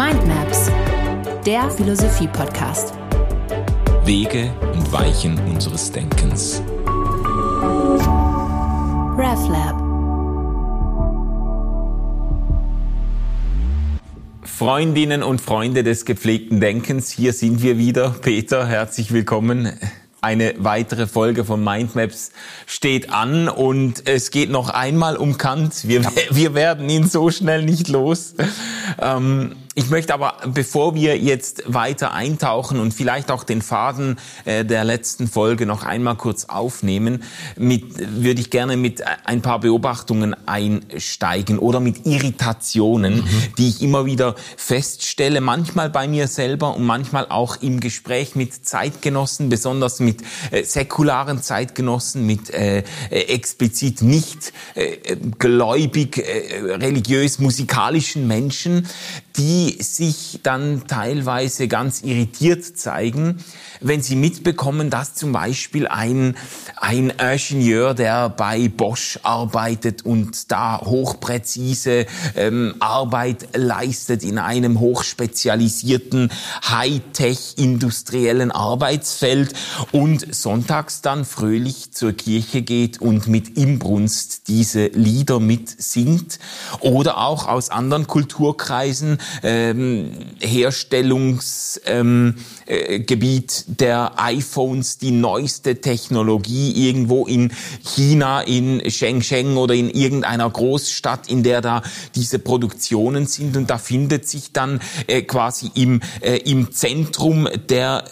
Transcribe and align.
Mindmaps, 0.00 0.70
der 1.44 1.70
Philosophie-Podcast. 1.70 2.94
Wege 4.06 4.50
und 4.72 4.90
Weichen 4.90 5.38
unseres 5.46 5.92
Denkens. 5.92 6.62
RefLab. 9.18 9.76
Freundinnen 14.42 15.22
und 15.22 15.42
Freunde 15.42 15.82
des 15.82 16.06
gepflegten 16.06 16.62
Denkens, 16.62 17.10
hier 17.10 17.34
sind 17.34 17.62
wir 17.62 17.76
wieder. 17.76 18.14
Peter, 18.22 18.66
herzlich 18.66 19.12
willkommen. 19.12 19.70
Eine 20.22 20.54
weitere 20.56 21.06
Folge 21.06 21.44
von 21.44 21.62
Mindmaps 21.62 22.32
steht 22.66 23.10
an 23.10 23.50
und 23.50 24.08
es 24.08 24.30
geht 24.30 24.50
noch 24.50 24.70
einmal 24.70 25.18
um 25.18 25.36
Kant. 25.36 25.86
Wir, 25.88 26.02
wir 26.30 26.54
werden 26.54 26.88
ihn 26.88 27.06
so 27.06 27.30
schnell 27.30 27.64
nicht 27.64 27.88
los. 27.88 28.34
Ähm, 28.98 29.56
ich 29.76 29.88
möchte 29.88 30.12
aber, 30.12 30.34
bevor 30.52 30.96
wir 30.96 31.16
jetzt 31.16 31.62
weiter 31.64 32.12
eintauchen 32.12 32.80
und 32.80 32.92
vielleicht 32.92 33.30
auch 33.30 33.44
den 33.44 33.62
Faden 33.62 34.18
äh, 34.44 34.64
der 34.64 34.82
letzten 34.82 35.28
Folge 35.28 35.64
noch 35.64 35.84
einmal 35.84 36.16
kurz 36.16 36.46
aufnehmen, 36.46 37.22
mit, 37.56 37.84
würde 38.20 38.40
ich 38.40 38.50
gerne 38.50 38.76
mit 38.76 39.04
ein 39.24 39.42
paar 39.42 39.60
Beobachtungen 39.60 40.34
einsteigen 40.48 41.60
oder 41.60 41.78
mit 41.78 42.04
Irritationen, 42.04 43.18
mhm. 43.18 43.26
die 43.58 43.68
ich 43.68 43.80
immer 43.80 44.06
wieder 44.06 44.34
feststelle, 44.56 45.40
manchmal 45.40 45.88
bei 45.88 46.08
mir 46.08 46.26
selber 46.26 46.74
und 46.74 46.84
manchmal 46.84 47.26
auch 47.28 47.62
im 47.62 47.78
Gespräch 47.78 48.34
mit 48.34 48.66
Zeitgenossen, 48.66 49.50
besonders 49.50 50.00
mit 50.00 50.20
äh, 50.50 50.64
säkularen 50.64 51.42
Zeitgenossen, 51.42 52.26
mit 52.26 52.50
äh, 52.50 52.78
äh 53.10 53.20
explizit 53.30 54.02
nicht 54.02 54.52
äh, 54.74 55.14
gläubig, 55.38 56.18
äh, 56.18 56.74
religiös, 56.74 57.38
musikalischen 57.38 58.26
Menschen, 58.26 58.88
die 59.36 59.59
sich 59.68 60.40
dann 60.42 60.86
teilweise 60.86 61.68
ganz 61.68 62.02
irritiert 62.02 62.64
zeigen, 62.64 63.38
wenn 63.80 64.02
sie 64.02 64.16
mitbekommen, 64.16 64.90
dass 64.90 65.14
zum 65.14 65.32
Beispiel 65.32 65.88
ein, 65.88 66.36
ein 66.76 67.10
Ingenieur, 67.10 67.94
der 67.94 68.28
bei 68.28 68.68
Bosch 68.68 69.18
arbeitet 69.22 70.04
und 70.04 70.50
da 70.50 70.80
hochpräzise 70.80 72.06
ähm, 72.36 72.74
Arbeit 72.80 73.48
leistet 73.56 74.22
in 74.22 74.38
einem 74.38 74.80
hochspezialisierten 74.80 76.30
Hightech 76.68 77.54
industriellen 77.56 78.50
Arbeitsfeld 78.50 79.54
und 79.92 80.34
sonntags 80.34 81.02
dann 81.02 81.24
fröhlich 81.24 81.92
zur 81.92 82.12
Kirche 82.12 82.62
geht 82.62 83.00
und 83.00 83.28
mit 83.28 83.56
Imbrunst 83.56 84.48
diese 84.48 84.86
Lieder 84.86 85.40
mitsingt 85.40 86.38
oder 86.80 87.18
auch 87.18 87.48
aus 87.48 87.70
anderen 87.70 88.06
Kulturkreisen 88.06 89.18
ähm, 89.50 90.10
Herstellungsgebiet 90.40 91.84
ähm, 91.86 92.34
äh, 92.66 93.00
der 93.66 94.12
iPhones, 94.16 94.98
die 94.98 95.10
neueste 95.10 95.80
Technologie 95.80 96.88
irgendwo 96.88 97.26
in 97.26 97.52
China, 97.84 98.42
in 98.42 98.88
Shenzhen 98.90 99.56
oder 99.56 99.74
in 99.74 99.90
irgendeiner 99.90 100.48
Großstadt, 100.48 101.28
in 101.28 101.42
der 101.42 101.60
da 101.60 101.82
diese 102.14 102.38
Produktionen 102.38 103.26
sind. 103.26 103.56
Und 103.56 103.70
da 103.70 103.78
findet 103.78 104.28
sich 104.28 104.52
dann 104.52 104.80
äh, 105.08 105.22
quasi 105.22 105.70
im, 105.74 106.00
äh, 106.20 106.36
im 106.36 106.70
Zentrum 106.70 107.48
der 107.68 108.04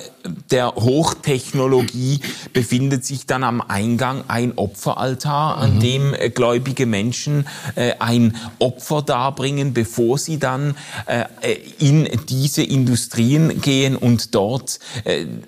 der 0.51 0.75
Hochtechnologie 0.75 2.21
befindet 2.53 3.05
sich 3.05 3.27
dann 3.27 3.45
am 3.45 3.61
Eingang 3.61 4.25
ein 4.29 4.53
Opferaltar, 4.57 5.59
an 5.59 5.77
mhm. 5.77 5.81
dem 5.81 6.15
äh, 6.15 6.31
gläubige 6.31 6.87
Menschen 6.87 7.47
äh, 7.75 7.95
ein 7.99 8.37
Opfer 8.59 9.03
darbringen, 9.03 9.75
bevor 9.75 10.19
sie 10.19 10.39
dann 10.39 10.75
äh, 11.07 11.25
in 11.79 12.09
diese 12.29 12.63
Industrien 12.63 13.61
gehen 13.61 13.97
und 13.97 14.35
dort 14.35 14.79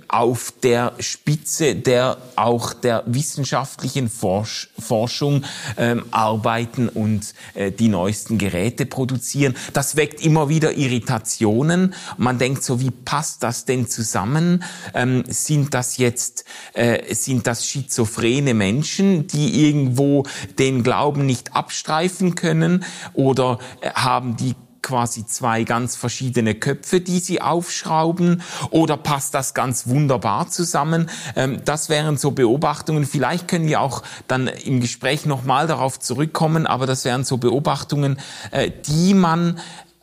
auf 0.09 0.53
der 0.63 0.93
Spitze 0.99 1.75
der 1.75 2.19
auch 2.37 2.73
der 2.73 3.05
wissenschaftlichen 3.07 4.09
Forsch 4.09 4.69
Forschung 4.79 5.45
ähm, 5.77 6.05
arbeiten 6.11 6.89
und 6.89 7.35
die 7.79 7.89
neuesten 7.89 8.39
Geräte 8.39 8.87
produzieren. 8.87 9.55
Das 9.73 9.97
weckt 9.97 10.25
immer 10.25 10.49
wieder 10.49 10.73
Irritationen. 10.73 11.95
Man 12.17 12.39
denkt 12.39 12.63
so, 12.63 12.81
wie 12.81 12.91
passt 12.91 13.43
das 13.43 13.65
denn 13.65 13.89
zusammen? 13.89 14.63
Ähm, 14.95 15.25
sind 15.29 15.75
das 15.75 15.97
jetzt 15.97 16.45
äh, 16.75 17.15
sind 17.15 17.47
das 17.47 17.67
schizophrene 17.67 18.55
Menschen, 18.55 19.27
die 19.27 19.67
irgendwo 19.67 20.25
den 20.59 20.83
Glauben 20.83 21.27
nicht 21.27 21.55
abstreifen 21.55 22.35
können 22.35 22.85
oder 23.15 23.59
äh, 23.81 23.91
haben 23.91 24.37
die 24.37 24.55
quasi 24.83 25.27
zwei 25.27 25.65
ganz 25.65 25.97
verschiedene 25.97 26.55
Köpfe, 26.55 27.01
die 27.01 27.21
sie 27.21 27.41
aufschrauben 27.41 28.43
oder 28.71 28.97
passt 28.97 29.35
das 29.35 29.55
ganz 29.55 29.87
wunderbar 29.87 30.49
zusammen? 30.49 31.11
Ähm, 31.37 31.63
das 31.65 31.89
wären 31.89 32.17
so 32.17 32.31
Beobachtungen. 32.31 33.07
Vielleicht 33.07 33.49
können 33.49 33.67
wir 33.67 33.81
auch 33.81 34.03
dann 34.27 34.49
im 34.49 34.81
Gespräch 34.81 35.27
nochmal 35.27 35.67
darauf 35.67 36.01
zurückkommen, 36.01 36.67
aber 36.67 36.87
das 36.87 37.05
wären 37.05 37.25
so 37.25 37.37
Beobachtungen, 37.37 38.19
äh, 38.51 38.71
die 38.87 39.15
man 39.15 39.61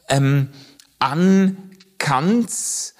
ähm, 0.10 0.50
an 1.00 1.58
Kants 1.98 2.96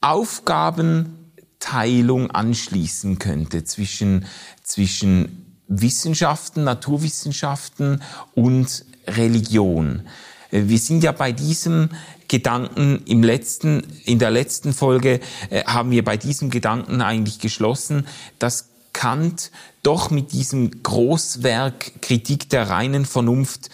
Aufgabenteilung 0.00 2.30
anschließen 2.30 3.18
könnte 3.18 3.64
zwischen, 3.64 4.26
zwischen 4.62 5.60
Wissenschaften, 5.68 6.64
Naturwissenschaften 6.64 8.02
und 8.34 8.84
Religion. 9.06 10.02
Äh, 10.50 10.64
wir 10.66 10.78
sind 10.78 11.04
ja 11.04 11.12
bei 11.12 11.32
diesem 11.32 11.90
Gedanken 12.28 13.02
im 13.06 13.22
letzten, 13.22 13.82
in 14.04 14.18
der 14.18 14.30
letzten 14.30 14.72
Folge 14.72 15.20
äh, 15.50 15.64
haben 15.64 15.90
wir 15.90 16.04
bei 16.04 16.16
diesem 16.16 16.50
Gedanken 16.50 17.00
eigentlich 17.00 17.38
geschlossen, 17.38 18.06
dass 18.38 18.68
Kant 18.92 19.50
doch 19.82 20.10
mit 20.10 20.32
diesem 20.32 20.82
Großwerk 20.82 22.02
Kritik 22.02 22.50
der 22.50 22.68
reinen 22.68 23.04
Vernunft 23.04 23.70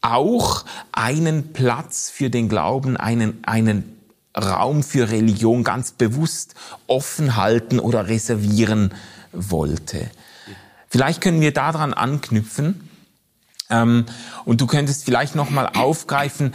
auch 0.00 0.64
einen 0.92 1.52
Platz 1.52 2.10
für 2.10 2.28
den 2.28 2.48
Glauben, 2.48 2.96
einen, 2.96 3.42
einen 3.44 3.93
Raum 4.36 4.82
für 4.82 5.10
Religion 5.10 5.64
ganz 5.64 5.92
bewusst 5.92 6.54
offen 6.86 7.36
halten 7.36 7.78
oder 7.78 8.08
reservieren 8.08 8.92
wollte. 9.32 10.10
Vielleicht 10.88 11.20
können 11.20 11.40
wir 11.40 11.52
daran 11.52 11.92
anknüpfen. 11.92 12.88
Ähm, 13.70 14.06
und 14.44 14.60
du 14.60 14.66
könntest 14.66 15.04
vielleicht 15.04 15.34
nochmal 15.34 15.70
aufgreifen, 15.74 16.54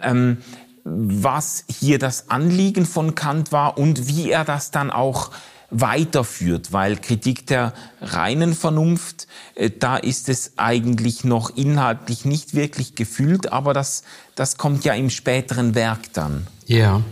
ähm, 0.00 0.38
was 0.84 1.64
hier 1.68 1.98
das 1.98 2.30
Anliegen 2.30 2.86
von 2.86 3.14
Kant 3.14 3.52
war 3.52 3.78
und 3.78 4.08
wie 4.08 4.30
er 4.30 4.44
das 4.44 4.70
dann 4.70 4.90
auch 4.90 5.30
weiterführt, 5.72 6.72
weil 6.72 6.96
Kritik 6.96 7.46
der 7.46 7.72
reinen 8.00 8.54
Vernunft, 8.54 9.26
äh, 9.54 9.70
da 9.70 9.96
ist 9.96 10.28
es 10.28 10.52
eigentlich 10.58 11.24
noch 11.24 11.56
inhaltlich 11.56 12.24
nicht 12.24 12.54
wirklich 12.54 12.94
gefüllt, 12.94 13.50
aber 13.52 13.72
das, 13.72 14.04
das 14.34 14.58
kommt 14.58 14.84
ja 14.84 14.92
im 14.92 15.10
späteren 15.10 15.74
Werk 15.74 16.12
dann. 16.12 16.46
Ja. 16.66 17.02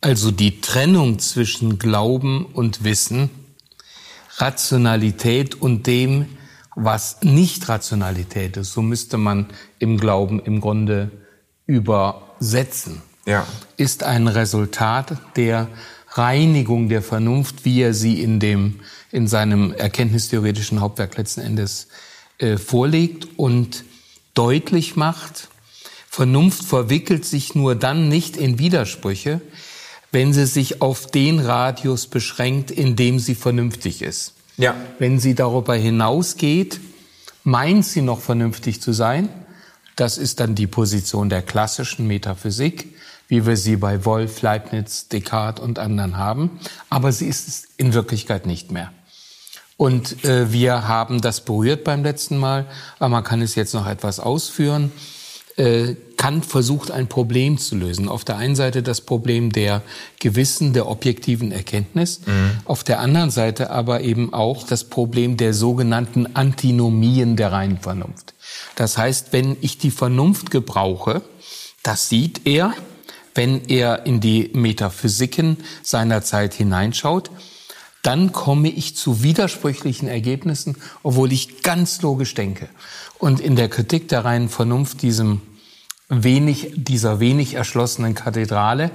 Also 0.00 0.30
die 0.30 0.60
Trennung 0.60 1.18
zwischen 1.18 1.78
Glauben 1.78 2.46
und 2.46 2.84
Wissen, 2.84 3.30
Rationalität 4.38 5.54
und 5.54 5.86
dem, 5.86 6.26
was 6.74 7.22
nicht 7.22 7.68
Rationalität 7.68 8.56
ist, 8.56 8.72
so 8.72 8.82
müsste 8.82 9.18
man 9.18 9.46
im 9.78 9.98
Glauben 9.98 10.40
im 10.40 10.60
Grunde 10.60 11.10
übersetzen 11.66 13.02
ja. 13.26 13.46
ist 13.76 14.02
ein 14.02 14.28
Resultat 14.28 15.16
der 15.36 15.68
Reinigung 16.12 16.88
der 16.88 17.02
Vernunft, 17.02 17.64
wie 17.64 17.82
er 17.82 17.94
sie 17.94 18.22
in 18.22 18.40
dem 18.40 18.80
in 19.12 19.26
seinem 19.26 19.72
erkenntnistheoretischen 19.72 20.80
Hauptwerk 20.80 21.16
letzten 21.16 21.40
Endes 21.40 21.88
äh, 22.38 22.56
vorlegt 22.58 23.26
und 23.36 23.84
deutlich 24.34 24.96
macht, 24.96 25.48
Vernunft 26.08 26.64
verwickelt 26.64 27.24
sich 27.24 27.54
nur 27.54 27.74
dann 27.74 28.08
nicht 28.08 28.36
in 28.36 28.58
Widersprüche, 28.58 29.40
wenn 30.12 30.32
sie 30.32 30.46
sich 30.46 30.82
auf 30.82 31.06
den 31.06 31.38
Radius 31.38 32.08
beschränkt, 32.08 32.70
in 32.72 32.96
dem 32.96 33.20
sie 33.20 33.36
vernünftig 33.36 34.02
ist. 34.02 34.34
Ja. 34.56 34.74
Wenn 34.98 35.20
sie 35.20 35.34
darüber 35.34 35.74
hinausgeht, 35.76 36.80
meint 37.44 37.84
sie 37.84 38.02
noch 38.02 38.20
vernünftig 38.20 38.82
zu 38.82 38.92
sein. 38.92 39.28
Das 39.94 40.18
ist 40.18 40.40
dann 40.40 40.54
die 40.56 40.66
Position 40.66 41.28
der 41.28 41.42
klassischen 41.42 42.06
Metaphysik 42.06 42.88
wie 43.30 43.46
wir 43.46 43.56
sie 43.56 43.76
bei 43.76 44.04
Wolf, 44.04 44.42
Leibniz, 44.42 45.08
Descartes 45.08 45.64
und 45.64 45.78
anderen 45.78 46.18
haben. 46.18 46.60
Aber 46.90 47.12
sie 47.12 47.26
ist 47.26 47.48
es 47.48 47.68
in 47.76 47.94
Wirklichkeit 47.94 48.44
nicht 48.44 48.70
mehr. 48.72 48.92
Und 49.76 50.24
äh, 50.24 50.52
wir 50.52 50.88
haben 50.88 51.22
das 51.22 51.40
berührt 51.40 51.84
beim 51.84 52.02
letzten 52.02 52.36
Mal, 52.36 52.66
aber 52.98 53.08
man 53.08 53.24
kann 53.24 53.40
es 53.40 53.54
jetzt 53.54 53.72
noch 53.72 53.86
etwas 53.86 54.20
ausführen. 54.20 54.92
äh, 55.56 55.94
Kant 56.16 56.44
versucht, 56.44 56.90
ein 56.90 57.06
Problem 57.08 57.56
zu 57.56 57.76
lösen. 57.76 58.08
Auf 58.08 58.24
der 58.24 58.36
einen 58.36 58.56
Seite 58.56 58.82
das 58.82 59.00
Problem 59.00 59.52
der 59.52 59.80
Gewissen, 60.18 60.74
der 60.74 60.86
objektiven 60.86 61.50
Erkenntnis, 61.50 62.20
mhm. 62.26 62.50
auf 62.66 62.84
der 62.84 63.00
anderen 63.00 63.30
Seite 63.30 63.70
aber 63.70 64.02
eben 64.02 64.34
auch 64.34 64.66
das 64.66 64.84
Problem 64.84 65.38
der 65.38 65.54
sogenannten 65.54 66.36
Antinomien 66.36 67.36
der 67.36 67.52
reinen 67.52 67.78
Vernunft. 67.78 68.34
Das 68.74 68.98
heißt, 68.98 69.32
wenn 69.32 69.56
ich 69.62 69.78
die 69.78 69.90
Vernunft 69.90 70.50
gebrauche, 70.50 71.22
das 71.82 72.10
sieht 72.10 72.42
er, 72.46 72.74
wenn 73.34 73.64
er 73.66 74.06
in 74.06 74.20
die 74.20 74.50
Metaphysiken 74.52 75.58
seiner 75.82 76.22
Zeit 76.22 76.54
hineinschaut, 76.54 77.30
dann 78.02 78.32
komme 78.32 78.68
ich 78.68 78.96
zu 78.96 79.22
widersprüchlichen 79.22 80.08
Ergebnissen, 80.08 80.76
obwohl 81.02 81.32
ich 81.32 81.62
ganz 81.62 82.00
logisch 82.02 82.34
denke. 82.34 82.68
Und 83.18 83.40
in 83.40 83.56
der 83.56 83.68
Kritik 83.68 84.08
der 84.08 84.24
reinen 84.24 84.48
Vernunft, 84.48 85.02
diesem 85.02 85.42
wenig, 86.08 86.72
dieser 86.74 87.20
wenig 87.20 87.54
erschlossenen 87.54 88.14
Kathedrale, 88.14 88.90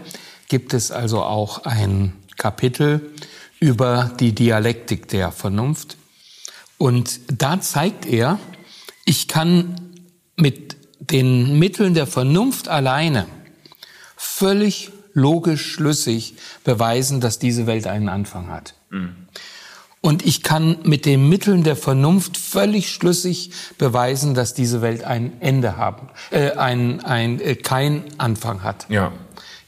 gibt 0.48 0.74
es 0.74 0.92
also 0.92 1.22
auch 1.24 1.66
ein 1.66 2.14
Kapitel 2.38 3.14
über 3.60 4.12
die 4.20 4.34
Dialektik 4.34 5.08
der 5.08 5.32
Vernunft. 5.32 5.98
Und 6.78 7.20
da 7.28 7.62
zeigt 7.62 8.06
er, 8.06 8.40
ich 9.06 9.28
kann 9.28 9.76
mit 10.36 10.76
den 11.00 11.58
Mitteln 11.60 11.94
der 11.94 12.08
Vernunft 12.08 12.68
alleine 12.68 13.28
völlig 14.26 14.92
logisch 15.14 15.72
schlüssig 15.72 16.36
beweisen, 16.64 17.22
dass 17.22 17.40
diese 17.40 17.68
Welt 17.68 17.88
einen 17.88 18.10
Anfang 18.10 18.50
hat. 18.50 18.74
Mhm. 18.90 19.16
Und 20.02 20.24
ich 20.24 20.44
kann 20.44 20.78
mit 20.84 21.06
den 21.06 21.30
Mitteln 21.30 21.64
der 21.64 21.76
Vernunft 21.76 22.38
völlig 22.38 22.92
schlüssig 22.92 23.52
beweisen, 23.80 24.36
dass 24.36 24.54
diese 24.54 24.84
Welt 24.84 25.04
ein 25.04 25.42
Ende 25.42 25.78
haben, 25.78 26.10
äh, 26.30 26.52
ein, 26.52 27.04
ein, 27.04 27.40
äh, 27.40 27.56
kein 27.56 28.04
Anfang 28.20 28.62
hat. 28.62 28.86
Ja. 28.90 29.14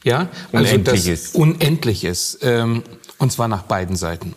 Ja, 0.04 0.30
also 0.52 0.76
unendlich 0.76 1.08
ist. 1.08 1.36
Unendlich 1.36 2.04
ist. 2.04 2.40
Ähm, 2.44 2.84
und 3.18 3.32
zwar 3.32 3.48
nach 3.48 3.64
beiden 3.64 3.96
Seiten. 3.96 4.36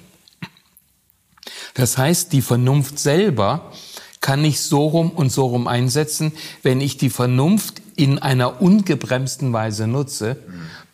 Das 1.75 1.99
heißt, 1.99 2.33
die 2.33 2.43
Vernunft 2.43 2.99
selber 2.99 3.71
kann 4.21 4.45
ich 4.45 4.61
so 4.61 4.87
rum 4.87 5.11
und 5.11 5.31
so 5.31 5.47
rum 5.47 5.69
einsetzen. 5.69 6.33
Wenn 6.63 6.81
ich 6.81 6.97
die 6.97 7.11
Vernunft 7.11 7.80
in 8.01 8.19
einer 8.19 8.63
ungebremsten 8.63 9.53
Weise 9.53 9.87
nutze, 9.87 10.39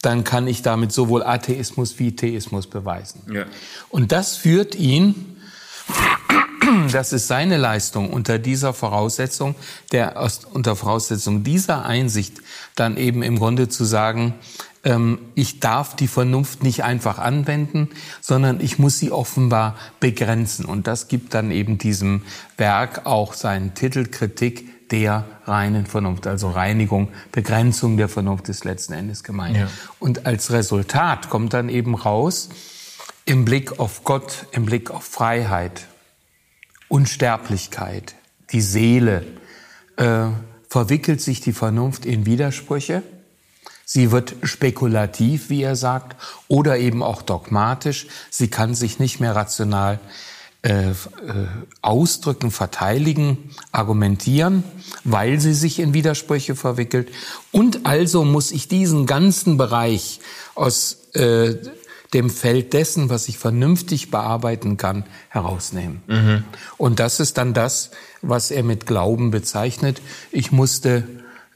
dann 0.02 0.24
kann 0.24 0.48
ich 0.48 0.62
damit 0.62 0.90
sowohl 0.90 1.22
Atheismus 1.22 2.00
wie 2.00 2.16
Theismus 2.16 2.66
beweisen. 2.66 3.22
Ja. 3.32 3.44
Und 3.90 4.10
das 4.10 4.36
führt 4.36 4.74
ihn, 4.74 5.36
das 6.92 7.12
ist 7.12 7.28
seine 7.28 7.58
Leistung 7.58 8.10
unter 8.10 8.40
dieser 8.40 8.72
Voraussetzung, 8.72 9.54
der 9.92 10.28
unter 10.52 10.74
Voraussetzung 10.74 11.44
dieser 11.44 11.86
Einsicht 11.86 12.38
dann 12.74 12.96
eben 12.96 13.22
im 13.22 13.38
Grunde 13.38 13.68
zu 13.68 13.84
sagen, 13.84 14.34
ähm, 14.82 15.20
ich 15.36 15.60
darf 15.60 15.94
die 15.94 16.08
Vernunft 16.08 16.64
nicht 16.64 16.82
einfach 16.82 17.18
anwenden, 17.18 17.90
sondern 18.20 18.60
ich 18.60 18.80
muss 18.80 18.98
sie 18.98 19.12
offenbar 19.12 19.76
begrenzen. 20.00 20.64
Und 20.64 20.88
das 20.88 21.06
gibt 21.06 21.34
dann 21.34 21.52
eben 21.52 21.78
diesem 21.78 22.22
Werk 22.56 23.06
auch 23.06 23.34
seinen 23.34 23.74
Titel 23.74 24.06
Kritik 24.06 24.75
der 24.90 25.24
reinen 25.44 25.86
Vernunft, 25.86 26.26
also 26.26 26.50
Reinigung, 26.50 27.08
Begrenzung 27.32 27.96
der 27.96 28.08
Vernunft 28.08 28.48
ist 28.48 28.64
letzten 28.64 28.92
Endes 28.92 29.24
gemeint. 29.24 29.56
Ja. 29.56 29.68
Und 29.98 30.26
als 30.26 30.52
Resultat 30.52 31.28
kommt 31.30 31.52
dann 31.54 31.68
eben 31.68 31.94
raus, 31.94 32.48
im 33.24 33.44
Blick 33.44 33.80
auf 33.80 34.04
Gott, 34.04 34.46
im 34.52 34.66
Blick 34.66 34.90
auf 34.90 35.04
Freiheit, 35.04 35.86
Unsterblichkeit, 36.88 38.14
die 38.52 38.60
Seele, 38.60 39.26
äh, 39.96 40.26
verwickelt 40.68 41.20
sich 41.20 41.40
die 41.40 41.52
Vernunft 41.52 42.06
in 42.06 42.26
Widersprüche 42.26 43.02
Sie 43.88 44.10
wird 44.10 44.34
spekulativ, 44.42 45.48
wie 45.48 45.62
er 45.62 45.76
sagt, 45.76 46.16
oder 46.48 46.76
eben 46.76 47.04
auch 47.04 47.22
dogmatisch. 47.22 48.08
Sie 48.30 48.48
kann 48.48 48.74
sich 48.74 48.98
nicht 48.98 49.20
mehr 49.20 49.36
rational 49.36 50.00
äh, 50.66 50.90
äh, 50.90 50.94
ausdrücken, 51.80 52.50
verteidigen, 52.50 53.50
argumentieren, 53.70 54.64
weil 55.04 55.38
sie 55.38 55.54
sich 55.54 55.78
in 55.78 55.94
Widersprüche 55.94 56.56
verwickelt. 56.56 57.08
Und 57.52 57.86
also 57.86 58.24
muss 58.24 58.50
ich 58.50 58.66
diesen 58.66 59.06
ganzen 59.06 59.58
Bereich 59.58 60.18
aus 60.56 61.08
äh, 61.12 61.54
dem 62.14 62.30
Feld 62.30 62.72
dessen, 62.72 63.10
was 63.10 63.28
ich 63.28 63.38
vernünftig 63.38 64.10
bearbeiten 64.10 64.76
kann, 64.76 65.04
herausnehmen. 65.28 66.02
Mhm. 66.08 66.44
Und 66.78 66.98
das 66.98 67.20
ist 67.20 67.38
dann 67.38 67.54
das, 67.54 67.92
was 68.20 68.50
er 68.50 68.64
mit 68.64 68.86
Glauben 68.86 69.30
bezeichnet. 69.30 70.02
Ich 70.32 70.50
musste 70.50 71.04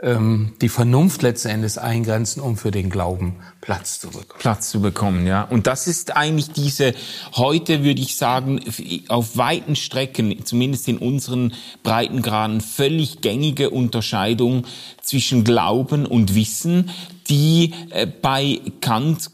ähm, 0.02 0.52
die 0.60 0.68
Vernunft 0.68 1.22
letzten 1.22 1.48
Endes 1.48 1.78
eingrenzen, 1.78 2.40
um 2.40 2.56
für 2.56 2.70
den 2.70 2.90
Glauben 2.90 3.36
Platz 3.60 4.00
zu 4.00 4.08
bekommen. 4.08 4.38
Platz 4.38 4.70
zu 4.70 4.80
bekommen, 4.80 5.26
ja. 5.26 5.42
Und 5.42 5.66
das 5.66 5.86
ist 5.86 6.16
eigentlich 6.16 6.50
diese, 6.52 6.94
heute 7.34 7.84
würde 7.84 8.00
ich 8.00 8.16
sagen, 8.16 8.60
auf 9.08 9.36
weiten 9.36 9.76
Strecken, 9.76 10.44
zumindest 10.44 10.88
in 10.88 10.98
unseren 10.98 11.54
Breitengraden, 11.82 12.60
völlig 12.60 13.20
gängige 13.20 13.70
Unterscheidung 13.70 14.66
zwischen 15.02 15.44
Glauben 15.44 16.06
und 16.06 16.34
Wissen, 16.34 16.90
die 17.28 17.74
äh, 17.90 18.06
bei 18.06 18.60
Kant 18.80 19.30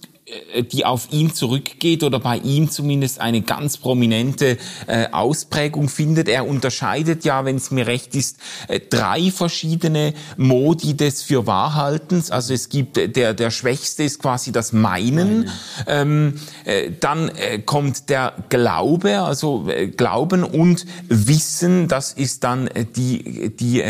die 0.72 0.84
auf 0.84 1.12
ihn 1.12 1.32
zurückgeht 1.32 2.02
oder 2.02 2.18
bei 2.18 2.38
ihm 2.38 2.68
zumindest 2.68 3.20
eine 3.20 3.42
ganz 3.42 3.76
prominente 3.76 4.58
äh, 4.88 5.08
Ausprägung 5.12 5.88
findet. 5.88 6.28
Er 6.28 6.48
unterscheidet 6.48 7.24
ja, 7.24 7.44
wenn 7.44 7.56
es 7.56 7.70
mir 7.70 7.86
recht 7.86 8.16
ist, 8.16 8.38
äh, 8.66 8.80
drei 8.80 9.30
verschiedene 9.30 10.14
Modi 10.36 10.96
des 10.96 11.22
Fürwahrhaltens. 11.22 12.32
Also 12.32 12.54
es 12.54 12.68
gibt 12.68 12.98
äh, 12.98 13.08
der 13.08 13.34
der 13.34 13.50
schwächste 13.50 14.02
ist 14.02 14.20
quasi 14.20 14.50
das 14.50 14.72
Meinen. 14.72 15.48
Ähm, 15.86 16.34
äh, 16.64 16.90
dann 16.98 17.28
äh, 17.28 17.60
kommt 17.60 18.08
der 18.08 18.34
Glaube, 18.48 19.20
also 19.20 19.68
Glauben 19.96 20.42
und 20.42 20.86
Wissen. 21.08 21.86
Das 21.86 22.12
ist 22.12 22.42
dann 22.42 22.68
die 22.96 23.50
die 23.50 23.84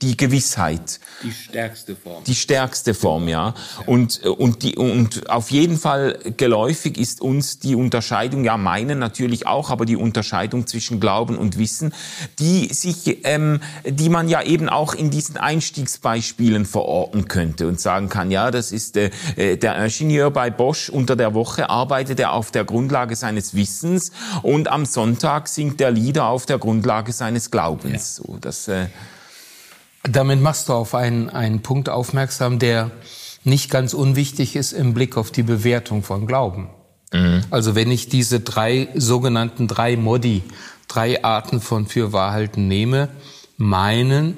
die 0.00 0.16
Gewissheit. 0.16 1.00
Die 1.24 1.32
stärkste 1.32 1.96
Form. 1.96 2.22
Die 2.24 2.34
stärkste 2.36 2.94
Form, 2.94 3.26
ja. 3.26 3.54
Und 3.86 4.24
und 4.24 4.62
die 4.62 4.76
und 4.76 5.23
auf 5.28 5.50
jeden 5.50 5.78
Fall 5.78 6.18
geläufig 6.36 6.98
ist 6.98 7.20
uns 7.20 7.58
die 7.58 7.74
Unterscheidung, 7.74 8.44
ja 8.44 8.56
meinen 8.56 8.98
natürlich 8.98 9.46
auch, 9.46 9.70
aber 9.70 9.86
die 9.86 9.96
Unterscheidung 9.96 10.66
zwischen 10.66 11.00
Glauben 11.00 11.36
und 11.36 11.58
Wissen, 11.58 11.92
die 12.38 12.72
sich, 12.72 13.24
ähm, 13.24 13.60
die 13.84 14.08
man 14.08 14.28
ja 14.28 14.42
eben 14.42 14.68
auch 14.68 14.94
in 14.94 15.10
diesen 15.10 15.36
Einstiegsbeispielen 15.36 16.66
verorten 16.66 17.28
könnte 17.28 17.68
und 17.68 17.80
sagen 17.80 18.08
kann, 18.08 18.30
ja, 18.30 18.50
das 18.50 18.72
ist 18.72 18.96
äh, 18.96 19.10
äh 19.36 19.56
der 19.56 19.76
Ingenieur 19.82 20.30
bei 20.30 20.50
Bosch 20.50 20.88
unter 20.88 21.16
der 21.16 21.34
Woche 21.34 21.70
arbeitet 21.70 22.20
er 22.20 22.32
auf 22.32 22.50
der 22.50 22.64
Grundlage 22.64 23.16
seines 23.16 23.54
Wissens 23.54 24.12
und 24.42 24.68
am 24.68 24.86
Sonntag 24.86 25.48
singt 25.48 25.80
der 25.80 25.90
Lieder 25.90 26.26
auf 26.26 26.46
der 26.46 26.58
Grundlage 26.58 27.12
seines 27.12 27.50
Glaubens. 27.50 28.18
Ja. 28.18 28.24
So, 28.24 28.38
das, 28.40 28.68
äh 28.68 28.86
Damit 30.02 30.40
machst 30.40 30.68
du 30.68 30.74
auf 30.74 30.94
einen, 30.94 31.30
einen 31.30 31.62
Punkt 31.62 31.88
aufmerksam, 31.88 32.58
der 32.58 32.90
nicht 33.44 33.70
ganz 33.70 33.94
unwichtig 33.94 34.56
ist 34.56 34.72
im 34.72 34.94
Blick 34.94 35.16
auf 35.16 35.30
die 35.30 35.42
Bewertung 35.42 36.02
von 36.02 36.26
Glauben. 36.26 36.68
Mhm. 37.12 37.42
Also 37.50 37.74
wenn 37.74 37.90
ich 37.90 38.08
diese 38.08 38.40
drei 38.40 38.88
sogenannten 38.94 39.68
drei 39.68 39.96
Modi, 39.96 40.42
drei 40.88 41.22
Arten 41.22 41.60
von 41.60 41.86
Fürwahrhalten 41.86 42.66
nehme, 42.68 43.08
meinen, 43.56 44.36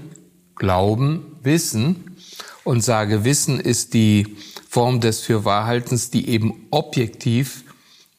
Glauben, 0.54 1.36
Wissen 1.42 2.16
und 2.64 2.82
sage, 2.82 3.24
Wissen 3.24 3.60
ist 3.60 3.94
die 3.94 4.36
Form 4.68 5.00
des 5.00 5.20
Fürwahrhaltens, 5.20 6.10
die 6.10 6.28
eben 6.28 6.66
objektiv 6.70 7.64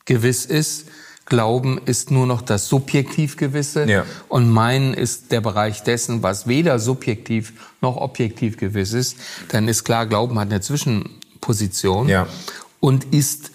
gewiss 0.06 0.46
ist, 0.46 0.88
Glauben 1.28 1.80
ist 1.86 2.10
nur 2.10 2.26
noch 2.26 2.42
das 2.42 2.68
subjektiv 2.68 3.36
Gewisse 3.36 3.86
ja. 3.90 4.06
und 4.30 4.50
Meinen 4.50 4.94
ist 4.94 5.32
der 5.32 5.42
Bereich 5.42 5.84
dessen, 5.84 6.24
was 6.24 6.48
weder 6.48 6.80
subjektiv 6.80 7.54
noch 7.82 7.98
objektiv 7.98 8.58
gewiss 8.58 8.94
ist, 8.94 9.18
dann 9.50 9.68
ist 9.68 9.84
klar, 9.84 10.06
Glauben 10.06 10.40
hat 10.40 10.50
eine 10.50 10.62
Zwischenposition 10.62 12.08
ja. 12.08 12.28
und 12.80 13.14
ist 13.14 13.52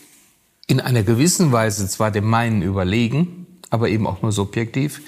in 0.66 0.80
einer 0.80 1.02
gewissen 1.02 1.50
Weise 1.50 1.88
zwar 1.88 2.10
dem 2.10 2.28
Meinen 2.28 2.60
überlegen, 2.60 3.46
aber 3.70 3.88
eben 3.88 4.06
auch 4.06 4.20
nur 4.20 4.32
subjektiv 4.32 5.00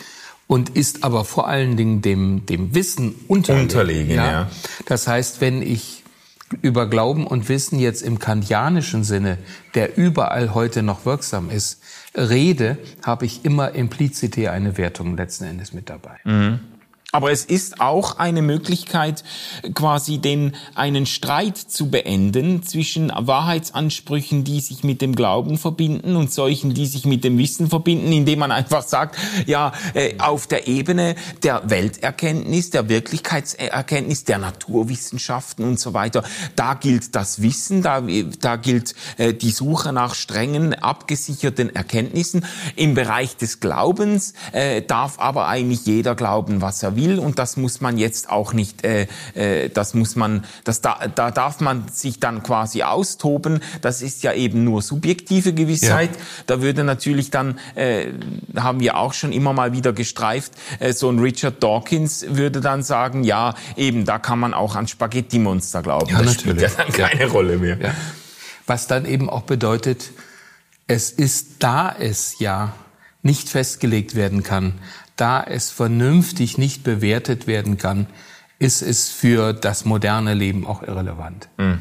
und 0.46 0.70
ist 0.70 1.04
aber 1.04 1.26
vor 1.26 1.46
allen 1.46 1.76
Dingen 1.76 2.00
dem, 2.00 2.46
dem 2.46 2.74
Wissen 2.74 3.14
unterlegen. 3.28 3.62
unterlegen 3.64 4.14
ja? 4.14 4.32
ja. 4.32 4.50
Das 4.86 5.06
heißt, 5.06 5.42
wenn 5.42 5.60
ich 5.60 6.02
über 6.62 6.86
Glauben 6.86 7.26
und 7.26 7.48
Wissen 7.48 7.78
jetzt 7.78 8.02
im 8.02 8.18
kantianischen 8.18 9.04
Sinne, 9.04 9.38
der 9.74 9.96
überall 9.96 10.54
heute 10.54 10.82
noch 10.82 11.04
wirksam 11.04 11.50
ist, 11.50 11.80
rede, 12.14 12.78
habe 13.02 13.26
ich 13.26 13.44
immer 13.44 13.72
implizit 13.72 14.36
eine 14.52 14.76
Wertung 14.76 15.16
letzten 15.16 15.44
Endes 15.44 15.72
mit 15.72 15.90
dabei. 15.90 16.18
Mhm. 16.24 16.60
Aber 17.14 17.30
es 17.30 17.44
ist 17.44 17.80
auch 17.80 18.18
eine 18.18 18.42
Möglichkeit, 18.42 19.22
quasi 19.72 20.18
den, 20.18 20.56
einen 20.74 21.06
Streit 21.06 21.56
zu 21.56 21.88
beenden 21.88 22.64
zwischen 22.64 23.12
Wahrheitsansprüchen, 23.14 24.42
die 24.42 24.58
sich 24.58 24.82
mit 24.82 25.00
dem 25.00 25.14
Glauben 25.14 25.56
verbinden 25.56 26.16
und 26.16 26.32
solchen, 26.32 26.74
die 26.74 26.86
sich 26.86 27.04
mit 27.04 27.22
dem 27.22 27.38
Wissen 27.38 27.68
verbinden, 27.70 28.10
indem 28.10 28.40
man 28.40 28.50
einfach 28.50 28.82
sagt, 28.82 29.16
ja, 29.46 29.70
äh, 29.94 30.18
auf 30.18 30.48
der 30.48 30.66
Ebene 30.66 31.14
der 31.44 31.70
Welterkenntnis, 31.70 32.70
der 32.70 32.88
Wirklichkeitserkenntnis, 32.88 34.24
der 34.24 34.38
Naturwissenschaften 34.38 35.64
und 35.64 35.78
so 35.78 35.94
weiter, 35.94 36.24
da 36.56 36.74
gilt 36.74 37.14
das 37.14 37.40
Wissen, 37.40 37.82
da, 37.82 38.02
da 38.40 38.56
gilt 38.56 38.96
äh, 39.18 39.32
die 39.32 39.52
Suche 39.52 39.92
nach 39.92 40.16
strengen, 40.16 40.74
abgesicherten 40.74 41.76
Erkenntnissen. 41.76 42.44
Im 42.74 42.94
Bereich 42.94 43.36
des 43.36 43.60
Glaubens 43.60 44.34
äh, 44.50 44.82
darf 44.82 45.20
aber 45.20 45.46
eigentlich 45.46 45.86
jeder 45.86 46.16
glauben, 46.16 46.60
was 46.60 46.82
er 46.82 46.96
will 46.96 47.03
will 47.04 47.18
und 47.18 47.38
das 47.38 47.56
muss 47.56 47.80
man 47.80 47.98
jetzt 47.98 48.30
auch 48.30 48.52
nicht, 48.52 48.84
äh, 48.84 49.06
äh, 49.34 49.68
das 49.68 49.94
muss 49.94 50.16
man, 50.16 50.44
das 50.64 50.80
da, 50.80 51.00
da 51.14 51.30
darf 51.30 51.60
man 51.60 51.88
sich 51.88 52.20
dann 52.20 52.42
quasi 52.42 52.82
austoben. 52.82 53.60
Das 53.80 54.02
ist 54.02 54.22
ja 54.22 54.32
eben 54.32 54.64
nur 54.64 54.82
subjektive 54.82 55.52
Gewissheit. 55.52 56.10
Ja. 56.10 56.22
Da 56.46 56.62
würde 56.62 56.84
natürlich 56.84 57.30
dann, 57.30 57.58
äh, 57.74 58.06
haben 58.56 58.80
wir 58.80 58.96
auch 58.96 59.12
schon 59.12 59.32
immer 59.32 59.52
mal 59.52 59.72
wieder 59.72 59.92
gestreift, 59.92 60.52
äh, 60.80 60.92
so 60.92 61.10
ein 61.10 61.18
Richard 61.18 61.62
Dawkins 61.62 62.24
würde 62.28 62.60
dann 62.60 62.82
sagen, 62.82 63.24
ja, 63.24 63.54
eben, 63.76 64.04
da 64.04 64.18
kann 64.18 64.38
man 64.38 64.54
auch 64.54 64.76
an 64.76 64.88
Spaghetti-Monster 64.88 65.82
glauben. 65.82 66.10
Ja, 66.10 66.22
das 66.22 66.36
natürlich. 66.36 66.68
spielt 66.68 66.78
ja 66.78 66.84
dann 66.84 66.92
keine 66.92 67.20
ja. 67.22 67.26
Rolle 67.28 67.58
mehr. 67.58 67.78
Ja. 67.80 67.94
Was 68.66 68.86
dann 68.86 69.04
eben 69.04 69.28
auch 69.28 69.42
bedeutet, 69.42 70.10
es 70.86 71.10
ist, 71.10 71.56
da 71.60 71.94
es 71.98 72.38
ja 72.38 72.74
nicht 73.22 73.48
festgelegt 73.48 74.14
werden 74.14 74.42
kann, 74.42 74.74
da 75.16 75.42
es 75.42 75.70
vernünftig 75.70 76.58
nicht 76.58 76.82
bewertet 76.84 77.46
werden 77.46 77.78
kann, 77.78 78.06
ist 78.58 78.82
es 78.82 79.10
für 79.10 79.52
das 79.52 79.84
moderne 79.84 80.34
Leben 80.34 80.66
auch 80.66 80.82
irrelevant. 80.82 81.48
Mhm. 81.58 81.78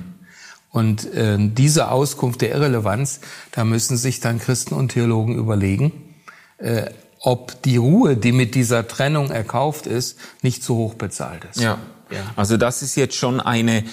Und 0.69 1.05
äh, 1.13 1.37
diese 1.39 1.91
Auskunft 1.91 2.41
der 2.41 2.51
Irrelevanz, 2.51 3.21
da 3.51 3.63
müssen 3.63 3.95
sich 3.95 4.19
dann 4.19 4.39
Christen 4.39 4.73
und 4.73 4.89
Theologen 4.89 5.37
überlegen, 5.37 5.91
äh, 6.57 6.89
ob 7.19 7.61
die 7.61 7.77
Ruhe, 7.77 8.17
die 8.17 8.31
mit 8.31 8.55
dieser 8.55 8.87
Trennung 8.87 9.29
erkauft 9.29 9.87
ist, 9.87 10.19
nicht 10.41 10.63
zu 10.63 10.75
hoch 10.75 10.95
bezahlt 10.95 11.45
ist. 11.45 11.61
Ja. 11.61 11.77
ja. 12.09 12.19
Also 12.35 12.57
das 12.57 12.81
ist 12.81 12.95
jetzt 12.95 13.15
schon 13.15 13.39
eine 13.39 13.83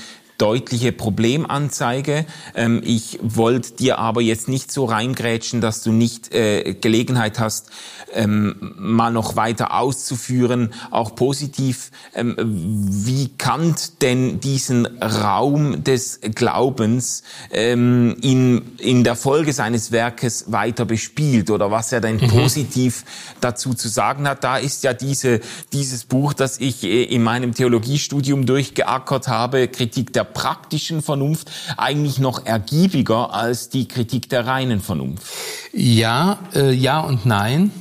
deutliche 0.40 0.92
Problemanzeige. 0.92 2.24
Ähm, 2.54 2.80
ich 2.84 3.18
wollte 3.22 3.72
dir 3.74 3.98
aber 3.98 4.22
jetzt 4.22 4.48
nicht 4.48 4.72
so 4.72 4.86
reingrätschen, 4.86 5.60
dass 5.60 5.82
du 5.82 5.92
nicht 5.92 6.34
äh, 6.34 6.74
Gelegenheit 6.74 7.38
hast, 7.38 7.70
ähm, 8.12 8.74
mal 8.76 9.10
noch 9.10 9.36
weiter 9.36 9.74
auszuführen, 9.74 10.72
auch 10.90 11.14
positiv, 11.14 11.90
ähm, 12.14 12.36
wie 12.38 13.28
Kant 13.36 14.02
denn 14.02 14.40
diesen 14.40 14.86
Raum 15.00 15.84
des 15.84 16.20
Glaubens 16.34 17.22
ähm, 17.50 18.16
in, 18.22 18.62
in 18.78 19.04
der 19.04 19.16
Folge 19.16 19.52
seines 19.52 19.92
Werkes 19.92 20.50
weiter 20.50 20.86
bespielt 20.86 21.50
oder 21.50 21.70
was 21.70 21.92
er 21.92 22.00
denn 22.00 22.16
mhm. 22.16 22.28
positiv 22.28 23.04
dazu 23.40 23.74
zu 23.74 23.88
sagen 23.88 24.26
hat. 24.26 24.42
Da 24.42 24.56
ist 24.56 24.84
ja 24.84 24.94
diese, 24.94 25.40
dieses 25.72 26.04
Buch, 26.04 26.32
das 26.32 26.58
ich 26.58 26.82
äh, 26.84 27.04
in 27.04 27.22
meinem 27.22 27.54
Theologiestudium 27.54 28.46
durchgeackert 28.46 29.28
habe, 29.28 29.68
Kritik 29.68 30.12
der 30.12 30.29
praktischen 30.32 31.02
Vernunft, 31.02 31.50
eigentlich 31.76 32.18
noch 32.18 32.46
ergiebiger 32.46 33.34
als 33.34 33.68
die 33.68 33.88
Kritik 33.88 34.28
der 34.28 34.46
reinen 34.46 34.80
Vernunft. 34.80 35.26
Ja, 35.72 36.38
äh, 36.54 36.72
ja 36.72 37.00
und 37.00 37.26
nein. 37.26 37.72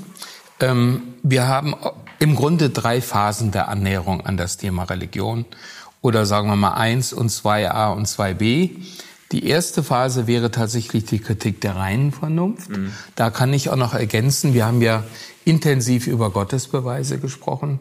Ähm, 0.60 1.01
wir 1.24 1.48
haben 1.48 1.75
im 2.20 2.36
Grunde 2.36 2.70
drei 2.70 3.01
Phasen 3.01 3.51
der 3.51 3.70
Annäherung 3.70 4.25
an 4.25 4.38
das 4.38 4.58
Thema 4.58 4.84
Religion 4.84 5.46
oder 6.01 6.25
sagen 6.25 6.50
wir 6.50 6.56
mal 6.56 6.74
eins 6.74 7.13
und 7.13 7.29
zwei 7.29 7.70
a 7.72 7.91
und 7.91 8.08
zwei 8.08 8.34
b 8.34 8.70
Die 9.32 9.46
erste 9.46 9.84
Phase 9.84 10.27
wäre 10.27 10.51
tatsächlich 10.51 11.06
die 11.06 11.20
Kritik 11.20 11.62
der 11.62 11.75
reinen 11.75 12.12
Vernunft. 12.12 12.70
Mhm. 12.70 12.94
Da 13.15 13.29
kann 13.29 13.53
ich 13.53 13.70
auch 13.70 13.75
noch 13.75 13.94
ergänzen, 13.94 14.53
wir 14.53 14.65
haben 14.65 14.82
ja 14.82 15.03
intensiv 15.46 16.08
über 16.08 16.32
Gottesbeweise 16.32 17.20
gesprochen, 17.20 17.79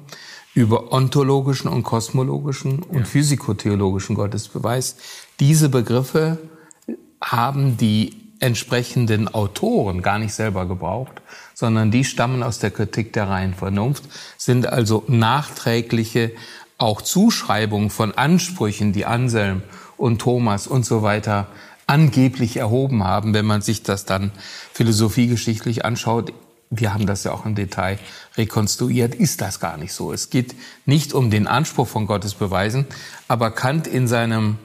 über 0.58 0.92
ontologischen 0.92 1.70
und 1.70 1.84
kosmologischen 1.84 2.80
und 2.82 2.98
ja. 2.98 3.04
physikotheologischen 3.04 4.16
Gottesbeweis. 4.16 4.96
Diese 5.38 5.68
Begriffe 5.68 6.38
haben 7.20 7.76
die 7.76 8.16
entsprechenden 8.40 9.28
Autoren 9.28 10.02
gar 10.02 10.18
nicht 10.18 10.34
selber 10.34 10.66
gebraucht, 10.66 11.22
sondern 11.54 11.92
die 11.92 12.04
stammen 12.04 12.42
aus 12.42 12.58
der 12.58 12.72
Kritik 12.72 13.12
der 13.12 13.28
reinen 13.28 13.54
Vernunft, 13.54 14.02
sind 14.36 14.66
also 14.66 15.04
nachträgliche 15.06 16.32
auch 16.76 17.02
Zuschreibungen 17.02 17.90
von 17.90 18.10
Ansprüchen, 18.18 18.92
die 18.92 19.06
Anselm 19.06 19.62
und 19.96 20.20
Thomas 20.20 20.66
und 20.66 20.84
so 20.84 21.02
weiter 21.02 21.46
angeblich 21.86 22.56
erhoben 22.56 23.04
haben, 23.04 23.32
wenn 23.32 23.46
man 23.46 23.62
sich 23.62 23.84
das 23.84 24.06
dann 24.06 24.32
philosophiegeschichtlich 24.72 25.84
anschaut. 25.84 26.32
Wir 26.70 26.92
haben 26.92 27.06
das 27.06 27.24
ja 27.24 27.32
auch 27.32 27.46
im 27.46 27.54
Detail 27.54 27.98
rekonstruiert, 28.36 29.14
ist 29.14 29.40
das 29.40 29.58
gar 29.58 29.76
nicht 29.78 29.92
so. 29.92 30.12
Es 30.12 30.30
geht 30.30 30.54
nicht 30.84 31.14
um 31.14 31.30
den 31.30 31.46
Anspruch 31.46 31.88
von 31.88 32.06
Gottes 32.06 32.34
Beweisen, 32.34 32.86
aber 33.26 33.50
Kant 33.50 33.86
in 33.86 34.06
seinem 34.06 34.58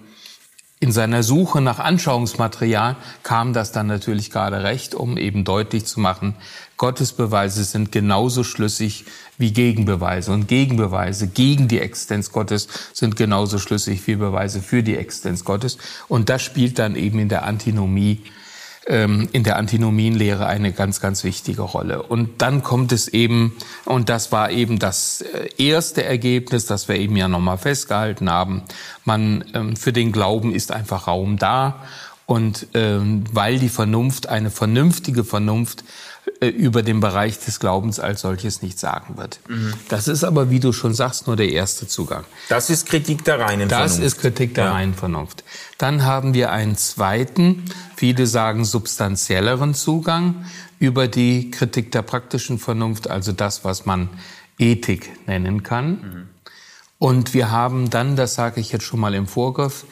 in 0.84 0.92
seiner 0.92 1.24
Suche 1.24 1.62
nach 1.62 1.80
Anschauungsmaterial 1.80 2.98
kam 3.24 3.54
das 3.54 3.72
dann 3.72 3.88
natürlich 3.88 4.32
gerade 4.32 4.64
recht, 4.64 4.96
um 4.96 5.18
eben 5.18 5.46
deutlich 5.46 5.86
zu 5.86 6.02
machen, 6.02 6.36
Gottesbeweise 6.76 7.64
sind 7.64 7.94
genauso 7.94 8.44
schlüssig 8.44 9.06
wie 9.38 9.54
Gegenbeweise. 9.54 10.34
Und 10.34 10.50
Gegenbeweise 10.50 11.28
gegen 11.28 11.70
die 11.70 11.80
Existenz 11.80 12.34
Gottes 12.34 12.68
sind 12.92 13.16
genauso 13.16 13.60
schlüssig 13.60 14.06
wie 14.08 14.18
Beweise 14.18 14.62
für 14.62 14.84
die 14.84 14.98
Existenz 14.98 15.46
Gottes. 15.46 15.78
Und 16.10 16.28
das 16.28 16.42
spielt 16.42 16.80
dann 16.80 16.98
eben 16.98 17.20
in 17.20 17.30
der 17.30 17.46
Antinomie 17.46 18.22
ähm, 18.88 19.30
in 19.32 19.44
der 19.44 19.58
Antinomienlehre 19.58 20.46
eine 20.46 20.74
ganz, 20.74 21.00
ganz 21.00 21.24
wichtige 21.24 21.62
Rolle. 21.62 22.04
Und 22.04 22.42
dann 22.42 22.64
kommt 22.64 22.92
es 22.92 23.08
eben, 23.08 23.56
und 23.86 24.10
das 24.10 24.32
war 24.32 24.52
eben 24.52 24.80
das 24.80 25.22
äh, 25.22 25.50
erste 25.58 26.04
Ergebnis, 26.04 26.66
das 26.66 26.88
wir 26.88 26.96
eben 26.96 27.16
ja 27.16 27.28
nochmal 27.28 27.58
festgehalten 27.58 28.30
haben, 28.30 28.64
man, 29.06 29.46
ähm, 29.54 29.76
für 29.76 29.94
den 29.94 30.12
Glauben 30.12 30.54
ist 30.54 30.72
einfach 30.72 31.08
Raum 31.08 31.38
da. 31.38 31.84
Und 32.26 32.68
ähm, 32.74 33.26
weil 33.32 33.60
die 33.60 33.70
Vernunft, 33.70 34.30
eine 34.30 34.50
vernünftige 34.50 35.24
Vernunft, 35.26 35.84
über 36.40 36.84
den 36.84 37.00
Bereich 37.00 37.40
des 37.40 37.60
Glaubens 37.60 38.00
als 38.00 38.22
solches 38.22 38.62
nicht 38.62 38.80
sagen 38.80 39.18
wird. 39.18 39.40
Mhm. 39.48 39.74
Das 39.90 40.08
ist 40.08 40.24
aber, 40.24 40.50
wie 40.50 40.60
du 40.60 40.74
schon 40.74 40.94
sagst, 40.94 41.28
nur 41.28 41.36
der 41.36 41.50
erste 41.50 41.88
Zugang. 41.88 42.26
Das 42.50 42.70
ist 42.70 42.86
Kritik 42.86 43.24
der 43.24 43.40
reinen 43.40 43.70
das 43.70 43.78
Vernunft. 43.78 44.00
Das 44.00 44.06
ist 44.06 44.20
Kritik 44.20 44.54
der 44.56 44.66
ja. 44.66 44.72
reinen 44.74 44.94
Vernunft. 44.94 45.44
Dann 45.78 46.04
haben 46.04 46.34
wir 46.34 46.52
einen 46.52 46.76
zweiten, 46.76 47.66
viele 47.96 48.28
sagen 48.28 48.66
substanzielleren 48.66 49.74
Zugang 49.74 50.46
über 50.80 51.08
die 51.08 51.52
Kritik 51.52 51.92
der 51.92 52.02
praktischen 52.02 52.60
Vernunft, 52.60 53.10
also 53.10 53.32
das, 53.32 53.64
was 53.64 53.86
man 53.86 54.10
Ethik 54.60 55.28
nennen 55.28 55.64
kann. 55.64 55.90
Mhm. 55.90 56.30
Und 57.00 57.34
wir 57.34 57.52
haben 57.52 57.90
dann, 57.90 58.16
das 58.16 58.36
sage 58.36 58.62
ich 58.62 58.72
jetzt 58.72 58.86
schon 58.86 59.00
mal 59.00 59.14
im 59.14 59.28
Vorgriff, 59.28 59.86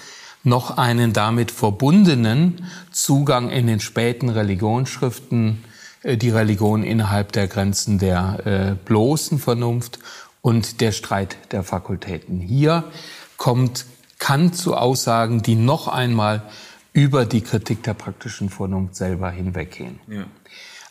noch 0.43 0.77
einen 0.77 1.13
damit 1.13 1.51
verbundenen 1.51 2.65
Zugang 2.91 3.49
in 3.49 3.67
den 3.67 3.79
späten 3.79 4.29
Religionsschriften 4.29 5.63
äh, 5.63 5.70
die 6.03 6.29
Religion 6.29 6.83
innerhalb 6.83 7.31
der 7.31 7.47
Grenzen 7.47 7.99
der 7.99 8.45
äh, 8.45 8.85
bloßen 8.85 9.39
Vernunft 9.39 9.99
und 10.41 10.81
der 10.81 10.91
Streit 10.91 11.37
der 11.51 11.63
Fakultäten. 11.63 12.39
Hier 12.39 12.85
kommt 13.37 13.85
Kant 14.17 14.55
zu 14.55 14.75
Aussagen, 14.75 15.41
die 15.41 15.55
noch 15.55 15.87
einmal 15.87 16.43
über 16.93 17.25
die 17.25 17.41
Kritik 17.41 17.83
der 17.83 17.93
praktischen 17.93 18.49
Vernunft 18.49 18.95
selber 18.95 19.31
hinweggehen. 19.31 19.99
Ja. 20.07 20.25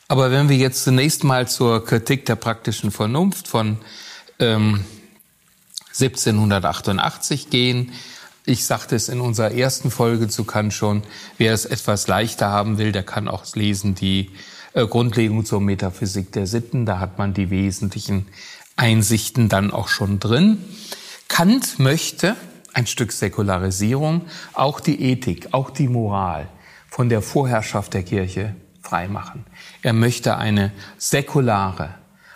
Aber 0.09 0.31
wenn 0.31 0.49
wir 0.49 0.57
jetzt 0.57 0.83
zunächst 0.83 1.25
mal 1.25 1.47
zur 1.47 1.85
Kritik 1.85 2.27
der 2.27 2.37
praktischen 2.37 2.91
Vernunft 2.91 3.47
von 3.47 3.79
ähm, 4.39 4.85
1788 5.89 7.51
gehen, 7.51 7.93
ich 8.47 8.65
sagte 8.65 8.97
es 8.97 9.09
in 9.09 9.21
unserer 9.21 9.53
ersten 9.53 9.91
Folge 9.91 10.29
zu 10.29 10.45
Kant 10.45 10.73
schon, 10.73 11.03
wer 11.37 11.53
es 11.53 11.67
etwas 11.67 12.09
leichter 12.09 12.49
haben 12.49 12.79
will, 12.79 12.91
der 12.91 13.03
kann 13.03 13.29
auch 13.29 13.45
lesen 13.55 13.95
die 13.95 14.21
äh, 14.27 14.31
Grundlegung 14.75 15.45
zur 15.45 15.61
Metaphysik 15.61 16.33
der 16.33 16.47
Sitten. 16.47 16.87
Da 16.87 16.99
hat 16.99 17.19
man 17.19 17.35
die 17.35 17.51
wesentlichen 17.51 18.27
Einsichten 18.77 19.49
dann 19.49 19.71
auch 19.71 19.89
schon 19.89 20.21
drin. 20.21 20.59
Kant 21.29 21.79
möchte 21.79 22.37
ein 22.73 22.87
Stück 22.87 23.13
Säkularisierung, 23.13 24.23
auch 24.53 24.81
die 24.81 25.03
Ethik, 25.03 25.49
auch 25.53 25.71
die 25.71 25.89
Moral 25.89 26.49
von 26.89 27.09
der 27.09 27.23
Vorherrschaft 27.23 27.95
der 27.95 28.03
Kirche 28.03 28.55
freimachen. 28.83 29.45
Er 29.83 29.93
möchte 29.93 30.37
eine 30.37 30.73
säkulare, 30.99 31.95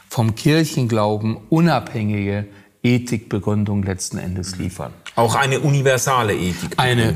vom 0.08 0.34
Kirchenglauben 0.34 1.36
unabhängige 1.48 2.46
Ethikbegründung 2.82 3.82
letzten 3.82 4.18
Endes 4.18 4.56
liefern. 4.56 4.92
Auch 5.16 5.34
eine 5.34 5.60
universale 5.60 6.34
Ethik. 6.34 6.74
Eine 6.76 7.14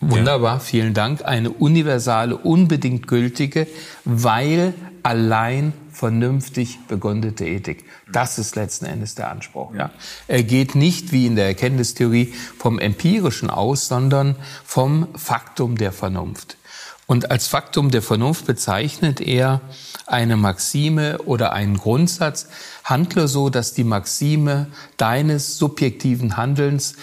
Wunderbar, 0.00 0.60
vielen 0.60 0.94
Dank. 0.94 1.24
Eine 1.24 1.50
universale, 1.50 2.36
unbedingt 2.36 3.06
gültige, 3.06 3.66
weil 4.04 4.74
allein 5.02 5.72
vernünftig 5.90 6.78
begründete 6.88 7.46
Ethik. 7.46 7.84
Das 8.12 8.38
ist 8.38 8.56
letzten 8.56 8.84
Endes 8.84 9.14
der 9.14 9.30
Anspruch. 9.30 9.74
Ja. 9.74 9.90
Er 10.28 10.42
geht 10.42 10.74
nicht 10.74 11.12
wie 11.12 11.26
in 11.26 11.36
der 11.36 11.46
Erkenntnistheorie 11.46 12.34
vom 12.58 12.78
Empirischen 12.78 13.48
aus, 13.48 13.88
sondern 13.88 14.36
vom 14.64 15.08
Faktum 15.14 15.78
der 15.78 15.92
Vernunft. 15.92 16.58
Und 17.06 17.30
als 17.30 17.46
Faktum 17.46 17.92
der 17.92 18.02
Vernunft 18.02 18.46
bezeichnet 18.46 19.20
er 19.20 19.60
eine 20.06 20.36
Maxime 20.36 21.18
oder 21.18 21.52
einen 21.52 21.76
Grundsatz. 21.76 22.48
Handle 22.82 23.28
so, 23.28 23.48
dass 23.48 23.74
die 23.74 23.84
Maxime 23.84 24.66
deines 24.96 25.56
subjektiven 25.56 26.36
Handelns 26.36 26.96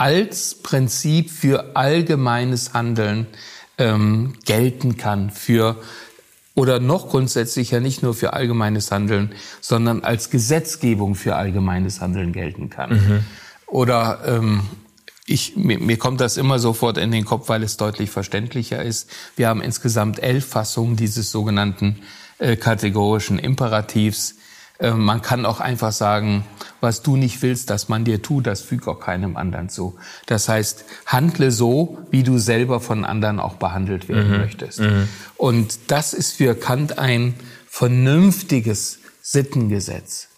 als 0.00 0.54
Prinzip 0.54 1.30
für 1.30 1.76
allgemeines 1.76 2.72
Handeln 2.72 3.26
ähm, 3.76 4.32
gelten 4.46 4.96
kann, 4.96 5.28
für 5.28 5.76
oder 6.54 6.80
noch 6.80 7.10
grundsätzlicher 7.10 7.80
nicht 7.80 8.02
nur 8.02 8.14
für 8.14 8.32
allgemeines 8.32 8.90
Handeln, 8.90 9.32
sondern 9.60 10.02
als 10.02 10.30
Gesetzgebung 10.30 11.16
für 11.16 11.36
allgemeines 11.36 12.00
Handeln 12.00 12.32
gelten 12.32 12.70
kann. 12.70 12.90
Mhm. 12.92 13.24
Oder 13.66 14.20
ähm, 14.24 14.62
ich, 15.26 15.56
mir, 15.56 15.78
mir 15.78 15.98
kommt 15.98 16.22
das 16.22 16.38
immer 16.38 16.58
sofort 16.58 16.96
in 16.96 17.12
den 17.12 17.26
Kopf, 17.26 17.50
weil 17.50 17.62
es 17.62 17.76
deutlich 17.76 18.10
verständlicher 18.10 18.82
ist. 18.82 19.10
Wir 19.36 19.48
haben 19.48 19.60
insgesamt 19.60 20.22
elf 20.22 20.46
Fassungen 20.46 20.96
dieses 20.96 21.30
sogenannten 21.30 21.96
äh, 22.38 22.56
kategorischen 22.56 23.38
Imperativs. 23.38 24.36
Äh, 24.80 24.92
man 24.92 25.22
kann 25.22 25.46
auch 25.46 25.60
einfach 25.60 25.92
sagen, 25.92 26.44
was 26.80 27.02
du 27.02 27.16
nicht 27.16 27.42
willst, 27.42 27.70
dass 27.70 27.88
man 27.88 28.04
dir 28.04 28.22
tut, 28.22 28.46
das 28.46 28.62
fügt 28.62 28.88
auch 28.88 28.98
keinem 28.98 29.36
anderen 29.36 29.68
zu. 29.68 29.96
Das 30.26 30.48
heißt, 30.48 30.84
handle 31.06 31.50
so, 31.50 31.98
wie 32.10 32.22
du 32.22 32.38
selber 32.38 32.80
von 32.80 33.04
anderen 33.04 33.38
auch 33.38 33.54
behandelt 33.54 34.08
werden 34.08 34.32
mhm. 34.32 34.38
möchtest. 34.38 34.80
Mhm. 34.80 35.08
Und 35.36 35.78
das 35.88 36.14
ist 36.14 36.32
für 36.32 36.54
Kant 36.54 36.98
ein 36.98 37.34
vernünftiges 37.68 38.98
Sittengesetz. 39.22 40.28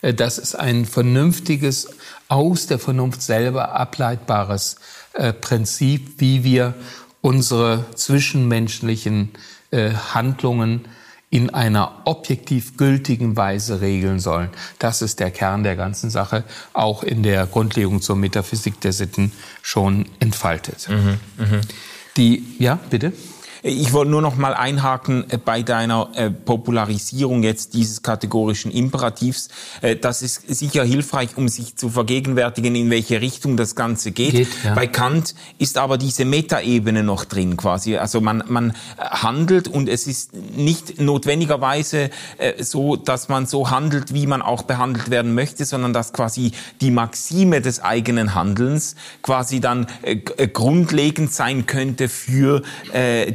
Äh, 0.00 0.14
das 0.14 0.38
ist 0.38 0.54
ein 0.54 0.86
vernünftiges, 0.86 1.88
aus 2.28 2.66
der 2.66 2.78
Vernunft 2.78 3.20
selber 3.20 3.74
ableitbares 3.74 4.76
äh, 5.12 5.34
Prinzip, 5.34 6.20
wie 6.20 6.42
wir 6.42 6.74
unsere 7.20 7.86
zwischenmenschlichen 7.94 9.30
Handlungen 10.14 10.86
in 11.34 11.50
einer 11.50 12.02
objektiv 12.04 12.76
gültigen 12.76 13.36
Weise 13.36 13.80
regeln 13.80 14.20
sollen. 14.20 14.50
Das 14.78 15.02
ist 15.02 15.18
der 15.18 15.32
Kern 15.32 15.64
der 15.64 15.74
ganzen 15.74 16.08
Sache, 16.08 16.44
auch 16.74 17.02
in 17.02 17.24
der 17.24 17.44
Grundlegung 17.48 18.00
zur 18.00 18.14
Metaphysik 18.14 18.80
der 18.80 18.92
Sitten 18.92 19.32
schon 19.60 20.06
entfaltet. 20.20 20.88
Mhm, 20.88 21.18
mh. 21.36 21.60
Die, 22.16 22.44
ja, 22.60 22.78
bitte? 22.88 23.12
Ich 23.66 23.94
wollte 23.94 24.10
nur 24.10 24.20
noch 24.20 24.36
mal 24.36 24.52
einhaken 24.52 25.24
äh, 25.30 25.38
bei 25.38 25.62
deiner 25.62 26.10
äh, 26.14 26.28
Popularisierung 26.28 27.42
jetzt 27.42 27.72
dieses 27.72 28.02
kategorischen 28.02 28.70
Imperativs. 28.70 29.48
Äh, 29.80 29.96
das 29.96 30.20
ist 30.20 30.54
sicher 30.54 30.84
hilfreich, 30.84 31.30
um 31.36 31.48
sich 31.48 31.74
zu 31.74 31.88
vergegenwärtigen, 31.88 32.74
in 32.74 32.90
welche 32.90 33.22
Richtung 33.22 33.56
das 33.56 33.74
Ganze 33.74 34.12
geht. 34.12 34.32
geht 34.32 34.48
ja. 34.64 34.74
Bei 34.74 34.86
Kant 34.86 35.34
ist 35.56 35.78
aber 35.78 35.96
diese 35.96 36.26
Metaebene 36.26 37.02
noch 37.02 37.24
drin 37.24 37.56
quasi. 37.56 37.96
Also 37.96 38.20
man, 38.20 38.44
man 38.48 38.74
handelt 38.98 39.66
und 39.66 39.88
es 39.88 40.06
ist 40.06 40.34
nicht 40.34 41.00
notwendigerweise 41.00 42.10
so, 42.60 42.96
dass 42.96 43.30
man 43.30 43.46
so 43.46 43.70
handelt, 43.70 44.12
wie 44.12 44.26
man 44.26 44.42
auch 44.42 44.62
behandelt 44.62 45.10
werden 45.10 45.34
möchte, 45.34 45.64
sondern 45.64 45.94
dass 45.94 46.12
quasi 46.12 46.52
die 46.82 46.90
Maxime 46.90 47.62
des 47.62 47.82
eigenen 47.82 48.34
Handelns 48.34 48.94
quasi 49.22 49.60
dann 49.60 49.86
grundlegend 50.52 51.32
sein 51.32 51.66
könnte 51.66 52.08
für 52.08 52.62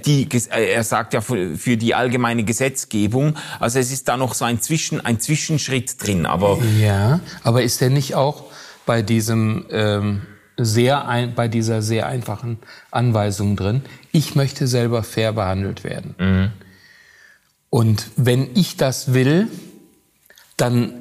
die 0.05 0.18
die, 0.25 0.37
äh, 0.49 0.71
er 0.71 0.83
sagt 0.83 1.13
ja 1.13 1.21
für 1.21 1.77
die 1.77 1.95
allgemeine 1.95 2.43
Gesetzgebung. 2.43 3.35
Also 3.59 3.79
es 3.79 3.91
ist 3.91 4.07
da 4.07 4.17
noch 4.17 4.33
so 4.33 4.45
ein 4.45 4.61
Zwischen, 4.61 5.03
ein 5.05 5.19
Zwischenschritt 5.19 6.01
drin. 6.01 6.25
Aber 6.25 6.59
ja, 6.79 7.19
aber 7.43 7.63
ist 7.63 7.81
er 7.81 7.89
nicht 7.89 8.15
auch 8.15 8.45
bei 8.85 9.01
diesem 9.01 9.65
ähm, 9.71 10.21
sehr 10.57 11.07
ein, 11.07 11.35
bei 11.35 11.47
dieser 11.47 11.81
sehr 11.81 12.07
einfachen 12.07 12.59
Anweisung 12.91 13.55
drin? 13.55 13.81
Ich 14.11 14.35
möchte 14.35 14.67
selber 14.67 15.03
fair 15.03 15.33
behandelt 15.33 15.83
werden. 15.83 16.15
Mhm. 16.19 16.51
Und 17.69 18.07
wenn 18.15 18.55
ich 18.55 18.77
das 18.77 19.13
will, 19.13 19.47
dann 20.57 20.93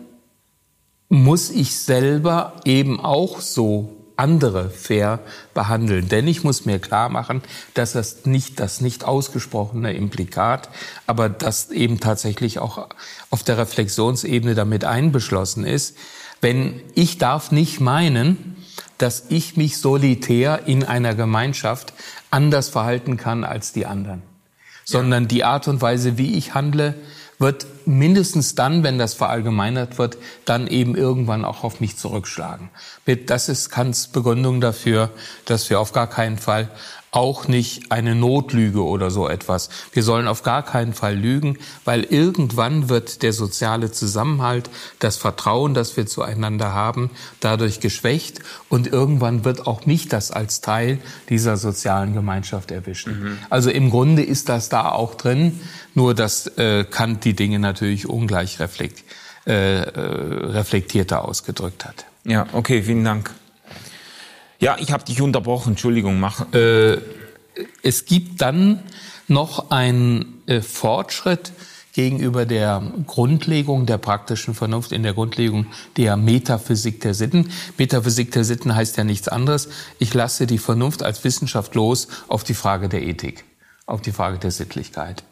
muss 1.08 1.50
ich 1.50 1.76
selber 1.76 2.60
eben 2.64 3.00
auch 3.00 3.40
so 3.40 3.97
andere 4.18 4.70
fair 4.70 5.20
behandeln. 5.54 6.08
Denn 6.08 6.26
ich 6.26 6.44
muss 6.44 6.64
mir 6.64 6.78
klar 6.78 7.08
machen, 7.08 7.42
dass 7.75 7.92
das 7.92 8.26
nicht 8.26 8.60
das 8.60 8.80
nicht 8.80 9.04
ausgesprochene 9.04 9.92
Implikat, 9.94 10.68
aber 11.06 11.28
das 11.28 11.70
eben 11.70 12.00
tatsächlich 12.00 12.58
auch 12.58 12.88
auf 13.30 13.42
der 13.42 13.58
Reflexionsebene 13.58 14.54
damit 14.54 14.84
einbeschlossen 14.84 15.64
ist. 15.64 15.96
Wenn 16.40 16.80
ich 16.94 17.18
darf 17.18 17.52
nicht 17.52 17.80
meinen, 17.80 18.56
dass 18.98 19.26
ich 19.28 19.56
mich 19.56 19.78
solitär 19.78 20.66
in 20.66 20.85
einer 20.85 21.14
Gemeinschaft 21.14 21.92
anders 22.31 22.68
verhalten 22.68 23.16
kann 23.16 23.44
als 23.44 23.72
die 23.72 23.87
anderen, 23.87 24.22
sondern 24.85 25.28
die 25.28 25.44
Art 25.44 25.68
und 25.68 25.81
Weise, 25.81 26.18
wie 26.18 26.35
ich 26.35 26.54
handle, 26.54 26.94
wird 27.38 27.66
mindestens 27.87 28.55
dann, 28.55 28.83
wenn 28.83 28.98
das 28.98 29.14
verallgemeinert 29.14 29.98
wird, 29.98 30.18
dann 30.44 30.66
eben 30.66 30.96
irgendwann 30.96 31.44
auch 31.44 31.62
auf 31.62 31.81
mich 31.81 31.96
zurückschlagen. 31.96 32.70
Das 33.27 33.48
ist 33.48 33.70
Kants 33.70 34.09
Begründung 34.09 34.61
dafür, 34.61 35.11
dass 35.44 35.70
wir 35.70 35.81
auf 35.81 35.92
gar 35.92 36.09
keinen 36.09 36.38
Fall 36.38 36.68
auch 37.11 37.49
nicht 37.49 37.90
eine 37.90 38.14
Notlüge 38.14 38.85
oder 38.85 39.11
so 39.11 39.29
etwas. 39.29 39.71
Wir 39.92 40.03
sollen 40.03 40.29
auf 40.29 40.42
gar 40.42 40.62
keinen 40.62 40.92
Fall 40.92 41.16
lügen, 41.16 41.59
weil 41.85 42.05
irgendwann 42.05 42.88
wird 42.88 43.23
der 43.23 43.33
soziale 43.33 43.90
Zusammenhalt, 43.90 44.68
das 44.99 45.16
Vertrauen, 45.16 45.75
das 45.75 45.97
wir 45.97 46.07
zueinander 46.07 46.73
haben, 46.73 47.11
dadurch 47.40 47.81
geschwächt 47.81 48.40
und 48.68 48.87
irgendwann 48.87 49.44
wird 49.44 49.66
auch 49.66 49.87
mich 49.87 50.09
das 50.09 50.31
als 50.31 50.61
Teil 50.61 50.99
dieser 51.29 51.57
sozialen 51.57 52.12
Gemeinschaft 52.12 52.71
erwischen. 52.71 53.21
Mhm. 53.21 53.38
Also 53.49 53.71
im 53.71 53.90
Grunde 53.90 54.23
ist 54.23 54.49
das 54.49 54.68
da 54.68 54.90
auch 54.90 55.14
drin, 55.14 55.61
nur 55.94 56.14
dass 56.14 56.47
äh, 56.59 56.85
Kant 56.85 57.25
die 57.25 57.35
Dinge 57.35 57.59
natürlich 57.59 58.09
ungleich 58.09 58.61
reflekt, 58.61 59.05
äh, 59.47 59.81
äh, 59.81 59.90
reflektierter 59.90 61.25
ausgedrückt 61.25 61.85
hat. 61.85 62.05
Ja, 62.25 62.47
okay, 62.53 62.83
vielen 62.83 63.05
Dank. 63.05 63.31
Ja, 64.61 64.77
ich 64.79 64.90
habe 64.90 65.05
dich 65.05 65.21
unterbrochen, 65.21 65.71
Entschuldigung, 65.71 66.18
mach. 66.18 66.53
Äh, 66.53 66.99
es 67.83 68.07
gibt 68.07 68.40
dann 68.40 68.83
noch 69.29 69.71
einen 69.71 70.42
äh, 70.47 70.61
Fortschritt 70.62 71.53
gegenüber 71.92 72.44
der 72.44 72.83
Grundlegung 73.07 73.87
der 73.87 73.99
praktischen 73.99 74.55
Vernunft 74.55 74.92
in 74.92 75.03
der 75.03 75.14
Grundlegung 75.14 75.66
der 75.97 76.16
Metaphysik 76.16 77.01
der 77.01 77.14
Sitten. 77.14 77.51
Metaphysik 77.77 78.33
der 78.33 78.44
Sitten 78.44 78.75
heißt 78.75 78.97
ja 78.97 79.05
nichts 79.05 79.29
anderes. 79.29 79.68
Ich 79.99 80.12
lasse 80.12 80.47
die 80.47 80.59
Vernunft 80.59 81.03
als 81.03 81.23
Wissenschaft 81.25 81.75
los 81.75 82.09
auf 82.27 82.42
die 82.42 82.55
Frage 82.55 82.88
der 82.88 83.03
Ethik, 83.03 83.44
auf 83.87 84.01
die 84.01 84.12
Frage 84.12 84.38
der 84.38 84.51
Sittlichkeit. 84.51 85.23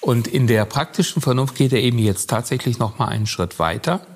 Und 0.00 0.28
in 0.28 0.46
der 0.46 0.64
praktischen 0.64 1.20
Vernunft 1.20 1.56
geht 1.56 1.72
er 1.72 1.82
eben 1.82 1.98
jetzt 1.98 2.30
tatsächlich 2.30 2.78
noch 2.78 2.98
mal 2.98 3.08
einen 3.08 3.26
Schritt 3.26 3.58
weiter 3.58 4.06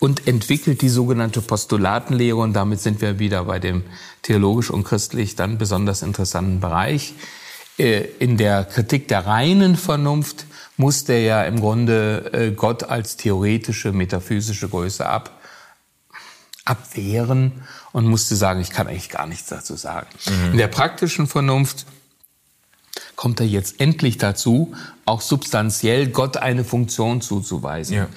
und 0.00 0.26
entwickelt 0.26 0.82
die 0.82 0.88
sogenannte 0.88 1.42
Postulatenlehre. 1.42 2.38
Und 2.38 2.54
damit 2.54 2.80
sind 2.80 3.00
wir 3.00 3.20
wieder 3.20 3.44
bei 3.44 3.60
dem 3.60 3.84
theologisch 4.22 4.70
und 4.70 4.82
christlich 4.82 5.36
dann 5.36 5.58
besonders 5.58 6.02
interessanten 6.02 6.58
Bereich. 6.58 7.14
Äh, 7.78 8.06
in 8.18 8.36
der 8.36 8.64
Kritik 8.64 9.06
der 9.06 9.26
reinen 9.26 9.76
Vernunft 9.76 10.46
muss 10.76 11.04
der 11.04 11.20
ja 11.20 11.44
im 11.44 11.60
Grunde 11.60 12.30
äh, 12.32 12.50
Gott 12.50 12.84
als 12.84 13.16
theoretische, 13.18 13.92
metaphysische 13.92 14.68
Größe 14.68 15.06
ab, 15.06 15.38
abwehren 16.64 17.52
und 17.92 18.06
musste 18.06 18.36
sagen, 18.36 18.60
ich 18.60 18.70
kann 18.70 18.86
eigentlich 18.86 19.10
gar 19.10 19.26
nichts 19.26 19.48
dazu 19.48 19.76
sagen. 19.76 20.08
Mhm. 20.26 20.52
In 20.52 20.58
der 20.58 20.68
praktischen 20.68 21.26
Vernunft 21.26 21.84
kommt 23.16 23.40
er 23.40 23.46
jetzt 23.46 23.80
endlich 23.80 24.16
dazu, 24.16 24.74
auch 25.04 25.20
substanziell 25.20 26.08
Gott 26.08 26.38
eine 26.38 26.64
Funktion 26.64 27.20
zuzuweisen. 27.20 27.96
Ja. 27.96 28.08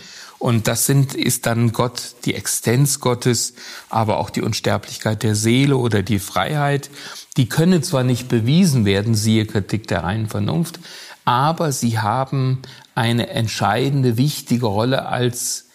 Und 0.43 0.67
das 0.67 0.85
sind, 0.85 1.15
ist 1.15 1.45
dann 1.45 1.71
Gott, 1.71 2.15
die 2.25 2.35
Existenz 2.35 2.99
Gottes, 2.99 3.53
aber 3.89 4.17
auch 4.17 4.29
die 4.29 4.41
Unsterblichkeit 4.41 5.23
der 5.23 5.35
Seele 5.35 5.77
oder 5.77 6.03
die 6.03 6.19
Freiheit. 6.19 6.89
Die 7.37 7.47
können 7.47 7.81
zwar 7.81 8.03
nicht 8.03 8.27
bewiesen 8.27 8.83
werden, 8.83 9.15
siehe 9.15 9.45
Kritik 9.45 9.87
der 9.87 10.03
reinen 10.03 10.27
Vernunft, 10.27 10.81
aber 11.23 11.71
sie 11.71 11.99
haben 11.99 12.61
eine 12.93 13.29
entscheidende, 13.29 14.17
wichtige 14.17 14.65
Rolle 14.65 15.05
als 15.05 15.69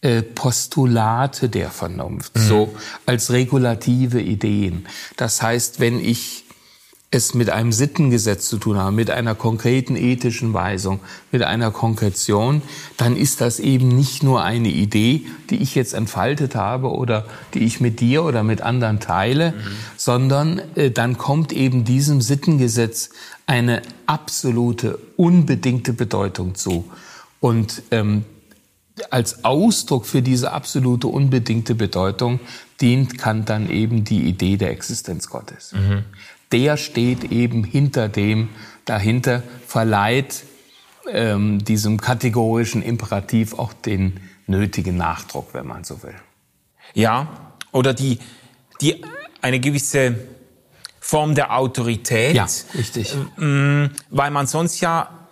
äh, 0.00 0.22
Postulate 0.22 1.50
der 1.50 1.68
Vernunft, 1.68 2.36
mhm. 2.36 2.40
so 2.40 2.74
als 3.04 3.32
regulative 3.32 4.22
Ideen. 4.22 4.86
Das 5.18 5.42
heißt, 5.42 5.78
wenn 5.78 6.00
ich 6.00 6.45
es 7.12 7.34
mit 7.34 7.50
einem 7.50 7.70
Sittengesetz 7.70 8.48
zu 8.48 8.58
tun 8.58 8.78
haben, 8.78 8.96
mit 8.96 9.10
einer 9.10 9.36
konkreten 9.36 9.94
ethischen 9.94 10.52
Weisung, 10.52 11.00
mit 11.30 11.42
einer 11.42 11.70
Konkretion, 11.70 12.62
dann 12.96 13.16
ist 13.16 13.40
das 13.40 13.60
eben 13.60 13.88
nicht 13.88 14.24
nur 14.24 14.42
eine 14.42 14.68
Idee, 14.68 15.24
die 15.50 15.56
ich 15.56 15.76
jetzt 15.76 15.94
entfaltet 15.94 16.56
habe 16.56 16.90
oder 16.90 17.24
die 17.54 17.60
ich 17.60 17.80
mit 17.80 18.00
dir 18.00 18.24
oder 18.24 18.42
mit 18.42 18.60
anderen 18.60 18.98
teile, 18.98 19.52
mhm. 19.52 19.54
sondern 19.96 20.60
äh, 20.74 20.90
dann 20.90 21.16
kommt 21.16 21.52
eben 21.52 21.84
diesem 21.84 22.20
Sittengesetz 22.20 23.10
eine 23.46 23.82
absolute, 24.06 24.98
unbedingte 25.16 25.92
Bedeutung 25.92 26.56
zu. 26.56 26.90
Und 27.38 27.82
ähm, 27.92 28.24
als 29.10 29.44
Ausdruck 29.44 30.06
für 30.06 30.22
diese 30.22 30.52
absolute, 30.52 31.06
unbedingte 31.06 31.76
Bedeutung 31.76 32.40
dient 32.80 33.16
Kant 33.18 33.48
dann 33.48 33.70
eben 33.70 34.04
die 34.04 34.22
Idee 34.22 34.56
der 34.56 34.70
Existenz 34.70 35.28
Gottes. 35.28 35.72
Mhm 35.72 36.04
der 36.52 36.76
steht 36.76 37.32
eben 37.32 37.64
hinter 37.64 38.08
dem, 38.08 38.48
dahinter 38.84 39.42
verleiht 39.66 40.44
ähm, 41.10 41.64
diesem 41.64 42.00
kategorischen 42.00 42.82
Imperativ 42.82 43.54
auch 43.54 43.72
den 43.72 44.20
nötigen 44.46 44.96
Nachdruck, 44.96 45.54
wenn 45.54 45.66
man 45.66 45.84
so 45.84 46.02
will. 46.02 46.14
Ja, 46.94 47.52
oder 47.72 47.94
die, 47.94 48.18
die 48.80 49.04
eine 49.42 49.60
gewisse 49.60 50.16
Form 51.00 51.34
der 51.34 51.56
Autorität. 51.56 52.34
Ja, 52.34 52.46
richtig. 52.74 53.14
Ähm, 53.38 53.90
weil 54.10 54.30
man 54.30 54.46
sonst 54.46 54.80
ja 54.80 55.28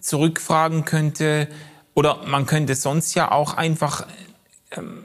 zurückfragen 0.00 0.84
könnte, 0.84 1.48
oder 1.94 2.26
man 2.26 2.46
könnte 2.46 2.74
sonst 2.74 3.14
ja 3.14 3.30
auch 3.30 3.54
einfach 3.54 4.06
ähm, 4.72 5.04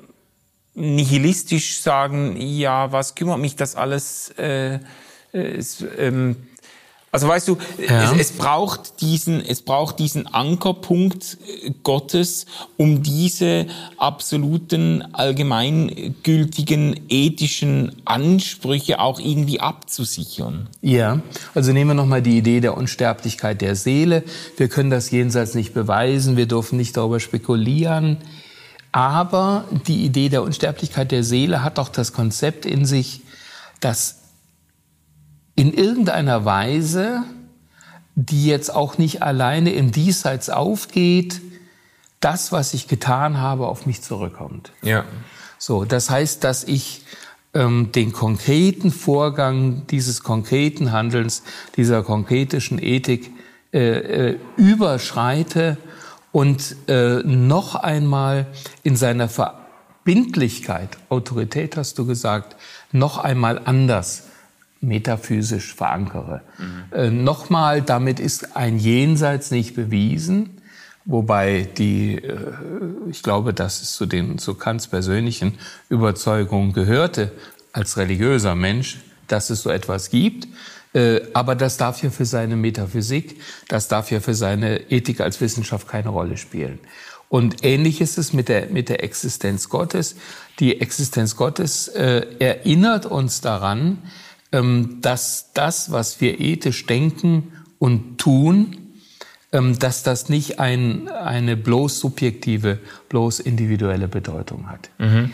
nihilistisch 0.79 1.79
sagen, 1.81 2.35
ja, 2.39 2.91
was 2.91 3.15
kümmert 3.15 3.39
mich 3.39 3.55
das 3.55 3.75
alles? 3.75 4.29
Äh, 4.37 4.79
es, 5.31 5.83
ähm, 5.97 6.35
also 7.11 7.27
weißt 7.27 7.47
du, 7.47 7.57
ja. 7.87 8.13
es, 8.13 8.19
es, 8.19 8.31
braucht 8.31 9.01
diesen, 9.01 9.43
es 9.43 9.63
braucht 9.63 9.97
diesen 9.97 10.27
Ankerpunkt 10.27 11.37
äh, 11.63 11.71
Gottes, 11.81 12.45
um 12.77 13.01
diese 13.01 13.65
absoluten, 13.97 15.03
allgemeingültigen 15.13 16.99
ethischen 17.09 17.93
Ansprüche 18.05 18.99
auch 18.99 19.19
irgendwie 19.19 19.59
abzusichern. 19.59 20.69
Ja, 20.81 21.21
also 21.55 21.73
nehmen 21.73 21.91
wir 21.91 21.95
nochmal 21.95 22.21
die 22.21 22.37
Idee 22.37 22.59
der 22.59 22.77
Unsterblichkeit 22.77 23.61
der 23.61 23.75
Seele. 23.75 24.23
Wir 24.57 24.67
können 24.67 24.91
das 24.91 25.09
jenseits 25.09 25.55
nicht 25.55 25.73
beweisen, 25.73 26.37
wir 26.37 26.45
dürfen 26.45 26.77
nicht 26.77 26.95
darüber 26.95 27.19
spekulieren. 27.19 28.17
Aber 28.91 29.65
die 29.87 30.03
Idee 30.05 30.29
der 30.29 30.43
Unsterblichkeit 30.43 31.11
der 31.11 31.23
Seele 31.23 31.63
hat 31.63 31.77
doch 31.77 31.89
das 31.89 32.13
Konzept 32.13 32.65
in 32.65 32.85
sich, 32.85 33.21
dass 33.79 34.19
in 35.55 35.73
irgendeiner 35.73 36.45
Weise, 36.45 37.23
die 38.15 38.45
jetzt 38.45 38.73
auch 38.73 38.97
nicht 38.97 39.21
alleine 39.21 39.71
im 39.71 39.91
Diesseits 39.91 40.49
aufgeht, 40.49 41.41
das, 42.19 42.51
was 42.51 42.73
ich 42.73 42.87
getan 42.87 43.37
habe, 43.37 43.67
auf 43.67 43.85
mich 43.85 44.01
zurückkommt. 44.01 44.71
Ja. 44.81 45.05
So, 45.57 45.85
das 45.85 46.09
heißt, 46.09 46.43
dass 46.43 46.63
ich 46.63 47.03
ähm, 47.53 47.91
den 47.91 48.11
konkreten 48.11 48.91
Vorgang 48.91 49.85
dieses 49.87 50.23
konkreten 50.23 50.91
Handelns, 50.91 51.43
dieser 51.75 52.03
konkretischen 52.03 52.81
Ethik 52.81 53.31
äh, 53.71 54.31
äh, 54.31 54.39
überschreite 54.57 55.77
und 56.31 56.75
äh, 56.87 57.21
noch 57.23 57.75
einmal 57.75 58.47
in 58.83 58.95
seiner 58.95 59.29
Verbindlichkeit, 59.29 60.97
Autorität 61.09 61.77
hast 61.77 61.97
du 61.97 62.05
gesagt, 62.05 62.55
noch 62.91 63.17
einmal 63.17 63.61
anders 63.65 64.23
metaphysisch 64.81 65.73
verankere. 65.73 66.41
Mhm. 66.57 66.97
Äh, 66.97 67.09
Nochmal, 67.09 67.81
damit 67.81 68.19
ist 68.19 68.55
ein 68.55 68.79
Jenseits 68.79 69.51
nicht 69.51 69.75
bewiesen, 69.75 70.61
wobei 71.05 71.67
die, 71.77 72.15
äh, 72.15 72.37
ich 73.09 73.23
glaube, 73.23 73.53
dass 73.53 73.81
es 73.81 73.93
zu 73.93 74.05
den 74.05 74.37
zu 74.37 74.53
Kants 74.53 74.87
persönlichen 74.87 75.57
Überzeugungen 75.89 76.73
gehörte 76.73 77.31
als 77.73 77.97
religiöser 77.97 78.55
Mensch, 78.55 78.99
dass 79.27 79.49
es 79.49 79.63
so 79.63 79.69
etwas 79.69 80.09
gibt. 80.09 80.47
Äh, 80.93 81.21
aber 81.33 81.55
das 81.55 81.77
darf 81.77 82.01
ja 82.01 82.09
für 82.09 82.25
seine 82.25 82.55
Metaphysik, 82.55 83.39
das 83.67 83.87
darf 83.87 84.11
ja 84.11 84.19
für 84.19 84.33
seine 84.33 84.91
Ethik 84.91 85.21
als 85.21 85.39
Wissenschaft 85.41 85.87
keine 85.87 86.09
Rolle 86.09 86.37
spielen. 86.37 86.79
Und 87.29 87.63
ähnlich 87.63 88.01
ist 88.01 88.17
es 88.17 88.33
mit 88.33 88.49
der, 88.49 88.67
mit 88.67 88.89
der 88.89 89.03
Existenz 89.03 89.69
Gottes. 89.69 90.15
Die 90.59 90.81
Existenz 90.81 91.35
Gottes 91.35 91.87
äh, 91.87 92.25
erinnert 92.39 93.05
uns 93.05 93.41
daran, 93.41 93.99
ähm, 94.51 94.97
dass 95.01 95.53
das, 95.53 95.91
was 95.91 96.21
wir 96.21 96.39
ethisch 96.39 96.87
denken 96.87 97.53
und 97.77 98.17
tun, 98.17 98.77
ähm, 99.51 99.77
dass 99.77 100.01
das 100.01 100.27
nicht 100.27 100.59
ein, 100.59 101.07
eine 101.07 101.55
bloß 101.55 101.99
subjektive, 101.99 102.79
bloß 103.09 103.39
individuelle 103.41 104.07
Bedeutung 104.07 104.67
hat. 104.69 104.89
Mhm. 104.97 105.31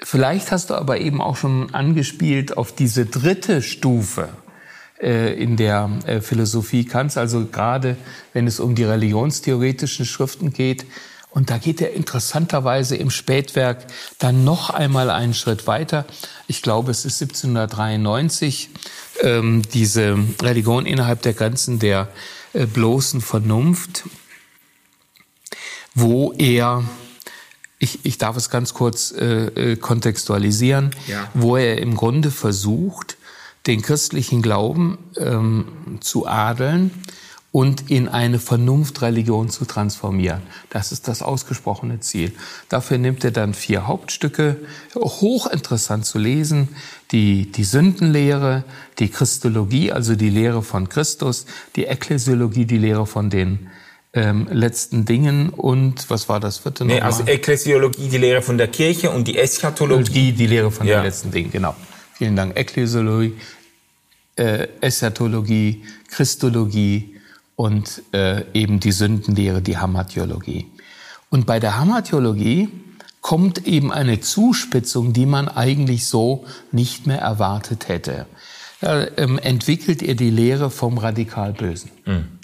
Vielleicht 0.00 0.52
hast 0.52 0.70
du 0.70 0.74
aber 0.74 1.00
eben 1.00 1.20
auch 1.20 1.36
schon 1.36 1.74
angespielt 1.74 2.56
auf 2.56 2.72
diese 2.72 3.06
dritte 3.06 3.60
Stufe 3.62 4.28
in 5.00 5.56
der 5.56 5.90
äh, 6.06 6.20
Philosophie 6.20 6.84
Kants, 6.84 7.16
also 7.16 7.46
gerade 7.46 7.96
wenn 8.32 8.46
es 8.46 8.60
um 8.60 8.74
die 8.74 8.84
religionstheoretischen 8.84 10.04
Schriften 10.04 10.52
geht, 10.52 10.86
und 11.30 11.50
da 11.50 11.58
geht 11.58 11.80
er 11.80 11.92
interessanterweise 11.92 12.96
im 12.96 13.10
Spätwerk 13.10 13.86
dann 14.18 14.44
noch 14.44 14.70
einmal 14.70 15.10
einen 15.10 15.34
Schritt 15.34 15.66
weiter. 15.66 16.06
Ich 16.46 16.62
glaube, 16.62 16.90
es 16.90 17.04
ist 17.04 17.20
1793, 17.20 18.70
ähm, 19.20 19.62
diese 19.74 20.18
Religion 20.42 20.86
innerhalb 20.86 21.22
der 21.22 21.34
Grenzen 21.34 21.78
der 21.78 22.08
äh, 22.54 22.64
bloßen 22.66 23.20
Vernunft, 23.20 24.04
wo 25.94 26.32
er, 26.32 26.84
ich, 27.78 28.04
ich 28.04 28.16
darf 28.16 28.36
es 28.36 28.48
ganz 28.48 28.72
kurz 28.72 29.12
äh, 29.12 29.72
äh 29.72 29.76
kontextualisieren, 29.76 30.92
ja. 31.06 31.30
wo 31.34 31.56
er 31.56 31.78
im 31.78 31.94
Grunde 31.94 32.30
versucht, 32.30 33.17
den 33.68 33.82
christlichen 33.82 34.42
Glauben 34.42 34.98
ähm, 35.16 35.66
zu 36.00 36.26
adeln 36.26 36.90
und 37.50 37.90
in 37.90 38.08
eine 38.08 38.38
Vernunftreligion 38.38 39.48
zu 39.48 39.64
transformieren. 39.64 40.42
Das 40.70 40.92
ist 40.92 41.08
das 41.08 41.22
ausgesprochene 41.22 42.00
Ziel. 42.00 42.32
Dafür 42.68 42.98
nimmt 42.98 43.24
er 43.24 43.30
dann 43.30 43.54
vier 43.54 43.86
Hauptstücke, 43.86 44.56
hochinteressant 44.94 46.04
zu 46.04 46.18
lesen, 46.18 46.68
die, 47.10 47.50
die 47.50 47.64
Sündenlehre, 47.64 48.64
die 48.98 49.08
Christologie, 49.08 49.92
also 49.92 50.14
die 50.14 50.28
Lehre 50.28 50.62
von 50.62 50.88
Christus, 50.88 51.46
die 51.76 51.86
Ekklesiologie, 51.86 52.66
die 52.66 52.78
Lehre 52.78 53.06
von 53.06 53.30
den 53.30 53.70
ähm, 54.12 54.48
letzten 54.50 55.04
Dingen 55.04 55.50
und 55.50 56.10
was 56.10 56.28
war 56.28 56.40
das 56.40 56.58
vierte 56.58 56.84
nee, 56.84 57.00
Also 57.00 57.24
Ekklesiologie, 57.24 58.08
die 58.08 58.18
Lehre 58.18 58.42
von 58.42 58.58
der 58.58 58.68
Kirche 58.68 59.10
und 59.10 59.28
die 59.28 59.38
Eschatologie. 59.38 60.32
Die 60.32 60.46
Lehre 60.46 60.70
von 60.70 60.86
ja. 60.86 61.00
den 61.00 61.04
letzten 61.04 61.30
Dingen, 61.30 61.50
genau. 61.50 61.74
Vielen 62.18 62.34
Dank. 62.34 62.58
Ekklesiologie, 62.58 63.34
äh, 64.38 64.68
Eschatologie, 64.80 65.84
Christologie, 66.08 67.18
und 67.58 68.02
äh, 68.12 68.44
eben 68.54 68.78
die 68.78 68.92
Sündenlehre, 68.92 69.60
die 69.60 69.78
Hamartiologie. 69.78 70.70
Und 71.28 71.44
bei 71.44 71.58
der 71.58 71.76
Hamartiologie 71.76 72.68
kommt 73.20 73.66
eben 73.66 73.92
eine 73.92 74.20
Zuspitzung, 74.20 75.12
die 75.12 75.26
man 75.26 75.48
eigentlich 75.48 76.06
so 76.06 76.46
nicht 76.70 77.08
mehr 77.08 77.18
erwartet 77.18 77.88
hätte. 77.88 78.26
Da 78.80 79.08
ähm, 79.16 79.40
entwickelt 79.40 80.04
er 80.04 80.14
die 80.14 80.30
Lehre 80.30 80.70
vom 80.70 80.98
radikal 80.98 81.52
Bösen, 81.52 81.90
mhm. 82.06 82.38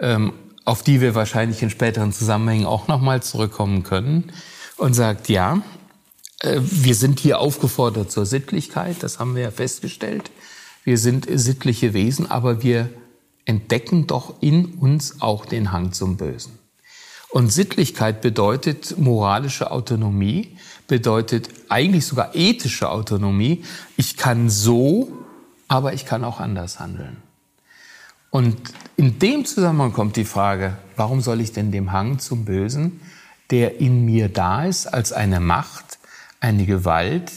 ähm, 0.00 0.32
auf 0.66 0.82
die 0.82 1.00
wir 1.00 1.14
wahrscheinlich 1.14 1.62
in 1.62 1.70
späteren 1.70 2.12
Zusammenhängen 2.12 2.66
auch 2.66 2.88
nochmal 2.88 3.22
zurückkommen 3.22 3.84
können, 3.84 4.32
und 4.76 4.92
sagt, 4.92 5.30
ja, 5.30 5.62
äh, 6.40 6.60
wir 6.60 6.94
sind 6.94 7.20
hier 7.20 7.38
aufgefordert 7.40 8.12
zur 8.12 8.26
Sittlichkeit, 8.26 8.96
das 9.02 9.18
haben 9.18 9.34
wir 9.34 9.44
ja 9.44 9.50
festgestellt. 9.50 10.30
Wir 10.86 10.98
sind 10.98 11.26
sittliche 11.28 11.94
Wesen, 11.94 12.30
aber 12.30 12.62
wir 12.62 12.88
entdecken 13.44 14.06
doch 14.06 14.40
in 14.40 14.66
uns 14.66 15.20
auch 15.20 15.44
den 15.44 15.72
Hang 15.72 15.90
zum 15.90 16.16
Bösen. 16.16 16.60
Und 17.28 17.52
Sittlichkeit 17.52 18.20
bedeutet 18.20 18.96
moralische 18.96 19.72
Autonomie, 19.72 20.56
bedeutet 20.86 21.50
eigentlich 21.68 22.06
sogar 22.06 22.36
ethische 22.36 22.88
Autonomie. 22.88 23.64
Ich 23.96 24.16
kann 24.16 24.48
so, 24.48 25.10
aber 25.66 25.92
ich 25.92 26.06
kann 26.06 26.22
auch 26.22 26.38
anders 26.38 26.78
handeln. 26.78 27.16
Und 28.30 28.56
in 28.96 29.18
dem 29.18 29.44
Zusammenhang 29.44 29.92
kommt 29.92 30.14
die 30.14 30.24
Frage, 30.24 30.78
warum 30.94 31.20
soll 31.20 31.40
ich 31.40 31.50
denn 31.50 31.72
dem 31.72 31.90
Hang 31.90 32.20
zum 32.20 32.44
Bösen, 32.44 33.00
der 33.50 33.80
in 33.80 34.04
mir 34.04 34.28
da 34.28 34.64
ist, 34.64 34.86
als 34.86 35.12
eine 35.12 35.40
Macht, 35.40 35.98
eine 36.38 36.64
Gewalt, 36.64 37.32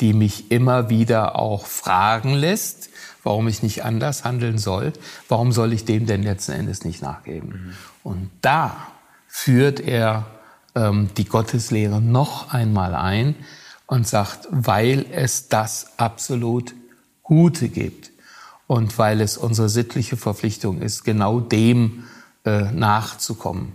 die 0.00 0.12
mich 0.12 0.50
immer 0.50 0.90
wieder 0.90 1.36
auch 1.36 1.66
fragen 1.66 2.34
lässt, 2.34 2.90
warum 3.22 3.48
ich 3.48 3.62
nicht 3.62 3.84
anders 3.84 4.24
handeln 4.24 4.58
soll, 4.58 4.92
warum 5.28 5.52
soll 5.52 5.72
ich 5.72 5.84
dem 5.84 6.06
denn 6.06 6.22
letzten 6.22 6.52
Endes 6.52 6.84
nicht 6.84 7.02
nachgeben? 7.02 7.48
Mhm. 7.48 7.72
Und 8.04 8.30
da 8.40 8.76
führt 9.26 9.80
er 9.80 10.26
ähm, 10.74 11.10
die 11.16 11.24
Gotteslehre 11.24 12.00
noch 12.00 12.52
einmal 12.52 12.94
ein 12.94 13.34
und 13.86 14.06
sagt, 14.06 14.48
weil 14.50 15.06
es 15.10 15.48
das 15.48 15.98
absolut 15.98 16.74
Gute 17.22 17.68
gibt 17.68 18.10
und 18.66 18.98
weil 18.98 19.20
es 19.20 19.36
unsere 19.36 19.68
sittliche 19.68 20.16
Verpflichtung 20.16 20.80
ist, 20.80 21.04
genau 21.04 21.40
dem 21.40 22.04
äh, 22.44 22.70
nachzukommen. 22.70 23.72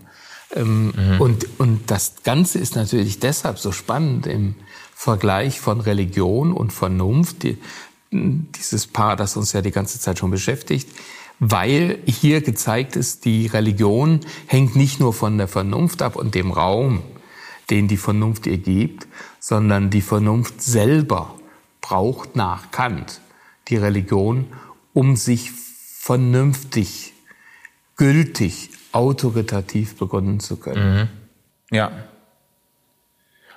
Ähm, 0.55 0.93
mhm. 0.95 1.21
und, 1.21 1.59
und 1.59 1.91
das 1.91 2.23
Ganze 2.23 2.59
ist 2.59 2.75
natürlich 2.75 3.19
deshalb 3.19 3.57
so 3.57 3.71
spannend 3.71 4.27
im 4.27 4.55
Vergleich 5.03 5.59
von 5.59 5.81
Religion 5.81 6.53
und 6.53 6.71
Vernunft, 6.71 7.43
die, 7.43 7.57
dieses 8.11 8.87
Paar, 8.87 9.17
das 9.17 9.35
uns 9.35 9.51
ja 9.51 9.61
die 9.61 9.71
ganze 9.71 9.99
Zeit 9.99 10.17
schon 10.17 10.31
beschäftigt, 10.31 10.87
weil 11.39 11.99
hier 12.05 12.39
gezeigt 12.39 12.95
ist, 12.95 13.25
die 13.25 13.47
Religion 13.47 14.21
hängt 14.47 14.77
nicht 14.77 15.01
nur 15.01 15.11
von 15.11 15.37
der 15.37 15.49
Vernunft 15.49 16.01
ab 16.01 16.15
und 16.15 16.35
dem 16.35 16.51
Raum, 16.51 17.01
den 17.69 17.89
die 17.89 17.97
Vernunft 17.97 18.47
ihr 18.47 18.59
gibt, 18.59 19.07
sondern 19.41 19.89
die 19.89 19.99
Vernunft 19.99 20.61
selber 20.61 21.35
braucht 21.81 22.37
nach 22.37 22.71
Kant 22.71 23.19
die 23.67 23.75
Religion, 23.75 24.47
um 24.93 25.17
sich 25.17 25.51
vernünftig, 25.51 27.11
gültig, 27.97 28.69
autoritativ 28.93 29.97
begründen 29.97 30.39
zu 30.39 30.55
können. 30.55 30.95
Mhm. 30.95 31.75
Ja. 31.75 31.91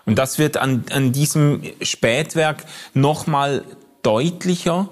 Und 0.07 0.17
das 0.17 0.39
wird 0.39 0.57
an, 0.57 0.85
an 0.91 1.13
diesem 1.13 1.63
Spätwerk 1.83 2.65
nochmal 2.95 3.65
deutlicher. 4.03 4.89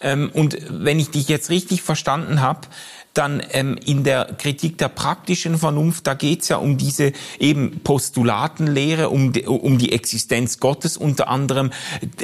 Ähm, 0.00 0.30
und 0.32 0.58
wenn 0.70 1.00
ich 1.00 1.10
dich 1.10 1.28
jetzt 1.28 1.50
richtig 1.50 1.82
verstanden 1.82 2.40
habe, 2.40 2.68
dann 3.14 3.42
ähm, 3.50 3.76
in 3.84 4.04
der 4.04 4.26
Kritik 4.38 4.78
der 4.78 4.88
praktischen 4.88 5.58
Vernunft, 5.58 6.06
da 6.06 6.14
geht 6.14 6.42
es 6.42 6.48
ja 6.50 6.58
um 6.58 6.76
diese 6.78 7.12
eben 7.40 7.80
Postulatenlehre, 7.82 9.08
um 9.08 9.32
die, 9.32 9.44
um 9.44 9.78
die 9.78 9.92
Existenz 9.92 10.60
Gottes 10.60 10.96
unter 10.96 11.28
anderem, 11.28 11.72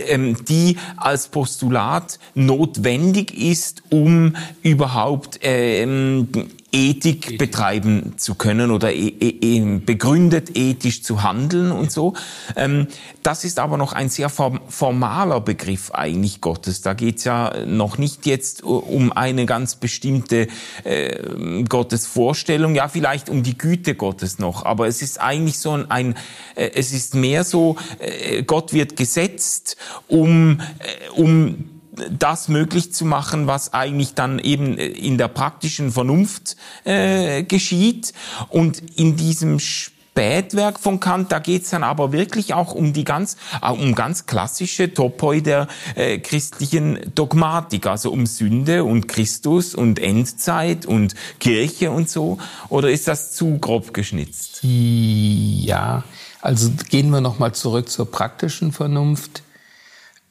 ähm, 0.06 0.44
die 0.44 0.78
als 0.96 1.28
Postulat 1.28 2.20
notwendig 2.34 3.34
ist, 3.34 3.82
um 3.90 4.36
überhaupt 4.62 5.40
ähm, 5.42 6.28
Ethik 6.74 7.38
betreiben 7.38 8.14
zu 8.16 8.34
können 8.34 8.72
oder 8.72 8.92
e 8.92 9.06
e 9.06 9.78
begründet 9.78 10.56
ethisch 10.56 11.04
zu 11.04 11.22
handeln 11.22 11.70
und 11.70 11.92
so. 11.92 12.14
Ähm, 12.56 12.88
das 13.22 13.44
ist 13.44 13.60
aber 13.60 13.76
noch 13.76 13.92
ein 13.92 14.08
sehr 14.08 14.28
formaler 14.28 15.40
Begriff 15.40 15.92
eigentlich 15.92 16.40
Gottes. 16.40 16.82
Da 16.82 16.94
geht's 16.94 17.22
ja 17.22 17.64
noch 17.64 17.96
nicht 17.96 18.26
jetzt 18.26 18.64
um 18.64 19.12
eine 19.12 19.46
ganz 19.46 19.76
bestimmte 19.76 20.48
äh, 20.82 21.62
Gottesvorstellung, 21.68 22.74
ja 22.74 22.88
vielleicht 22.88 23.28
um 23.28 23.44
die 23.44 23.56
Güte 23.56 23.94
Gottes 23.94 24.40
noch, 24.40 24.64
aber 24.64 24.88
es 24.88 25.00
ist 25.00 25.20
eigentlich 25.20 25.58
so 25.60 25.78
ein, 25.88 26.16
äh, 26.56 26.70
es 26.74 26.92
ist 26.92 27.14
mehr 27.14 27.44
so, 27.44 27.76
äh, 28.00 28.42
Gott 28.42 28.72
wird 28.72 28.96
gesetzt, 28.96 29.76
um, 30.08 30.60
äh, 30.80 31.10
um 31.14 31.73
das 32.10 32.48
möglich 32.48 32.92
zu 32.92 33.04
machen, 33.04 33.46
was 33.46 33.72
eigentlich 33.72 34.14
dann 34.14 34.38
eben 34.38 34.76
in 34.78 35.18
der 35.18 35.28
praktischen 35.28 35.92
Vernunft 35.92 36.56
äh, 36.84 37.42
geschieht. 37.42 38.12
Und 38.48 38.82
in 38.98 39.16
diesem 39.16 39.58
Spätwerk 39.58 40.78
von 40.78 41.00
Kant, 41.00 41.32
da 41.32 41.40
geht's 41.40 41.70
dann 41.70 41.82
aber 41.82 42.12
wirklich 42.12 42.54
auch 42.54 42.72
um 42.72 42.92
die 42.92 43.04
ganz, 43.04 43.36
äh, 43.62 43.70
um 43.70 43.94
ganz 43.94 44.26
klassische 44.26 44.92
Topoi 44.92 45.40
der 45.40 45.66
äh, 45.96 46.18
christlichen 46.18 46.98
Dogmatik, 47.14 47.86
also 47.86 48.12
um 48.12 48.26
Sünde 48.26 48.84
und 48.84 49.08
Christus 49.08 49.74
und 49.74 49.98
Endzeit 49.98 50.86
und 50.86 51.14
Kirche 51.40 51.90
und 51.90 52.08
so. 52.08 52.38
Oder 52.68 52.90
ist 52.90 53.08
das 53.08 53.32
zu 53.32 53.58
grob 53.58 53.92
geschnitzt? 53.92 54.60
Ja, 54.62 56.04
also 56.40 56.70
gehen 56.90 57.10
wir 57.10 57.20
noch 57.20 57.38
mal 57.38 57.52
zurück 57.52 57.88
zur 57.88 58.10
praktischen 58.10 58.70
Vernunft. 58.70 59.42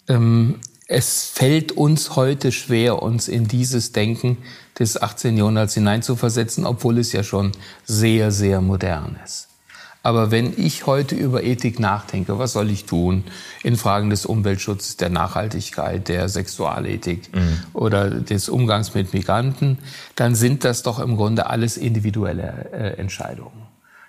Ähm, 0.07 0.59
es 0.87 1.25
fällt 1.25 1.71
uns 1.71 2.15
heute 2.15 2.51
schwer, 2.51 3.01
uns 3.01 3.27
in 3.27 3.47
dieses 3.47 3.91
Denken 3.91 4.37
des 4.77 5.01
18. 5.01 5.37
Jahrhunderts 5.37 5.75
hineinzuversetzen, 5.75 6.65
obwohl 6.65 6.97
es 6.97 7.13
ja 7.13 7.23
schon 7.23 7.51
sehr, 7.85 8.31
sehr 8.31 8.61
modern 8.61 9.17
ist. 9.23 9.47
Aber 10.05 10.31
wenn 10.31 10.53
ich 10.57 10.85
heute 10.85 11.15
über 11.15 11.43
Ethik 11.43 11.79
nachdenke, 11.79 12.37
was 12.37 12.51
soll 12.51 12.69
ich 12.69 12.83
tun 12.83 13.23
in 13.63 13.77
Fragen 13.77 14.09
des 14.09 14.25
Umweltschutzes, 14.25 14.97
der 14.97 15.09
Nachhaltigkeit, 15.09 16.09
der 16.09 16.27
Sexualethik 16.27 17.33
mhm. 17.33 17.59
oder 17.71 18.09
des 18.09 18.49
Umgangs 18.49 18.93
mit 18.93 19.13
Migranten, 19.13 19.77
dann 20.17 20.35
sind 20.35 20.65
das 20.65 20.83
doch 20.83 20.99
im 20.99 21.15
Grunde 21.15 21.45
alles 21.45 21.77
individuelle 21.77 22.69
äh, 22.73 22.99
Entscheidungen. 22.99 23.63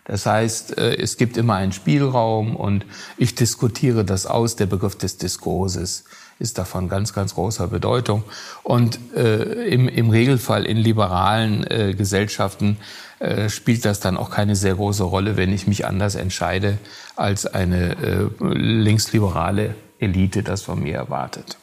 Das 0.05 0.27
heißt, 0.27 0.77
äh, 0.79 0.97
es 0.97 1.17
gibt 1.17 1.37
immer 1.37 1.55
einen 1.55 1.73
Spielraum 1.73 2.57
und 2.57 2.85
ich 3.17 3.37
diskutiere 3.37 4.05
das 4.05 4.27
aus, 4.27 4.57
der 4.57 4.67
Begriff 4.67 4.97
des 4.97 5.17
Diskurses 5.19 6.05
ist 6.39 6.59
davon 6.59 6.89
ganz, 6.89 7.13
ganz 7.13 7.35
großer 7.35 7.69
Bedeutung. 7.69 8.25
Und 8.63 8.99
äh, 9.15 9.67
im, 9.67 9.89
im 9.89 10.11
Regelfall 10.11 10.67
in 10.67 10.77
liberalen 10.77 11.65
äh, 11.71 11.95
Gesellschaften 11.95 12.79
äh, 13.21 13.49
spielt 13.49 13.85
das 13.85 14.01
dann 14.01 14.17
auch 14.17 14.31
keine 14.31 14.57
sehr 14.57 14.75
große 14.75 15.05
Rolle, 15.05 15.37
wenn 15.37 15.53
ich 15.53 15.67
mich 15.67 15.87
anders 15.87 16.15
entscheide, 16.15 16.79
als 17.17 17.47
eine 17.47 17.97
äh, 17.97 18.29
linksliberale 18.41 19.75
Elite 19.99 20.43
das 20.43 20.63
von 20.63 20.83
mir 20.83 20.97
erwartet. 20.97 21.57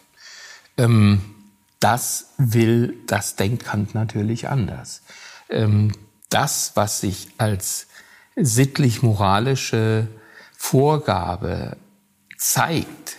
Ähm, 0.78 1.22
das 1.80 2.28
will, 2.38 2.96
das 3.08 3.36
denkt 3.36 3.66
Kant 3.66 3.94
natürlich 3.96 4.48
anders. 4.48 5.02
Ähm, 5.50 5.92
das, 6.30 6.72
was 6.76 7.02
sich 7.02 7.28
als 7.38 7.88
sittlich-moralische 8.36 10.08
Vorgabe 10.58 11.76
zeigt, 12.38 13.18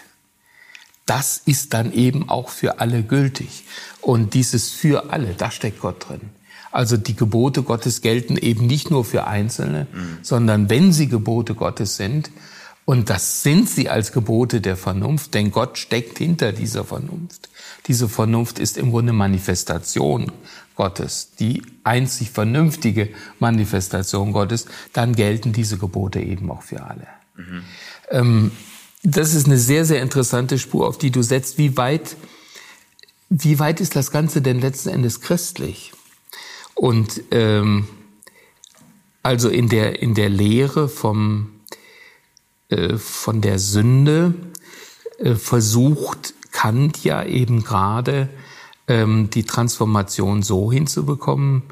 das 1.07 1.43
ist 1.45 1.75
dann 1.75 1.93
eben 1.93 2.29
auch 2.29 2.49
für 2.49 2.81
alle 2.81 3.03
gültig. 3.03 3.65
Und 4.01 4.35
dieses 4.35 4.71
für 4.71 5.11
alle, 5.11 5.35
da 5.37 5.51
steckt 5.51 5.81
Gott 5.81 6.09
drin. 6.09 6.21
Also 6.71 6.97
die 6.97 7.15
Gebote 7.15 7.63
Gottes 7.63 8.01
gelten 8.01 8.37
eben 8.37 8.67
nicht 8.67 8.91
nur 8.91 9.05
für 9.05 9.27
Einzelne, 9.27 9.87
mhm. 9.93 10.19
sondern 10.23 10.71
wenn 10.71 10.93
sie 10.93 11.09
Gebote 11.09 11.55
Gottes 11.55 11.97
sind, 11.97 12.31
und 12.85 13.11
das 13.11 13.43
sind 13.45 13.69
sie 13.69 13.89
als 13.89 14.11
Gebote 14.11 14.61
der 14.61 14.77
Vernunft, 14.77 15.35
denn 15.35 15.53
Gott 15.53 15.79
steckt 15.79 16.19
hinter 16.19 16.53
dieser 16.53 16.85
Vernunft. 16.85 17.49
Diese 17.87 18.09
Vernunft 18.09 18.59
ist 18.59 18.77
im 18.77 18.91
Grunde 18.91 19.13
Manifestation 19.13 20.33
Gottes, 20.75 21.31
die 21.39 21.63
einzig 21.85 22.31
vernünftige 22.31 23.11
Manifestation 23.39 24.33
Gottes, 24.33 24.67
dann 24.93 25.15
gelten 25.15 25.53
diese 25.53 25.79
Gebote 25.79 26.21
eben 26.21 26.51
auch 26.51 26.63
für 26.63 26.83
alle. 26.83 27.07
Mhm. 27.37 27.63
Ähm, 28.11 28.51
das 29.03 29.35
ist 29.35 29.47
eine 29.47 29.59
sehr, 29.59 29.85
sehr 29.85 30.01
interessante 30.01 30.59
Spur, 30.59 30.87
auf 30.87 30.99
die 30.99 31.11
du 31.11 31.23
setzt. 31.23 31.59
Wie 31.59 31.77
weit, 31.77 32.17
wie 33.29 33.59
weit 33.59 33.81
ist 33.81 33.97
das 33.97 34.11
Ganze 34.11 34.43
denn 34.43 34.61
letzten 34.61 34.91
Endes 34.91 35.21
christlich? 35.21 35.93
Und 36.75 37.23
ähm, 37.31 37.89
also 39.23 39.49
in 39.49 39.69
der, 39.69 40.03
in 40.03 40.15
der 40.15 40.29
Lehre 40.29 40.89
vom, 40.89 41.51
äh, 42.69 42.97
von 42.97 43.41
der 43.41 43.59
Sünde 43.59 44.35
äh, 45.19 45.35
versucht 45.35 46.35
Kant 46.53 47.03
ja 47.03 47.25
eben 47.25 47.65
gerade 47.65 48.29
ähm, 48.87 49.31
die 49.31 49.45
Transformation 49.45 50.43
so 50.43 50.71
hinzubekommen, 50.71 51.63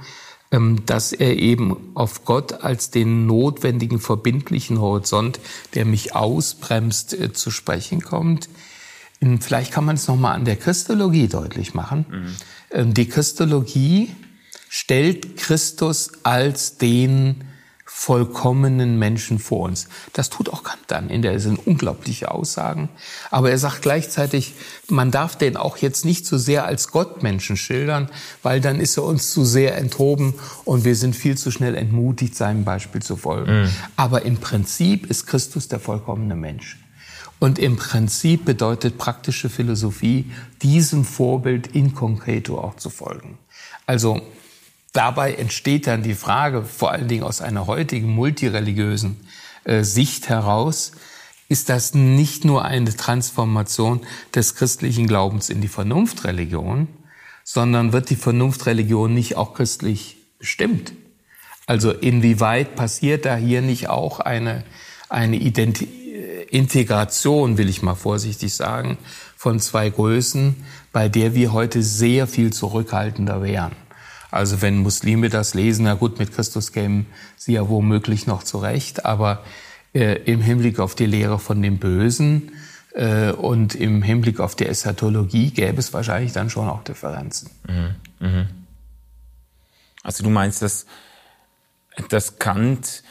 dass 0.50 1.12
er 1.12 1.36
eben 1.36 1.92
auf 1.94 2.24
Gott 2.24 2.64
als 2.64 2.90
den 2.90 3.26
notwendigen 3.26 4.00
verbindlichen 4.00 4.80
Horizont, 4.80 5.38
der 5.74 5.84
mich 5.84 6.16
ausbremst, 6.16 7.14
äh, 7.14 7.32
zu 7.32 7.52
sprechen 7.52 8.00
kommt. 8.00 8.48
Vielleicht 9.40 9.70
kann 9.70 9.84
man 9.84 9.96
es 9.96 10.08
nochmal 10.08 10.34
an 10.34 10.46
der 10.46 10.56
Christologie 10.56 11.28
deutlich 11.28 11.74
machen. 11.74 12.06
Mhm. 12.08 12.36
Ähm, 12.70 12.94
die 12.94 13.06
Christologie 13.06 14.10
stellt 14.68 15.36
Christus 15.36 16.12
als 16.22 16.78
den 16.78 17.44
vollkommenen 17.92 18.98
Menschen 18.98 19.38
vor 19.38 19.60
uns. 19.60 19.88
Das 20.14 20.30
tut 20.30 20.48
auch 20.48 20.62
Kant 20.62 20.80
dann. 20.86 21.10
In 21.10 21.20
der 21.20 21.38
sind 21.38 21.66
unglaubliche 21.66 22.30
Aussagen. 22.30 22.88
Aber 23.30 23.50
er 23.50 23.58
sagt 23.58 23.82
gleichzeitig, 23.82 24.54
man 24.88 25.10
darf 25.10 25.36
den 25.36 25.58
auch 25.58 25.76
jetzt 25.76 26.06
nicht 26.06 26.24
so 26.24 26.38
sehr 26.38 26.64
als 26.64 26.92
Gottmenschen 26.92 27.58
schildern, 27.58 28.08
weil 28.42 28.62
dann 28.62 28.80
ist 28.80 28.96
er 28.96 29.04
uns 29.04 29.32
zu 29.32 29.44
sehr 29.44 29.76
enthoben 29.76 30.34
und 30.64 30.84
wir 30.84 30.96
sind 30.96 31.14
viel 31.14 31.36
zu 31.36 31.50
schnell 31.50 31.74
entmutigt, 31.74 32.36
seinem 32.36 32.64
Beispiel 32.64 33.02
zu 33.02 33.16
folgen. 33.16 33.64
Mhm. 33.64 33.70
Aber 33.96 34.22
im 34.24 34.38
Prinzip 34.38 35.10
ist 35.10 35.26
Christus 35.26 35.68
der 35.68 35.80
vollkommene 35.80 36.36
Mensch. 36.36 36.78
Und 37.38 37.58
im 37.58 37.76
Prinzip 37.76 38.46
bedeutet 38.46 38.98
praktische 38.98 39.50
Philosophie, 39.50 40.30
diesem 40.62 41.04
Vorbild 41.04 41.66
in 41.66 41.94
concreto 41.94 42.58
auch 42.58 42.76
zu 42.76 42.88
folgen. 42.88 43.36
Also 43.84 44.22
Dabei 44.92 45.34
entsteht 45.34 45.86
dann 45.86 46.02
die 46.02 46.14
Frage, 46.14 46.64
vor 46.64 46.90
allen 46.90 47.08
Dingen 47.08 47.22
aus 47.22 47.40
einer 47.40 47.66
heutigen 47.66 48.08
multireligiösen 48.10 49.16
äh, 49.64 49.84
Sicht 49.84 50.28
heraus, 50.28 50.92
ist 51.48 51.68
das 51.68 51.94
nicht 51.94 52.44
nur 52.44 52.64
eine 52.64 52.94
Transformation 52.96 54.00
des 54.34 54.54
christlichen 54.54 55.06
Glaubens 55.06 55.48
in 55.50 55.60
die 55.60 55.68
Vernunftreligion, 55.68 56.88
sondern 57.44 57.92
wird 57.92 58.10
die 58.10 58.16
Vernunftreligion 58.16 59.12
nicht 59.12 59.36
auch 59.36 59.54
christlich 59.54 60.16
bestimmt? 60.38 60.92
Also 61.66 61.92
inwieweit 61.92 62.74
passiert 62.74 63.24
da 63.24 63.36
hier 63.36 63.62
nicht 63.62 63.88
auch 63.88 64.20
eine, 64.20 64.64
eine 65.08 65.36
Identi 65.36 65.88
Integration, 66.50 67.58
will 67.58 67.68
ich 67.68 67.82
mal 67.82 67.94
vorsichtig 67.94 68.54
sagen, 68.54 68.98
von 69.36 69.60
zwei 69.60 69.88
Größen, 69.88 70.56
bei 70.92 71.08
der 71.08 71.34
wir 71.34 71.52
heute 71.52 71.82
sehr 71.82 72.26
viel 72.26 72.52
zurückhaltender 72.52 73.40
wären. 73.42 73.72
Also 74.30 74.62
wenn 74.62 74.78
Muslime 74.78 75.28
das 75.28 75.54
lesen, 75.54 75.84
na 75.84 75.94
gut, 75.94 76.18
mit 76.18 76.32
Christus 76.32 76.72
kämen 76.72 77.06
sie 77.36 77.54
ja 77.54 77.68
womöglich 77.68 78.26
noch 78.26 78.42
zurecht, 78.42 79.04
aber 79.04 79.44
äh, 79.92 80.22
im 80.24 80.40
Hinblick 80.40 80.78
auf 80.78 80.94
die 80.94 81.06
Lehre 81.06 81.38
von 81.38 81.60
dem 81.62 81.78
Bösen 81.78 82.52
äh, 82.94 83.32
und 83.32 83.74
im 83.74 84.02
Hinblick 84.02 84.40
auf 84.40 84.54
die 84.54 84.66
Eschatologie 84.66 85.50
gäbe 85.50 85.78
es 85.78 85.92
wahrscheinlich 85.92 86.32
dann 86.32 86.50
schon 86.50 86.68
auch 86.68 86.84
Differenzen. 86.84 87.50
Mhm. 87.66 87.94
Mhm. 88.26 88.46
Also 90.02 90.22
du 90.24 90.30
meinst, 90.30 90.62
dass, 90.62 90.86
dass 92.08 92.38
Kant 92.38 93.02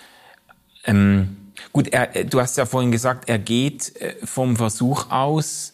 ähm, 0.86 1.36
Gut, 1.72 1.90
er, 1.90 2.24
du 2.24 2.40
hast 2.40 2.58
ja 2.58 2.66
vorhin 2.66 2.92
gesagt, 2.92 3.30
er 3.30 3.40
geht 3.40 3.96
äh, 3.98 4.16
vom 4.24 4.56
Versuch 4.56 5.12
aus, 5.12 5.74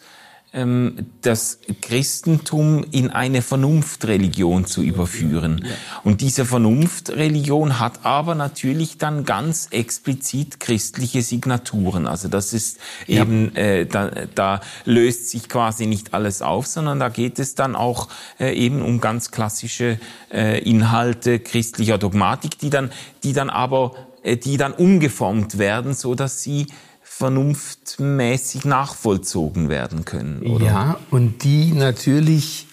das 1.21 1.59
Christentum 1.81 2.85
in 2.89 3.09
eine 3.09 3.41
Vernunftreligion 3.41 4.65
zu 4.65 4.83
überführen. 4.83 5.65
Und 6.05 6.21
diese 6.21 6.45
Vernunftreligion 6.45 7.79
hat 7.81 8.05
aber 8.05 8.35
natürlich 8.35 8.97
dann 8.97 9.25
ganz 9.25 9.67
explizit 9.71 10.61
christliche 10.61 11.21
Signaturen. 11.21 12.07
Also 12.07 12.29
das 12.29 12.53
ist 12.53 12.79
eben, 13.05 13.53
äh, 13.57 13.85
da, 13.85 14.11
da 14.33 14.61
löst 14.85 15.29
sich 15.29 15.49
quasi 15.49 15.87
nicht 15.87 16.13
alles 16.13 16.41
auf, 16.41 16.67
sondern 16.67 17.01
da 17.01 17.09
geht 17.09 17.37
es 17.39 17.55
dann 17.55 17.75
auch 17.75 18.07
äh, 18.39 18.53
eben 18.53 18.81
um 18.81 19.01
ganz 19.01 19.31
klassische 19.31 19.99
äh, 20.31 20.61
Inhalte 20.63 21.39
christlicher 21.39 21.97
Dogmatik, 21.97 22.59
die 22.59 22.69
dann, 22.69 22.91
die 23.25 23.33
dann 23.33 23.49
aber 23.49 23.93
äh, 24.23 24.37
die 24.37 24.57
dann 24.57 24.73
umgeformt 24.73 25.57
werden, 25.57 25.93
so 25.93 26.15
dass 26.15 26.41
sie 26.41 26.67
vernunftmäßig 27.17 28.65
nachvollzogen 28.65 29.69
werden 29.69 30.03
können. 30.03 30.41
Oder? 30.41 30.65
Ja, 30.65 30.99
und 31.11 31.43
die 31.45 31.71
natürlich, 31.71 32.67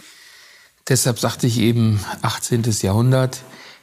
deshalb 0.88 1.20
sagte 1.20 1.46
ich 1.46 1.58
eben 1.58 2.00
18. 2.22 2.64
Jahrhundert, 2.82 3.42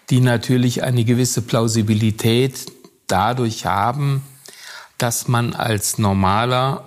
die 0.10 0.20
natürlich 0.20 0.84
eine 0.84 1.06
gewisse 1.06 1.42
Plausibilität 1.42 2.74
dadurch 3.08 3.66
haben, 3.66 4.22
dass 4.98 5.30
man 5.30 5.54
als 5.54 5.98
normaler, 5.98 6.84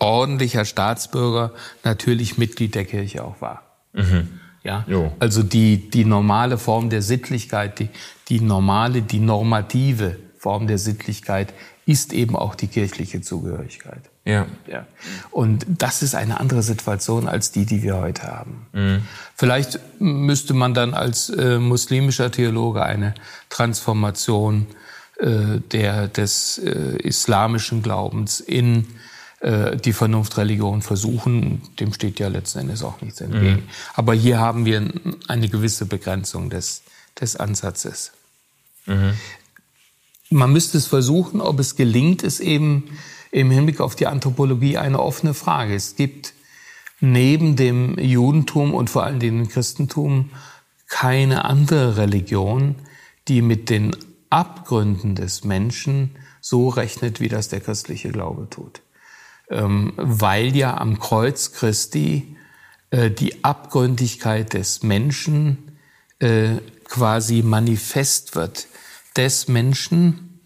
ordentlicher 0.00 0.64
Staatsbürger 0.64 1.52
natürlich 1.84 2.36
Mitglied 2.36 2.74
der 2.74 2.84
Kirche 2.84 3.22
auch 3.22 3.40
war. 3.40 3.62
Mhm. 3.92 4.40
Ja, 4.64 4.84
jo. 4.88 5.12
also 5.20 5.44
die, 5.44 5.88
die 5.88 6.04
normale 6.04 6.58
Form 6.58 6.90
der 6.90 7.02
Sittlichkeit, 7.02 7.78
die, 7.78 7.90
die 8.28 8.40
normale, 8.40 9.02
die 9.02 9.20
normative 9.20 10.18
Form 10.36 10.66
der 10.66 10.78
Sittlichkeit 10.78 11.54
ist 11.84 12.12
eben 12.12 12.36
auch 12.36 12.54
die 12.54 12.68
kirchliche 12.68 13.20
Zugehörigkeit. 13.20 14.02
Ja. 14.24 14.46
ja. 14.68 14.86
Und 15.30 15.66
das 15.68 16.02
ist 16.02 16.14
eine 16.14 16.38
andere 16.38 16.62
Situation 16.62 17.26
als 17.26 17.50
die, 17.50 17.66
die 17.66 17.82
wir 17.82 17.96
heute 17.96 18.22
haben. 18.22 18.66
Mhm. 18.72 19.02
Vielleicht 19.34 19.80
müsste 19.98 20.54
man 20.54 20.74
dann 20.74 20.94
als 20.94 21.28
äh, 21.30 21.58
muslimischer 21.58 22.30
Theologe 22.30 22.84
eine 22.84 23.14
Transformation 23.48 24.68
äh, 25.18 25.60
der, 25.72 26.06
des 26.06 26.58
äh, 26.58 26.96
islamischen 26.98 27.82
Glaubens 27.82 28.38
in 28.38 28.86
äh, 29.40 29.76
die 29.76 29.92
Vernunftreligion 29.92 30.82
versuchen, 30.82 31.62
dem 31.80 31.92
steht 31.92 32.20
ja 32.20 32.28
letzten 32.28 32.60
Endes 32.60 32.84
auch 32.84 33.00
nichts 33.00 33.20
entgegen. 33.20 33.56
Mhm. 33.56 33.68
Aber 33.94 34.14
hier 34.14 34.38
haben 34.38 34.64
wir 34.64 34.88
eine 35.26 35.48
gewisse 35.48 35.86
Begrenzung 35.86 36.48
des, 36.48 36.82
des 37.20 37.34
Ansatzes. 37.34 38.12
Mhm. 38.86 39.14
Man 40.32 40.52
müsste 40.52 40.78
es 40.78 40.86
versuchen, 40.86 41.40
ob 41.40 41.58
es 41.60 41.76
gelingt, 41.76 42.22
ist 42.22 42.40
eben 42.40 42.84
im 43.30 43.50
Hinblick 43.50 43.80
auf 43.80 43.96
die 43.96 44.06
Anthropologie 44.06 44.78
eine 44.78 45.00
offene 45.00 45.34
Frage. 45.34 45.74
Es 45.74 45.96
gibt 45.96 46.34
neben 47.00 47.56
dem 47.56 47.98
Judentum 47.98 48.74
und 48.74 48.90
vor 48.90 49.04
allem 49.04 49.20
dem 49.20 49.48
Christentum 49.48 50.30
keine 50.88 51.44
andere 51.44 51.96
Religion, 51.96 52.76
die 53.28 53.42
mit 53.42 53.70
den 53.70 53.96
Abgründen 54.30 55.14
des 55.14 55.44
Menschen 55.44 56.16
so 56.40 56.68
rechnet, 56.68 57.20
wie 57.20 57.28
das 57.28 57.48
der 57.48 57.60
christliche 57.60 58.10
Glaube 58.10 58.48
tut 58.50 58.82
ähm, 59.52 59.92
weil 59.96 60.56
ja 60.56 60.76
am 60.78 60.98
Kreuz 60.98 61.52
Christi 61.52 62.36
äh, 62.90 63.10
die 63.10 63.44
Abgründigkeit 63.44 64.54
des 64.54 64.82
Menschen 64.82 65.76
äh, 66.18 66.56
quasi 66.84 67.42
manifest 67.42 68.34
wird. 68.34 68.66
Des 69.16 69.48
Menschen, 69.48 70.40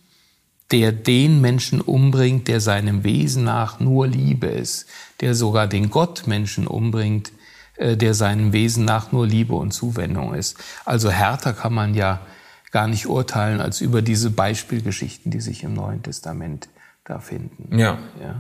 der 0.71 0.93
den 0.93 1.41
Menschen 1.41 1.81
umbringt, 1.81 2.49
der 2.49 2.61
seinem 2.61 3.05
Wesen 3.05 3.45
nach 3.45 3.79
nur 3.81 4.07
Liebe 4.07 4.47
ist, 4.47 4.87
der 5.21 5.35
sogar 5.35 5.67
den 5.67 5.91
Gottmenschen 5.91 6.67
umbringt, 6.67 7.33
äh, 7.77 7.97
der 7.97 8.15
seinem 8.15 8.53
Wesen 8.53 8.85
nach 8.85 9.13
nur 9.13 9.27
Liebe 9.27 9.55
und 9.55 9.73
Zuwendung 9.73 10.35
ist. 10.35 10.59
Also 10.85 11.11
härter 11.11 11.53
kann 11.53 11.75
man 11.75 11.95
ja 11.95 12.21
gar 12.73 12.89
nicht 12.89 13.07
urteilen 13.07 13.61
als 13.61 13.81
über 13.81 14.03
diese 14.03 14.31
Beispielgeschichten, 14.31 15.31
die 15.31 15.41
sich 15.41 15.63
im 15.63 15.75
Neuen 15.75 16.03
Testament 16.03 16.69
da 17.05 17.21
finden. 17.21 17.79
Ja. 17.79 17.99
ja. 18.21 18.37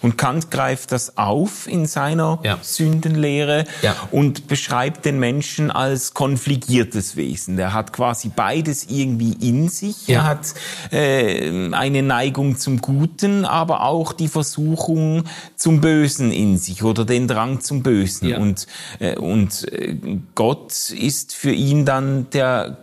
Und 0.00 0.18
Kant 0.18 0.50
greift 0.50 0.92
das 0.92 1.16
auf 1.16 1.66
in 1.66 1.86
seiner 1.86 2.38
ja. 2.42 2.58
Sündenlehre 2.60 3.64
ja. 3.82 3.94
und 4.10 4.48
beschreibt 4.48 5.04
den 5.04 5.18
Menschen 5.18 5.70
als 5.70 6.14
konfligiertes 6.14 7.16
Wesen. 7.16 7.56
Der 7.56 7.72
hat 7.72 7.92
quasi 7.92 8.30
beides 8.34 8.86
irgendwie 8.88 9.32
in 9.40 9.68
sich. 9.68 10.08
Ja. 10.08 10.20
Er 10.20 10.24
hat 10.24 10.54
äh, 10.90 11.72
eine 11.72 12.02
Neigung 12.02 12.58
zum 12.58 12.80
Guten, 12.80 13.44
aber 13.44 13.82
auch 13.84 14.12
die 14.12 14.28
Versuchung 14.28 15.24
zum 15.56 15.80
Bösen 15.80 16.32
in 16.32 16.58
sich 16.58 16.82
oder 16.82 17.04
den 17.04 17.28
Drang 17.28 17.60
zum 17.60 17.82
Bösen. 17.82 18.34
Und, 18.34 18.66
äh, 18.98 19.16
und 19.16 19.70
äh, 19.72 19.96
Gott 20.34 20.90
ist 20.90 21.34
für 21.34 21.52
ihn 21.52 21.84
dann 21.84 22.28
der 22.30 22.78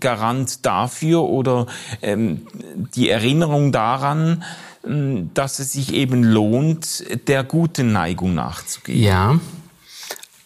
Garant 0.00 0.64
dafür 0.64 1.22
oder 1.22 1.66
ähm, 2.00 2.46
die 2.94 3.10
Erinnerung 3.10 3.72
daran, 3.72 4.42
dass 4.82 5.58
es 5.58 5.72
sich 5.72 5.92
eben 5.92 6.24
lohnt, 6.24 7.04
der 7.28 7.44
guten 7.44 7.92
Neigung 7.92 8.34
nachzugehen. 8.34 9.02
Ja, 9.02 9.40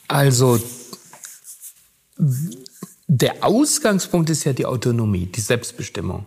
also 0.09 0.59
der 3.07 3.45
Ausgangspunkt 3.45 4.31
ist 4.31 4.45
ja 4.45 4.53
die 4.53 4.67
Autonomie, 4.67 5.27
die 5.27 5.41
Selbstbestimmung, 5.41 6.25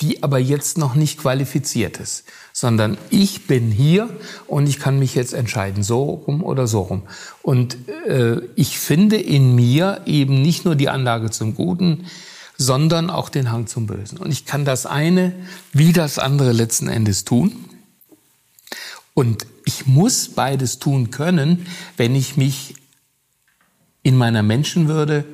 die 0.00 0.22
aber 0.22 0.38
jetzt 0.38 0.78
noch 0.78 0.94
nicht 0.94 1.18
qualifiziert 1.18 1.98
ist, 1.98 2.24
sondern 2.52 2.96
ich 3.10 3.46
bin 3.46 3.70
hier 3.70 4.08
und 4.46 4.66
ich 4.66 4.80
kann 4.80 4.98
mich 4.98 5.14
jetzt 5.14 5.34
entscheiden, 5.34 5.82
so 5.82 6.04
rum 6.04 6.42
oder 6.42 6.66
so 6.66 6.80
rum. 6.80 7.02
Und 7.42 7.76
äh, 8.06 8.40
ich 8.56 8.78
finde 8.78 9.16
in 9.16 9.54
mir 9.54 10.00
eben 10.06 10.40
nicht 10.40 10.64
nur 10.64 10.76
die 10.76 10.88
Anlage 10.88 11.30
zum 11.30 11.54
Guten, 11.54 12.06
sondern 12.64 13.10
auch 13.10 13.28
den 13.28 13.52
Hang 13.52 13.66
zum 13.66 13.86
Bösen. 13.86 14.18
Und 14.18 14.30
ich 14.30 14.44
kann 14.46 14.64
das 14.64 14.86
eine 14.86 15.32
wie 15.72 15.92
das 15.92 16.18
andere 16.18 16.52
letzten 16.52 16.88
Endes 16.88 17.24
tun. 17.24 17.52
Und 19.12 19.46
ich 19.64 19.86
muss 19.86 20.28
beides 20.28 20.78
tun 20.78 21.10
können, 21.10 21.66
wenn 21.96 22.14
ich 22.16 22.36
mich 22.36 22.74
in 24.02 24.16
meiner 24.16 24.42
Menschenwürde 24.42 25.24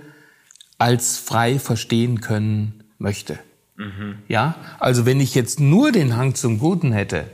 als 0.79 1.19
frei 1.19 1.59
verstehen 1.59 2.21
können 2.21 2.85
möchte. 2.99 3.39
Mhm. 3.77 4.19
Ja, 4.29 4.57
also 4.79 5.07
wenn 5.07 5.21
ich 5.21 5.35
jetzt 5.35 5.61
nur 5.61 5.93
den 5.93 6.17
Hang 6.17 6.35
zum 6.35 6.59
Guten 6.59 6.93
hätte, 6.93 7.31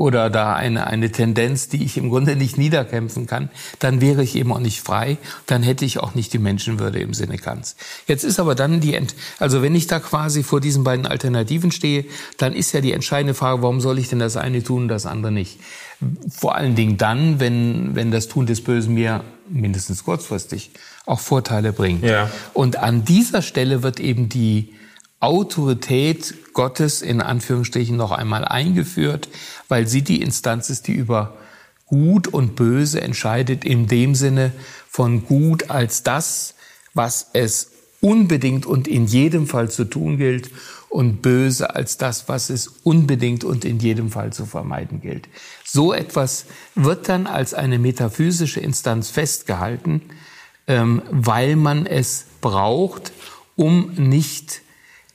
oder 0.00 0.30
da 0.30 0.54
eine, 0.54 0.86
eine 0.86 1.12
Tendenz, 1.12 1.68
die 1.68 1.84
ich 1.84 1.98
im 1.98 2.08
Grunde 2.08 2.34
nicht 2.34 2.56
niederkämpfen 2.56 3.26
kann, 3.26 3.50
dann 3.80 4.00
wäre 4.00 4.22
ich 4.22 4.34
eben 4.34 4.50
auch 4.50 4.58
nicht 4.58 4.80
frei, 4.80 5.18
dann 5.44 5.62
hätte 5.62 5.84
ich 5.84 5.98
auch 5.98 6.14
nicht 6.14 6.32
die 6.32 6.38
Menschenwürde 6.38 7.00
im 7.00 7.12
Sinne 7.12 7.36
Kants. 7.36 7.76
Jetzt 8.06 8.24
ist 8.24 8.40
aber 8.40 8.54
dann 8.54 8.80
die, 8.80 8.94
Ent 8.94 9.14
also 9.38 9.60
wenn 9.60 9.74
ich 9.74 9.88
da 9.88 10.00
quasi 10.00 10.42
vor 10.42 10.62
diesen 10.62 10.84
beiden 10.84 11.04
Alternativen 11.04 11.70
stehe, 11.70 12.06
dann 12.38 12.54
ist 12.54 12.72
ja 12.72 12.80
die 12.80 12.94
entscheidende 12.94 13.34
Frage, 13.34 13.60
warum 13.60 13.82
soll 13.82 13.98
ich 13.98 14.08
denn 14.08 14.20
das 14.20 14.38
eine 14.38 14.62
tun, 14.62 14.88
das 14.88 15.04
andere 15.04 15.32
nicht? 15.32 15.60
Vor 16.30 16.54
allen 16.54 16.76
Dingen 16.76 16.96
dann, 16.96 17.38
wenn, 17.38 17.94
wenn 17.94 18.10
das 18.10 18.26
Tun 18.26 18.46
des 18.46 18.64
Bösen 18.64 18.94
mir 18.94 19.22
mindestens 19.50 20.04
kurzfristig 20.04 20.70
auch 21.04 21.20
Vorteile 21.20 21.74
bringt. 21.74 22.04
Ja. 22.04 22.30
Und 22.54 22.78
an 22.78 23.04
dieser 23.04 23.42
Stelle 23.42 23.82
wird 23.82 24.00
eben 24.00 24.30
die 24.30 24.72
Autorität 25.20 26.54
Gottes 26.54 27.02
in 27.02 27.20
Anführungsstrichen 27.20 27.96
noch 27.96 28.10
einmal 28.10 28.44
eingeführt, 28.44 29.28
weil 29.68 29.86
sie 29.86 30.02
die 30.02 30.22
Instanz 30.22 30.70
ist, 30.70 30.88
die 30.88 30.94
über 30.94 31.36
Gut 31.86 32.28
und 32.28 32.56
Böse 32.56 33.00
entscheidet, 33.00 33.64
in 33.64 33.86
dem 33.86 34.14
Sinne 34.14 34.52
von 34.88 35.26
Gut 35.26 35.70
als 35.70 36.02
das, 36.02 36.54
was 36.94 37.28
es 37.34 37.72
unbedingt 38.00 38.64
und 38.64 38.88
in 38.88 39.06
jedem 39.06 39.46
Fall 39.46 39.70
zu 39.70 39.84
tun 39.84 40.16
gilt 40.16 40.50
und 40.88 41.22
Böse 41.22 41.74
als 41.74 41.98
das, 41.98 42.28
was 42.28 42.50
es 42.50 42.68
unbedingt 42.82 43.44
und 43.44 43.64
in 43.64 43.78
jedem 43.78 44.10
Fall 44.10 44.32
zu 44.32 44.46
vermeiden 44.46 45.00
gilt. 45.00 45.28
So 45.64 45.92
etwas 45.92 46.46
wird 46.74 47.08
dann 47.08 47.26
als 47.26 47.54
eine 47.54 47.78
metaphysische 47.78 48.60
Instanz 48.60 49.10
festgehalten, 49.10 50.02
ähm, 50.66 51.02
weil 51.10 51.56
man 51.56 51.86
es 51.86 52.24
braucht, 52.40 53.12
um 53.56 53.92
nicht 53.96 54.62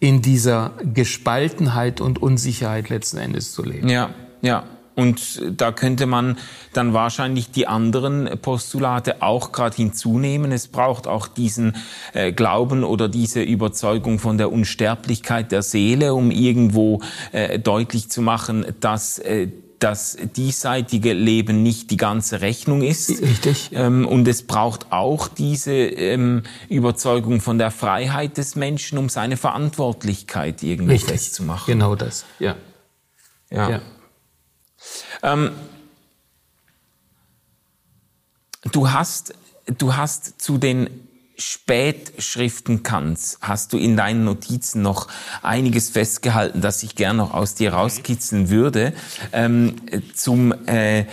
in 0.05 0.21
dieser 0.21 0.73
Gespaltenheit 0.93 1.99
und 1.99 2.21
Unsicherheit 2.21 2.89
letzten 2.89 3.17
Endes 3.17 3.53
zu 3.53 3.63
leben. 3.63 3.89
Ja, 3.89 4.11
ja. 4.43 4.65
Und 4.93 5.41
da 5.57 5.71
könnte 5.71 6.05
man 6.05 6.37
dann 6.73 6.93
wahrscheinlich 6.93 7.49
die 7.49 7.65
anderen 7.65 8.29
Postulate 8.39 9.23
auch 9.23 9.51
gerade 9.51 9.75
hinzunehmen. 9.75 10.51
Es 10.51 10.67
braucht 10.67 11.07
auch 11.07 11.27
diesen 11.27 11.75
äh, 12.13 12.31
Glauben 12.31 12.83
oder 12.83 13.09
diese 13.09 13.41
Überzeugung 13.41 14.19
von 14.19 14.37
der 14.37 14.51
Unsterblichkeit 14.51 15.51
der 15.51 15.63
Seele, 15.63 16.13
um 16.13 16.29
irgendwo 16.29 17.01
äh, 17.31 17.57
deutlich 17.57 18.09
zu 18.09 18.21
machen, 18.21 18.63
dass 18.79 19.17
äh, 19.17 19.47
das 19.79 20.17
diesseitige 20.35 21.13
Leben 21.13 21.61
nicht 21.61 21.91
die 21.91 21.97
ganze 21.97 22.41
Rechnung 22.41 22.81
ist. 22.81 23.09
Richtig. 23.21 23.71
Ähm, 23.73 24.07
und 24.07 24.27
es 24.27 24.43
braucht 24.43 24.91
auch 24.91 25.27
diese 25.27 25.73
ähm, 25.73 26.43
Überzeugung 26.69 27.41
von 27.41 27.57
der 27.57 27.71
Freiheit 27.71 28.37
des 28.37 28.55
Menschen, 28.55 28.97
um 28.97 29.09
seine 29.09 29.37
Verantwortlichkeit 29.37 30.63
irgendwie 30.63 30.93
Richtig. 30.93 31.11
festzumachen. 31.11 31.73
Genau 31.73 31.95
das, 31.95 32.25
ja. 32.39 32.55
Ja. 33.49 33.69
ja. 33.69 33.81
Ähm, 35.23 35.51
du 38.71 38.91
hast, 38.91 39.33
du 39.77 39.95
hast 39.95 40.41
zu 40.41 40.57
den 40.57 40.89
Spätschriften 41.37 42.83
Kants 42.83 43.37
hast 43.41 43.73
du 43.73 43.77
in 43.77 43.97
deinen 43.97 44.23
Notizen 44.23 44.81
noch 44.81 45.07
einiges 45.41 45.89
festgehalten, 45.89 46.61
das 46.61 46.83
ich 46.83 46.95
gern 46.95 47.17
noch 47.17 47.33
aus 47.33 47.55
dir 47.55 47.73
rauskitzeln 47.73 48.49
würde. 48.49 48.93
Ähm, 49.33 49.75
zum, 50.13 50.53
äh, 50.67 51.01
äh, 51.01 51.05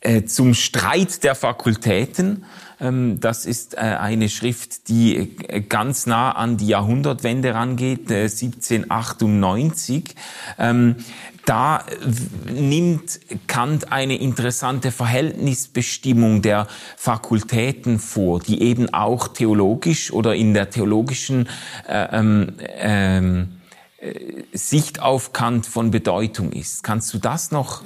äh, 0.00 0.24
zum 0.24 0.54
Streit 0.54 1.24
der 1.24 1.34
Fakultäten. 1.34 2.44
Ähm, 2.80 3.20
das 3.20 3.46
ist 3.46 3.74
äh, 3.74 3.80
eine 3.80 4.28
Schrift, 4.28 4.88
die 4.88 5.16
äh, 5.16 5.60
ganz 5.60 6.06
nah 6.06 6.32
an 6.32 6.56
die 6.56 6.68
Jahrhundertwende 6.68 7.54
rangeht, 7.54 8.10
1798 8.10 10.16
da 11.50 11.84
nimmt 12.46 13.18
Kant 13.48 13.90
eine 13.90 14.16
interessante 14.16 14.92
Verhältnisbestimmung 14.92 16.42
der 16.42 16.68
Fakultäten 16.96 17.98
vor, 17.98 18.38
die 18.38 18.62
eben 18.62 18.94
auch 18.94 19.26
theologisch 19.26 20.12
oder 20.12 20.36
in 20.36 20.54
der 20.54 20.70
theologischen 20.70 21.48
äh, 21.88 22.06
ähm, 22.12 22.52
ähm, 22.78 23.48
äh, 23.98 24.44
Sicht 24.52 25.00
auf 25.00 25.32
Kant 25.32 25.66
von 25.66 25.90
Bedeutung 25.90 26.52
ist. 26.52 26.84
Kannst 26.84 27.12
du 27.14 27.18
das 27.18 27.50
noch 27.50 27.82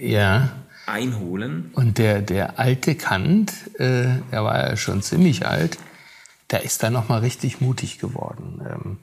ja. 0.00 0.52
Einholen? 0.86 1.70
Und 1.74 1.98
der, 1.98 2.22
der 2.22 2.58
alte 2.58 2.94
Kant, 2.94 3.52
äh, 3.78 4.18
er 4.30 4.44
war 4.44 4.68
ja 4.68 4.76
schon 4.76 5.02
ziemlich 5.02 5.46
alt, 5.46 5.78
der 6.50 6.62
ist 6.62 6.82
da 6.82 6.90
noch 6.90 7.08
mal 7.08 7.20
richtig 7.20 7.60
mutig 7.60 7.98
geworden. 7.98 8.60
Ähm, 8.68 8.98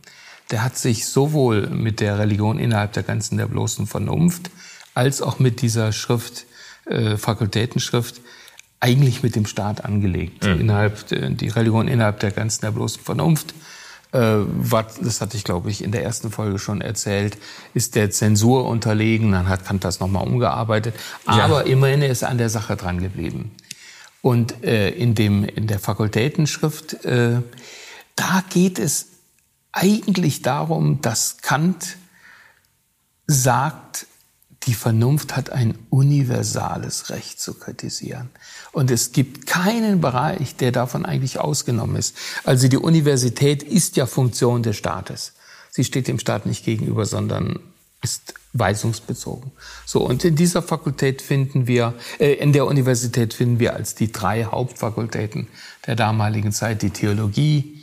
der 0.52 0.64
hat 0.64 0.78
sich 0.78 1.06
sowohl 1.06 1.68
mit 1.68 2.00
der 2.00 2.20
Religion 2.20 2.60
innerhalb 2.60 2.94
der 2.94 3.04
ganzen 3.04 3.38
der 3.38 3.48
bloßen 3.48 3.88
Vernunft 3.88 4.52
als 4.94 5.22
auch 5.22 5.40
mit 5.40 5.62
dieser 5.62 5.92
Schrift, 5.92 6.46
äh, 6.86 7.18
Fakultätenschrift, 7.18 8.22
eigentlich 8.80 9.24
mit 9.24 9.36
dem 9.36 9.46
Staat 9.46 9.86
angelegt. 9.86 10.44
Mhm. 10.44 10.62
Innerhalb, 10.62 11.06
die 11.08 11.48
Religion 11.48 11.88
innerhalb 11.88 12.20
der 12.20 12.32
ganzen 12.32 12.62
der 12.62 12.72
bloßen 12.72 13.02
Vernunft, 13.02 13.54
äh, 14.12 14.20
war, 14.20 14.88
das 15.02 15.22
hatte 15.22 15.38
ich, 15.38 15.44
glaube 15.44 15.70
ich, 15.70 15.84
in 15.84 15.92
der 15.92 16.04
ersten 16.04 16.32
Folge 16.32 16.60
schon 16.60 16.82
erzählt, 16.82 17.38
ist 17.74 17.96
der 17.96 18.12
Zensur 18.12 18.66
unterlegen. 18.66 19.32
Dann 19.32 19.48
hat 19.48 19.66
Kant 19.66 19.84
das 19.84 20.00
nochmal 20.00 20.28
umgearbeitet. 20.28 20.96
Aber 21.26 21.66
ja. 21.66 21.72
immerhin 21.72 22.02
ist 22.02 22.22
er 22.22 22.30
an 22.30 22.38
der 22.38 22.50
Sache 22.50 22.76
dran 22.76 23.00
geblieben. 23.00 23.52
Und 24.22 24.64
äh, 24.64 24.90
in, 24.90 25.16
dem, 25.16 25.44
in 25.46 25.68
der 25.68 25.80
Fakultätenschrift, 25.80 27.06
äh, 27.06 27.42
da 28.16 28.44
geht 28.50 28.78
es 28.78 29.08
eigentlich 29.72 30.42
darum, 30.42 31.02
dass 31.02 31.38
Kant 31.38 31.98
sagt, 33.26 34.06
die 34.68 34.74
Vernunft 34.74 35.36
hat 35.36 35.50
ein 35.50 35.78
universales 35.90 37.10
Recht 37.10 37.40
zu 37.40 37.56
kritisieren. 37.56 38.30
Und 38.72 38.92
es 38.92 39.12
gibt 39.12 39.48
keinen 39.48 40.02
Bereich, 40.02 40.56
der 40.56 40.72
davon 40.72 41.06
eigentlich 41.06 41.40
ausgenommen 41.40 41.96
ist. 41.96 42.16
Also 42.44 42.68
die 42.68 42.78
Universität 42.78 43.64
ist 43.64 43.96
ja 43.98 44.06
Funktion 44.06 44.62
des 44.62 44.78
Staates. 44.78 45.34
Sie 45.72 45.84
steht 45.84 46.08
dem 46.08 46.20
Staat 46.20 46.46
nicht 46.46 46.64
gegenüber, 46.64 47.06
sondern 47.06 47.60
ist 48.04 48.34
weisungsbezogen. 48.54 49.52
So, 49.86 50.06
und 50.06 50.26
in 50.26 50.36
dieser 50.36 50.62
Fakultät 50.62 51.22
finden 51.22 51.68
wir, 51.68 51.94
äh, 52.20 52.34
in 52.34 52.52
der 52.52 52.66
Universität 52.66 53.34
finden 53.34 53.60
wir 53.60 53.76
als 53.76 53.96
die 53.96 54.12
drei 54.12 54.44
Hauptfakultäten 54.44 55.48
der 55.88 55.96
damaligen 55.96 56.52
Zeit 56.52 56.82
die 56.82 56.90
Theologie, 56.90 57.82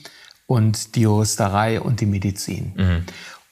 und 0.48 0.94
die 0.94 1.02
Juristerei 1.02 1.78
und 1.78 2.00
die 2.00 2.06
Medizin. 2.06 2.72
Mhm. 2.74 3.02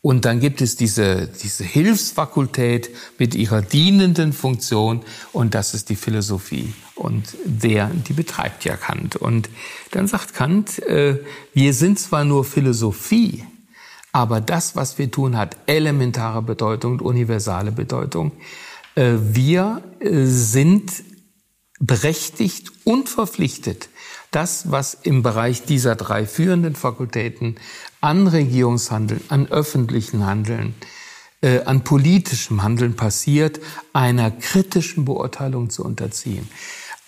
Und 0.06 0.24
dann 0.24 0.38
gibt 0.38 0.60
es 0.60 0.76
diese, 0.76 1.26
diese 1.26 1.64
Hilfsfakultät 1.64 2.90
mit 3.18 3.34
ihrer 3.34 3.60
dienenden 3.60 4.32
Funktion 4.32 5.00
und 5.32 5.56
das 5.56 5.74
ist 5.74 5.88
die 5.88 5.96
Philosophie. 5.96 6.74
Und 6.94 7.36
der, 7.44 7.90
die 8.06 8.12
betreibt 8.12 8.64
ja 8.64 8.76
Kant. 8.76 9.16
Und 9.16 9.50
dann 9.90 10.06
sagt 10.06 10.32
Kant, 10.32 10.78
äh, 10.84 11.18
wir 11.54 11.74
sind 11.74 11.98
zwar 11.98 12.24
nur 12.24 12.44
Philosophie, 12.44 13.42
aber 14.12 14.40
das, 14.40 14.76
was 14.76 14.96
wir 14.96 15.10
tun, 15.10 15.36
hat 15.36 15.56
elementare 15.66 16.40
Bedeutung 16.40 16.92
und 16.92 17.02
universale 17.02 17.72
Bedeutung. 17.72 18.30
Äh, 18.94 19.14
wir 19.18 19.82
äh, 19.98 20.24
sind 20.26 21.02
berechtigt 21.78 22.70
und 22.84 23.08
verpflichtet, 23.08 23.88
das, 24.30 24.70
was 24.70 24.94
im 24.94 25.22
Bereich 25.22 25.64
dieser 25.64 25.96
drei 25.96 26.26
führenden 26.26 26.74
Fakultäten 26.74 27.56
an 28.00 28.26
Regierungshandeln, 28.26 29.22
an 29.28 29.46
öffentlichen 29.46 30.26
Handeln, 30.26 30.74
äh, 31.42 31.62
an 31.64 31.84
politischem 31.84 32.62
Handeln 32.62 32.96
passiert, 32.96 33.60
einer 33.92 34.30
kritischen 34.30 35.04
Beurteilung 35.04 35.70
zu 35.70 35.84
unterziehen. 35.84 36.48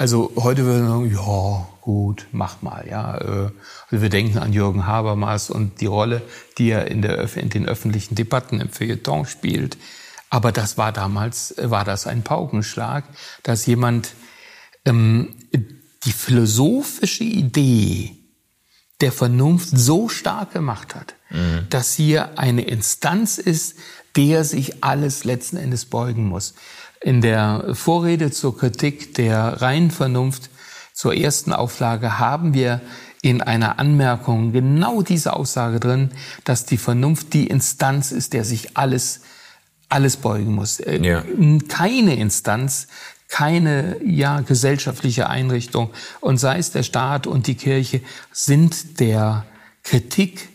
Also 0.00 0.30
heute 0.36 0.64
würden 0.64 0.82
wir 0.82 0.88
sagen, 0.88 1.12
ja, 1.12 1.68
gut, 1.80 2.28
mach 2.30 2.62
mal, 2.62 2.86
ja. 2.88 3.18
Äh, 3.18 3.50
also 3.90 4.02
wir 4.02 4.10
denken 4.10 4.38
an 4.38 4.52
Jürgen 4.52 4.86
Habermas 4.86 5.50
und 5.50 5.80
die 5.80 5.86
Rolle, 5.86 6.22
die 6.56 6.70
er 6.70 6.88
in, 6.88 7.02
der, 7.02 7.36
in 7.36 7.48
den 7.48 7.66
öffentlichen 7.66 8.14
Debatten 8.14 8.60
im 8.60 8.68
Feuilleton 8.68 9.26
spielt. 9.26 9.76
Aber 10.30 10.52
das 10.52 10.78
war 10.78 10.92
damals, 10.92 11.54
war 11.56 11.84
das 11.84 12.06
ein 12.06 12.22
Paukenschlag, 12.22 13.04
dass 13.42 13.66
jemand 13.66 14.14
ähm, 14.88 15.34
die 16.04 16.12
philosophische 16.12 17.24
Idee 17.24 18.16
der 19.00 19.12
Vernunft 19.12 19.68
so 19.70 20.08
stark 20.08 20.52
gemacht 20.52 20.94
hat, 20.94 21.14
mhm. 21.30 21.66
dass 21.70 21.94
hier 21.94 22.38
eine 22.38 22.62
Instanz 22.62 23.38
ist, 23.38 23.76
der 24.16 24.44
sich 24.44 24.82
alles 24.82 25.24
letzten 25.24 25.56
Endes 25.56 25.84
beugen 25.84 26.26
muss. 26.26 26.54
In 27.00 27.20
der 27.20 27.74
Vorrede 27.74 28.32
zur 28.32 28.58
Kritik 28.58 29.14
der 29.14 29.62
reinen 29.62 29.92
Vernunft 29.92 30.50
zur 30.92 31.14
ersten 31.14 31.52
Auflage 31.52 32.18
haben 32.18 32.54
wir 32.54 32.80
in 33.22 33.40
einer 33.40 33.78
Anmerkung 33.78 34.52
genau 34.52 35.02
diese 35.02 35.34
Aussage 35.34 35.78
drin, 35.78 36.10
dass 36.44 36.64
die 36.64 36.76
Vernunft 36.76 37.34
die 37.34 37.46
Instanz 37.46 38.10
ist, 38.10 38.32
der 38.32 38.44
sich 38.44 38.76
alles 38.76 39.20
alles 39.88 40.18
beugen 40.18 40.54
muss. 40.54 40.80
Äh, 40.80 41.00
ja. 41.02 41.24
Keine 41.68 42.16
Instanz 42.16 42.88
keine 43.28 43.96
ja, 44.04 44.40
gesellschaftliche 44.40 45.28
Einrichtung 45.28 45.90
und 46.20 46.38
sei 46.38 46.58
es 46.58 46.72
der 46.72 46.82
Staat 46.82 47.26
und 47.26 47.46
die 47.46 47.54
Kirche 47.54 48.00
sind 48.32 49.00
der 49.00 49.46
Kritik 49.82 50.48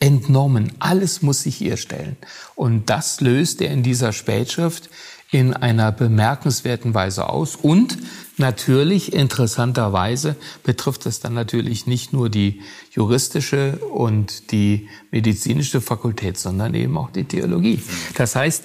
entnommen. 0.00 0.72
Alles 0.80 1.22
muss 1.22 1.42
sich 1.42 1.60
ihr 1.60 1.76
stellen. 1.76 2.16
Und 2.56 2.90
das 2.90 3.20
löst 3.20 3.60
er 3.60 3.70
in 3.70 3.82
dieser 3.82 4.12
Spätschrift 4.12 4.90
in 5.30 5.54
einer 5.54 5.92
bemerkenswerten 5.92 6.94
Weise 6.94 7.28
aus. 7.28 7.54
Und 7.54 7.98
natürlich, 8.36 9.12
interessanterweise, 9.12 10.34
betrifft 10.64 11.06
es 11.06 11.20
dann 11.20 11.34
natürlich 11.34 11.86
nicht 11.86 12.12
nur 12.12 12.28
die 12.28 12.62
juristische 12.90 13.76
und 13.92 14.50
die 14.50 14.88
medizinische 15.12 15.80
Fakultät, 15.80 16.38
sondern 16.38 16.74
eben 16.74 16.96
auch 16.98 17.10
die 17.10 17.24
Theologie. 17.24 17.80
Das 18.16 18.34
heißt, 18.34 18.64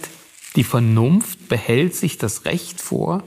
die 0.56 0.64
Vernunft 0.64 1.50
behält 1.50 1.96
sich 1.96 2.18
das 2.18 2.46
Recht 2.46 2.82
vor, 2.82 3.24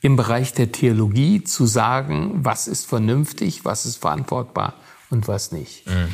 im 0.00 0.16
Bereich 0.16 0.52
der 0.52 0.72
Theologie 0.72 1.44
zu 1.44 1.66
sagen, 1.66 2.40
was 2.42 2.68
ist 2.68 2.86
vernünftig, 2.86 3.64
was 3.64 3.86
ist 3.86 3.96
verantwortbar 3.96 4.74
und 5.10 5.28
was 5.28 5.52
nicht. 5.52 5.86
Mhm. 5.86 6.08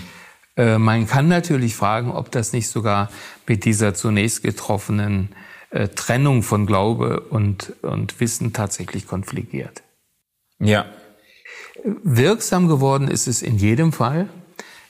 Äh, 0.57 0.79
man 0.79 1.07
kann 1.07 1.29
natürlich 1.29 1.77
fragen, 1.77 2.11
ob 2.11 2.31
das 2.31 2.53
nicht 2.53 2.69
sogar 2.69 3.11
mit 3.47 3.65
dieser 3.65 3.95
zunächst 3.95 4.43
getroffenen 4.43 5.29
äh, 5.71 5.89
Trennung 5.89 6.43
von 6.43 6.67
Glaube 6.67 7.21
und, 7.21 7.75
und 7.83 8.19
Wissen 8.21 8.53
tatsächlich 8.53 9.07
konfligiert. 9.07 9.83
Ja. 10.59 10.87
Wirksam 12.03 12.69
geworden 12.69 13.09
ist 13.09 13.29
es 13.29 13.43
in 13.43 13.59
jedem 13.59 13.93
Fall, 13.93 14.29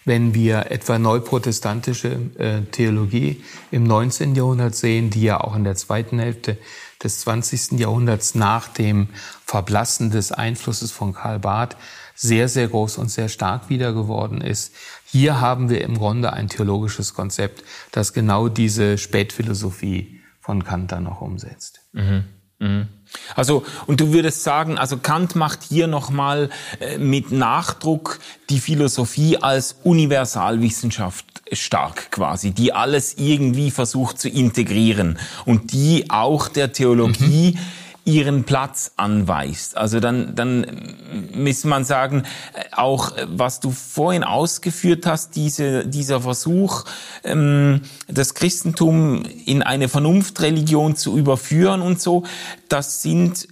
wenn 0.07 0.33
wir 0.33 0.71
etwa 0.71 0.99
neuprotestantische 0.99 2.19
äh, 2.39 2.63
Theologie 2.71 3.45
im 3.71 3.85
19. 3.85 4.35
Jahrhundert 4.35 4.75
sehen, 4.75 5.11
die 5.11 5.23
ja 5.23 5.41
auch 5.41 5.55
in 5.55 5.65
der 5.65 5.75
zweiten 5.75 6.19
Hälfte 6.19 6.57
des 7.03 7.21
20. 7.21 7.73
Jahrhunderts 7.73 8.35
nach 8.35 8.69
dem 8.69 9.09
Verblassen 9.45 10.11
des 10.11 10.33
Einflusses 10.33 10.93
von 10.93 11.13
Karl 11.13 11.41
Barth 11.41 11.77
sehr, 12.15 12.49
sehr 12.49 12.69
groß 12.69 12.97
und 12.99 13.11
sehr 13.11 13.29
stark 13.29 13.69
wieder 13.69 13.93
geworden 13.93 14.41
ist. 14.41 14.73
Hier 15.05 15.41
haben 15.41 15.69
wir 15.69 15.83
im 15.83 15.99
Grunde 15.99 16.33
ein 16.33 16.49
theologisches 16.49 17.13
Konzept, 17.13 17.63
das 17.93 18.15
genau 18.15 18.49
diese 18.49 18.97
Spätphilosophie 18.97 20.21
von 20.41 20.65
Kant 20.65 20.93
dann 20.93 21.05
noch 21.05 21.21
umsetzt. 21.21 21.81
Mhm. 21.93 22.25
Mhm. 22.59 22.89
Also, 23.35 23.65
und 23.87 24.01
du 24.01 24.13
würdest 24.13 24.43
sagen, 24.43 24.79
also 24.79 24.97
Kant 24.97 25.37
macht 25.37 25.63
hier 25.63 25.87
nochmal 25.87 26.51
äh, 26.81 26.99
mit 26.99 27.33
Nachdruck 27.33 28.19
die 28.51 28.61
Philosophie 28.61 29.39
als 29.39 29.77
Universalwissenschaft 29.85 31.25
stark 31.53 32.11
quasi, 32.11 32.51
die 32.51 32.73
alles 32.73 33.15
irgendwie 33.19 33.71
versucht 33.71 34.19
zu 34.19 34.29
integrieren 34.29 35.19
und 35.45 35.73
die 35.73 36.07
auch 36.09 36.49
der 36.49 36.73
Theologie 36.73 37.57
mhm 37.57 37.86
ihren 38.07 38.45
Platz 38.45 38.93
anweist. 38.97 39.77
Also 39.77 39.99
dann, 39.99 40.35
dann 40.37 40.95
müsste 41.35 41.67
man 41.69 41.85
sagen, 41.85 42.23
auch 42.71 43.13
was 43.27 43.59
du 43.61 43.73
vorhin 43.73 44.23
ausgeführt 44.23 45.07
hast, 45.07 45.35
diese, 45.35 45.85
dieser 45.87 46.21
Versuch, 46.21 46.85
ähm, 47.25 47.83
das 48.07 48.35
Christentum 48.35 49.25
in 49.45 49.63
eine 49.63 49.89
Vernunftreligion 49.89 50.95
zu 50.95 51.19
überführen 51.19 51.83
und 51.83 52.01
so, 52.01 52.23
das 52.69 53.03
sind 53.03 53.49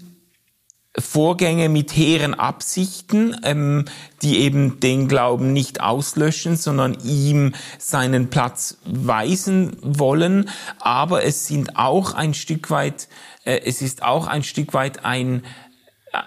Vorgänge 0.97 1.69
mit 1.69 1.97
hehren 1.97 2.35
Absichten, 2.35 3.37
ähm, 3.43 3.87
die 4.23 4.39
eben 4.39 4.79
den 4.79 5.09
Glauben 5.09 5.53
nicht 5.53 5.81
auslöschen, 5.81 6.57
sondern 6.57 6.97
ihm 7.03 7.53
seinen 7.79 8.31
Platz 8.31 8.79
weisen 8.85 9.77
wollen. 9.83 10.49
Aber 10.79 11.25
es 11.25 11.49
sind 11.49 11.77
auch 11.77 12.15
ein 12.15 12.33
Stück 12.33 12.71
weit 12.71 13.03
äh, 13.03 13.34
es 13.45 13.83
ist 13.83 14.03
auch 14.03 14.27
ein 14.27 14.43
Stück 14.43 14.75
weit 14.75 15.05
ein, 15.05 15.43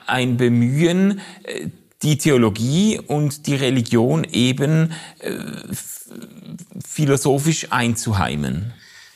ein 0.06 0.38
Bemühen, 0.38 1.22
äh, 1.44 1.68
die 2.04 2.18
Theologie 2.18 3.00
und 3.00 3.48
die 3.48 3.56
Religion 3.56 4.24
eben 4.24 4.92
äh, 5.20 5.34
philosophisch 6.86 7.68
einzuheimen. 7.72 8.74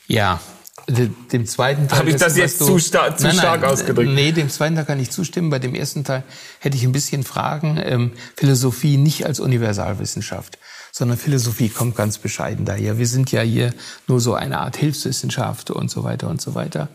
Ja, 0.08 0.40
dem 0.88 1.46
zweiten 1.46 1.86
Teil. 1.86 2.00
Habe 2.00 2.10
ich 2.10 2.16
das 2.16 2.36
jetzt 2.36 2.60
du, 2.60 2.66
zu, 2.66 2.78
star 2.78 3.16
zu 3.16 3.28
nein, 3.28 3.36
stark 3.36 3.60
nein, 3.60 3.70
ausgedrückt? 3.70 4.10
Nee, 4.10 4.32
dem 4.32 4.50
zweiten 4.50 4.74
Teil 4.74 4.84
kann 4.84 4.98
ich 4.98 5.10
zustimmen. 5.10 5.48
Bei 5.48 5.60
dem 5.60 5.76
ersten 5.76 6.02
Teil 6.02 6.24
hätte 6.58 6.76
ich 6.76 6.82
ein 6.82 6.92
bisschen 6.92 7.22
Fragen. 7.22 7.80
Ähm, 7.82 8.12
Philosophie 8.36 8.96
nicht 8.96 9.24
als 9.24 9.38
Universalwissenschaft, 9.38 10.58
sondern 10.90 11.18
Philosophie 11.18 11.68
kommt 11.68 11.94
ganz 11.94 12.18
bescheiden 12.18 12.64
daher. 12.64 12.98
Wir 12.98 13.06
sind 13.06 13.30
ja 13.30 13.42
hier 13.42 13.72
nur 14.08 14.20
so 14.20 14.34
eine 14.34 14.58
Art 14.58 14.76
Hilfswissenschaft 14.76 15.70
und 15.70 15.88
so 15.88 16.02
weiter 16.02 16.28
und 16.28 16.40
so 16.40 16.56
weiter 16.56 16.88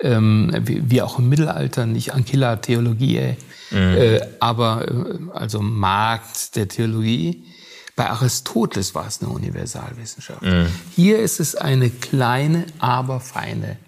ähm, 0.00 0.52
wie, 0.60 0.90
wie, 0.90 1.02
auch 1.02 1.18
im 1.18 1.28
Mittelalter, 1.28 1.86
nicht 1.86 2.12
Ancilla 2.12 2.56
Theologiae, 2.56 3.36
mhm. 3.70 3.76
äh, 3.76 4.20
aber 4.40 4.86
äh, 4.88 5.18
also 5.32 5.60
Markt 5.60 6.56
der 6.56 6.68
Theologie. 6.68 7.44
Bei 7.94 8.10
Aristoteles 8.10 8.94
war 8.94 9.06
es 9.06 9.22
eine 9.22 9.30
Universalwissenschaft. 9.30 10.42
Mhm. 10.42 10.66
Hier 10.94 11.18
ist 11.18 11.40
es 11.40 11.54
eine 11.54 11.88
kleine, 11.88 12.66
aber 12.78 13.20
feine 13.20 13.78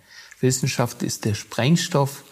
Wissenschaft, 0.41 1.03
ist 1.03 1.27
der 1.27 1.35
Sprengstoff, 1.35 2.25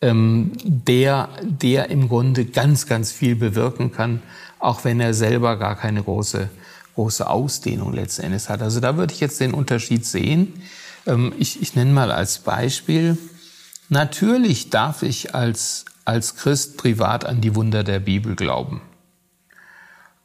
ähm, 0.00 0.52
der, 0.62 1.28
der 1.42 1.90
im 1.90 2.08
Grunde 2.08 2.44
ganz, 2.44 2.86
ganz 2.86 3.10
viel 3.10 3.34
bewirken 3.34 3.90
kann, 3.90 4.22
auch 4.60 4.84
wenn 4.84 5.00
er 5.00 5.12
selber 5.12 5.56
gar 5.56 5.76
keine 5.76 6.02
große, 6.02 6.50
große 6.94 7.28
Ausdehnung 7.28 7.92
letztendlich 7.92 8.48
hat. 8.48 8.62
Also 8.62 8.78
da 8.80 8.96
würde 8.96 9.12
ich 9.12 9.20
jetzt 9.20 9.40
den 9.40 9.54
Unterschied 9.54 10.06
sehen. 10.06 10.62
Ähm, 11.08 11.32
ich, 11.38 11.60
ich 11.60 11.74
nenne 11.74 11.92
mal 11.92 12.12
als 12.12 12.38
Beispiel, 12.38 13.18
natürlich 13.88 14.70
darf 14.70 15.02
ich 15.02 15.34
als, 15.34 15.86
als 16.04 16.36
Christ 16.36 16.76
privat 16.76 17.24
an 17.24 17.40
die 17.40 17.56
Wunder 17.56 17.82
der 17.82 17.98
Bibel 17.98 18.36
glauben. 18.36 18.82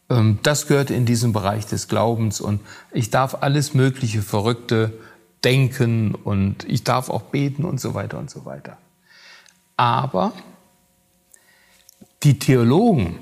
Ähm, 0.10 0.40
das 0.44 0.68
gehört 0.68 0.92
in 0.92 1.06
diesen 1.06 1.34
Bereich 1.34 1.66
des 1.66 1.88
Glaubens 1.88 2.42
und 2.42 2.60
ich 2.92 3.10
darf 3.10 3.38
alles 3.42 3.74
mögliche 3.74 4.22
Verrückte 4.22 4.94
denken 5.44 6.14
und 6.14 6.66
ich 6.66 6.84
darf 6.84 7.10
auch 7.10 7.24
beten 7.24 7.64
und 7.66 7.80
so 7.80 7.94
weiter 7.94 8.20
und 8.20 8.30
so 8.30 8.46
weiter. 8.46 8.78
Aber 9.76 10.34
die 12.24 12.40
Theologen, 12.40 13.20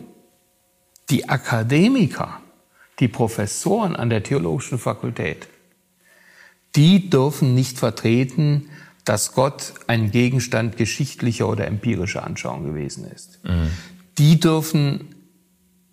die 1.09 1.29
Akademiker, 1.29 2.39
die 2.99 3.07
Professoren 3.07 3.95
an 3.95 4.09
der 4.09 4.21
theologischen 4.21 4.77
Fakultät, 4.77 5.47
die 6.75 7.09
dürfen 7.09 7.53
nicht 7.53 7.77
vertreten, 7.77 8.69
dass 9.05 9.33
Gott 9.33 9.73
ein 9.87 10.11
Gegenstand 10.11 10.77
geschichtlicher 10.77 11.49
oder 11.49 11.67
empirischer 11.67 12.23
Anschauung 12.23 12.63
gewesen 12.63 13.05
ist. 13.05 13.39
Mhm. 13.43 13.69
Die 14.17 14.39
dürfen, 14.39 15.15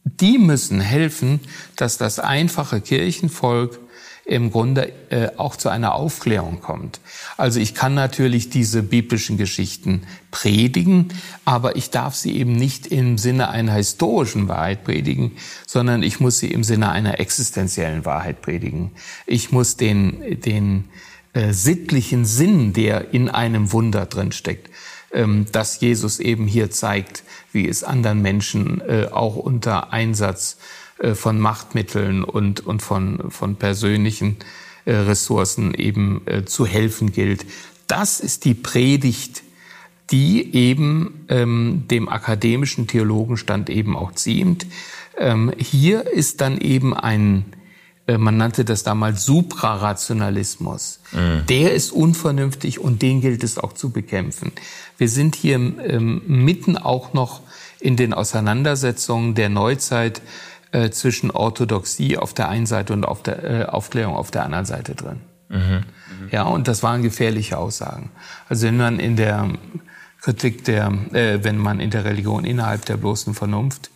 die 0.05 0.39
müssen 0.39 0.81
helfen, 0.81 1.41
dass 1.76 1.97
das 1.99 2.18
einfache 2.18 2.81
Kirchenvolk 2.81 3.81
im 4.29 4.51
Grunde 4.51 4.93
äh, 5.09 5.31
auch 5.39 5.57
zu 5.57 5.70
einer 5.70 5.95
Aufklärung 5.95 6.61
kommt. 6.61 7.01
Also 7.39 7.61
ich 7.61 7.74
kann 7.74 7.95
natürlich 7.95 8.51
diese 8.51 8.83
biblischen 8.83 9.39
Geschichten 9.39 10.03
predigen, 10.31 11.09
aber 11.47 11.76
ich 11.76 11.89
darf 11.89 12.14
sie 12.14 12.37
eben 12.37 12.55
nicht 12.55 12.87
im 12.87 13.16
Sinne 13.16 13.49
einer 13.49 13.72
historischen 13.72 14.47
Wahrheit 14.47 14.85
predigen, 14.85 15.33
sondern 15.66 16.03
ich 16.03 16.20
muss 16.20 16.39
sie 16.39 16.51
im 16.51 16.62
Sinne 16.62 16.91
einer 16.91 17.18
existenziellen 17.18 18.05
Wahrheit 18.05 18.43
predigen. 18.43 18.91
Ich 19.26 19.51
muss 19.51 19.79
den, 19.79 20.41
den 20.43 20.85
äh, 21.33 21.55
sittlichen 21.55 22.26
Sinn, 22.26 22.74
der 22.74 23.14
in 23.14 23.31
einem 23.31 23.72
Wunder 23.72 24.05
drin 24.05 24.33
steckt, 24.33 24.70
ähm, 25.11 25.47
dass 25.53 25.81
Jesus 25.81 26.20
eben 26.20 26.47
hier 26.47 26.70
zeigt, 26.70 27.22
wie 27.51 27.66
es 27.66 27.83
anderen 27.83 28.20
Menschen 28.20 28.83
äh, 28.83 29.07
auch 29.11 29.37
unter 29.37 29.91
Einsatz 29.91 30.59
von 31.14 31.38
Machtmitteln 31.38 32.24
und, 32.24 32.61
und 32.66 32.82
von, 32.82 33.30
von 33.30 33.57
persönlichen 33.57 34.36
äh, 34.88 34.94
Ressourcen 34.94 35.74
eben 35.74 36.22
äh, 36.26 36.44
zu 36.46 36.64
helfen 36.64 37.12
gilt. 37.12 37.44
Das 37.88 38.20
ist 38.20 38.46
die 38.46 38.55
Predigt, 38.55 39.42
die 40.11 40.55
eben 40.55 41.26
ähm, 41.28 41.84
dem 41.90 42.09
akademischen 42.09 42.86
Theologenstand 42.86 43.68
eben 43.68 43.96
auch 43.96 44.12
ziemt. 44.12 44.66
Ähm, 45.18 45.53
hier 45.59 46.07
ist 46.07 46.40
dann 46.40 46.59
eben 46.59 46.94
ein, 46.94 47.44
äh, 48.07 48.16
man 48.16 48.38
nannte 48.38 48.64
das 48.64 48.82
damals 48.82 49.26
Suprarationalismus. 49.26 51.01
Mhm. 51.12 51.44
Der 51.49 51.74
ist 51.74 51.92
unvernünftig 51.92 52.78
und 52.78 53.03
den 53.03 53.20
gilt 53.20 53.44
es 53.44 53.59
auch 53.59 53.74
zu 53.74 53.90
bekämpfen. 53.90 54.53
Wir 54.96 55.11
sind 55.11 55.34
hier 55.34 55.57
ähm, 55.57 56.22
mitten 56.26 56.78
auch 56.78 57.12
noch 57.12 57.42
in 57.78 57.96
den 57.96 58.14
Auseinandersetzungen 58.14 59.34
der 59.34 59.51
Neuzeit 59.51 60.22
äh, 60.73 60.91
zwischen 60.91 61.31
Orthodoxie 61.31 62.16
auf 62.16 62.35
der 62.35 62.49
einen 62.49 62.66
Seite 62.66 62.93
und 62.93 63.05
auf 63.05 63.23
der 63.23 63.45
äh, 63.45 63.64
Aufklärung 63.64 64.16
auf 64.16 64.31
der 64.31 64.45
anderen 64.45 64.64
Seite 64.64 64.95
drin. 64.95 65.21
Mhm. 65.49 65.85
Ja, 66.31 66.43
und 66.43 66.69
das 66.69 66.83
waren 66.83 67.03
gefährliche 67.03 67.59
Aussagen. 67.59 68.11
Also 68.49 68.66
wenn 68.66 68.77
man 68.77 68.99
in 68.99 69.16
der 69.16 69.49
Kritik 70.21 70.64
der, 70.64 70.93
äh, 71.12 71.43
wenn 71.43 71.59
man 71.59 71.81
in 71.81 71.91
der 71.91 72.05
Religion 72.05 72.45
innerhalb 72.45 72.85
der 72.85 72.97
bloßen 72.97 73.35
Vernunft 73.35 73.91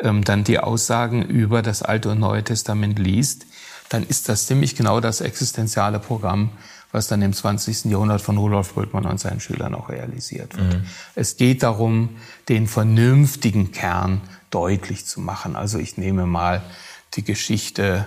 ähm, 0.00 0.24
dann 0.24 0.44
die 0.44 0.58
Aussagen 0.58 1.22
über 1.22 1.62
das 1.62 1.82
Alte 1.82 2.10
und 2.10 2.20
Neue 2.20 2.44
Testament 2.44 2.98
liest, 2.98 3.46
dann 3.88 4.02
ist 4.02 4.28
das 4.28 4.46
ziemlich 4.46 4.76
genau 4.76 5.00
das 5.00 5.20
existenziale 5.20 5.98
Programm, 5.98 6.50
was 6.92 7.06
dann 7.06 7.22
im 7.22 7.32
20. 7.32 7.86
Jahrhundert 7.86 8.20
von 8.20 8.36
Rudolf 8.38 8.74
Bultmann 8.74 9.06
und 9.06 9.20
seinen 9.20 9.40
Schülern 9.40 9.74
auch 9.74 9.88
realisiert 9.88 10.56
wird. 10.56 10.74
Mhm. 10.74 10.86
Es 11.14 11.36
geht 11.36 11.62
darum, 11.62 12.10
den 12.48 12.66
vernünftigen 12.66 13.72
Kern 13.72 14.20
deutlich 14.50 15.06
zu 15.06 15.20
machen. 15.20 15.56
Also 15.56 15.78
ich 15.78 15.96
nehme 15.96 16.26
mal 16.26 16.62
die 17.14 17.24
Geschichte 17.24 18.06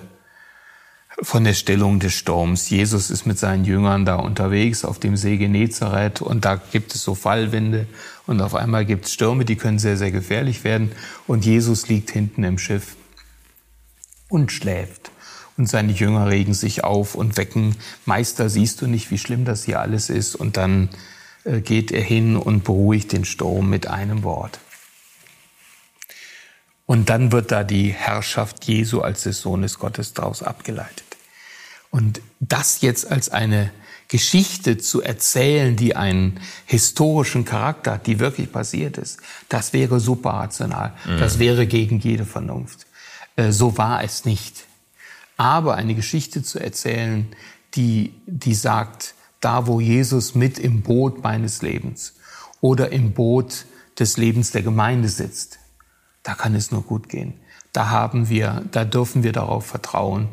von 1.22 1.44
der 1.44 1.54
Stellung 1.54 2.00
des 2.00 2.14
Sturms. 2.14 2.70
Jesus 2.70 3.10
ist 3.10 3.26
mit 3.26 3.38
seinen 3.38 3.66
Jüngern 3.66 4.06
da 4.06 4.16
unterwegs 4.16 4.86
auf 4.86 5.00
dem 5.00 5.18
See 5.18 5.38
Genezareth 5.38 6.22
und 6.22 6.46
da 6.46 6.56
gibt 6.56 6.96
es 6.96 7.04
so 7.04 7.16
Fallwinde 7.16 7.88
und 8.28 8.42
auf 8.42 8.56
einmal 8.56 8.86
gibt 8.86 9.06
es 9.06 9.14
Stürme, 9.14 9.46
die 9.46 9.56
können 9.56 9.80
sehr, 9.80 9.98
sehr 9.98 10.12
gefährlich 10.12 10.64
werden 10.64 10.92
und 11.28 11.46
Jesus 11.46 11.88
liegt 11.90 12.12
hinten 12.12 12.44
im 12.44 12.58
Schiff 12.58 12.96
und 14.30 14.52
schläft. 14.52 15.12
Und 15.58 15.68
seine 15.68 15.92
Jünger 15.92 16.28
regen 16.28 16.54
sich 16.54 16.84
auf 16.84 17.14
und 17.14 17.38
wecken, 17.38 17.76
Meister, 18.06 18.50
siehst 18.50 18.82
du 18.82 18.88
nicht, 18.88 19.12
wie 19.12 19.18
schlimm 19.18 19.46
das 19.46 19.66
hier 19.66 19.80
alles 19.80 20.10
ist? 20.10 20.36
Und 20.36 20.58
dann 20.58 20.90
äh, 21.44 21.60
geht 21.60 21.92
er 21.92 22.02
hin 22.02 22.38
und 22.38 22.64
beruhigt 22.64 23.12
den 23.12 23.26
Sturm 23.26 23.70
mit 23.70 23.86
einem 23.86 24.24
Wort. 24.24 24.60
Und 26.92 27.10
dann 27.10 27.32
wird 27.32 27.54
da 27.54 27.64
die 27.64 27.94
Herrschaft 27.94 28.66
Jesu 28.66 29.00
als 29.00 29.24
des 29.24 29.40
Sohnes 29.40 29.80
Gottes 29.80 30.14
daraus 30.14 30.44
abgeleitet. 30.44 31.06
Und 31.90 32.20
das 32.42 32.82
jetzt 32.82 33.10
als 33.10 33.30
eine 33.30 33.72
Geschichte 34.10 34.78
zu 34.78 35.02
erzählen, 35.02 35.78
die 35.78 35.96
einen 35.96 36.42
historischen 36.66 37.46
Charakter 37.46 37.94
hat, 37.94 38.08
die 38.08 38.20
wirklich 38.20 38.52
passiert 38.52 38.98
ist, 38.98 39.22
das 39.48 39.72
wäre 39.72 40.02
super 40.02 40.32
rational. 40.32 40.92
Mhm. 41.06 41.18
Das 41.18 41.40
wäre 41.40 41.66
gegen 41.66 42.00
jede 42.00 42.26
Vernunft. 42.26 42.86
Äh, 43.38 43.54
so 43.54 43.78
war 43.78 44.04
es 44.04 44.26
nicht. 44.26 44.66
Aber 45.38 45.76
eine 45.76 45.96
Geschichte 45.96 46.44
zu 46.44 46.60
erzählen, 46.60 47.26
die, 47.74 48.14
die 48.26 48.54
sagt, 48.54 49.14
da 49.40 49.66
wo 49.66 49.80
Jesus 49.80 50.36
mit 50.36 50.60
im 50.60 50.82
Boot 50.82 51.24
meines 51.24 51.62
Lebens 51.62 52.16
oder 52.60 52.92
im 52.92 53.14
Boot 53.14 53.66
des 53.98 54.18
Lebens 54.18 54.52
der 54.52 54.64
Gemeinde 54.64 55.08
sitzt, 55.08 55.61
da 56.24 56.34
kann 56.34 56.56
es 56.56 56.72
nur 56.72 56.84
gut 56.84 57.10
gehen. 57.10 57.34
Da 57.74 57.90
haben 57.90 58.30
wir, 58.30 58.64
da 58.72 58.86
dürfen 58.86 59.24
wir 59.24 59.32
darauf 59.32 59.66
vertrauen, 59.66 60.30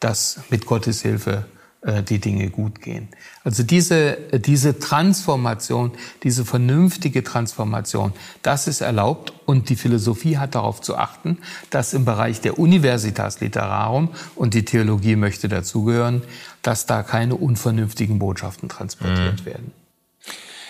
dass 0.00 0.40
mit 0.50 0.66
Gottes 0.66 1.02
Hilfe 1.02 1.46
äh, 1.82 2.02
die 2.04 2.20
Dinge 2.20 2.48
gut 2.50 2.80
gehen. 2.80 3.08
Also 3.42 3.64
diese, 3.64 4.16
diese 4.38 4.78
Transformation, 4.78 5.90
diese 6.22 6.44
vernünftige 6.44 7.24
Transformation, 7.24 8.12
das 8.42 8.68
ist 8.68 8.82
erlaubt 8.82 9.32
und 9.46 9.68
die 9.68 9.74
Philosophie 9.74 10.38
hat 10.38 10.54
darauf 10.54 10.80
zu 10.80 10.96
achten, 10.96 11.38
dass 11.70 11.92
im 11.92 12.04
Bereich 12.04 12.40
der 12.40 12.58
Universitas 12.60 13.40
Literarum 13.40 14.10
und 14.36 14.54
die 14.54 14.64
Theologie 14.64 15.16
möchte 15.16 15.48
dazugehören, 15.48 16.22
dass 16.62 16.86
da 16.86 17.02
keine 17.02 17.34
unvernünftigen 17.34 18.20
Botschaften 18.20 18.68
transportiert 18.68 19.40
mhm. 19.40 19.46
werden. 19.46 19.72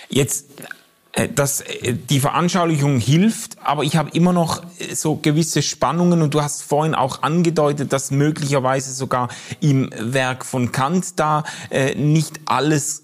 Jetzt 0.09 0.61
äh, 0.61 0.65
dass 1.35 1.61
äh, 1.61 1.95
die 1.95 2.21
Veranschaulichung 2.21 2.99
hilft, 2.99 3.59
aber 3.63 3.85
ich 3.85 3.97
habe 3.97 4.11
immer 4.15 4.33
noch 4.33 4.63
äh, 4.79 4.95
so 4.95 5.17
gewisse 5.17 5.61
Spannungen 5.61 6.23
und 6.23 6.33
du 6.33 6.43
hast 6.43 6.63
vorhin 6.63 6.95
auch 6.95 7.23
angedeutet, 7.23 7.93
dass 7.93 8.11
möglicherweise 8.11 8.93
sogar 8.93 9.29
im 9.61 9.91
Werk 9.99 10.45
von 10.45 10.73
Kant 10.73 11.19
da 11.19 11.45
nicht 11.97 12.41
alles 12.47 13.03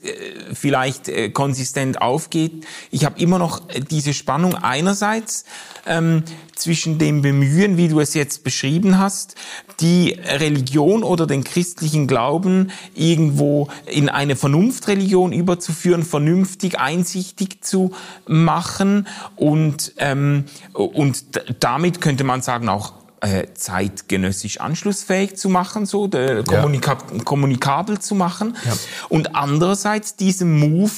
vielleicht 0.53 1.11
konsistent 1.35 2.01
aufgeht. 2.01 2.67
Ich 2.91 3.05
habe 3.05 3.21
immer 3.21 3.39
noch 3.39 3.63
diese 3.91 4.15
Spannung 4.15 4.55
einerseits 4.55 5.45
ähm, 5.87 6.23
zwischen 6.59 6.99
dem 6.99 7.23
Bemühen, 7.23 7.77
wie 7.77 7.89
du 7.89 8.01
es 8.01 8.15
jetzt 8.15 8.45
beschrieben 8.45 8.99
hast, 8.99 9.35
die 9.81 10.19
Religion 10.27 11.03
oder 11.03 11.27
den 11.27 11.45
christlichen 11.45 12.07
Glauben 12.07 12.71
irgendwo 12.95 13.69
in 13.87 14.09
eine 14.09 14.37
Vernunftreligion 14.37 15.33
überzuführen, 15.33 16.03
vernünftig, 16.03 16.79
einsichtig 16.79 17.63
zu 17.63 17.93
machen 18.27 19.07
und, 19.37 19.93
ähm, 19.99 20.45
und 20.73 21.25
damit 21.61 22.01
könnte 22.01 22.25
man 22.25 22.43
sagen 22.43 22.69
auch 22.69 22.95
äh, 23.21 23.47
zeitgenössisch 23.55 24.61
anschlussfähig 24.61 25.37
zu 25.37 25.49
machen, 25.49 25.87
so 25.87 26.07
der 26.07 26.45
kommunika 26.45 26.99
ja. 27.13 27.25
kommunikabel 27.25 27.99
zu 27.99 28.15
machen 28.15 28.57
ja. 28.65 28.73
und 29.09 29.35
andererseits 29.35 30.15
diesem 30.15 30.59
Move 30.59 30.93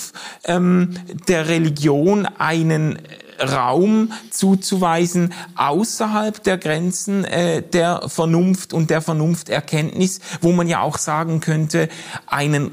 ähm, 0.44 0.96
der 1.28 1.48
Religion 1.48 2.26
einen 2.26 2.98
Raum 3.40 4.12
zuzuweisen 4.30 5.32
außerhalb 5.56 6.42
der 6.42 6.58
Grenzen 6.58 7.24
äh, 7.24 7.62
der 7.62 8.08
Vernunft 8.08 8.72
und 8.72 8.90
der 8.90 9.02
Vernunfterkenntnis, 9.02 10.20
wo 10.40 10.52
man 10.52 10.68
ja 10.68 10.80
auch 10.80 10.98
sagen 10.98 11.40
könnte, 11.40 11.88
einen 12.26 12.72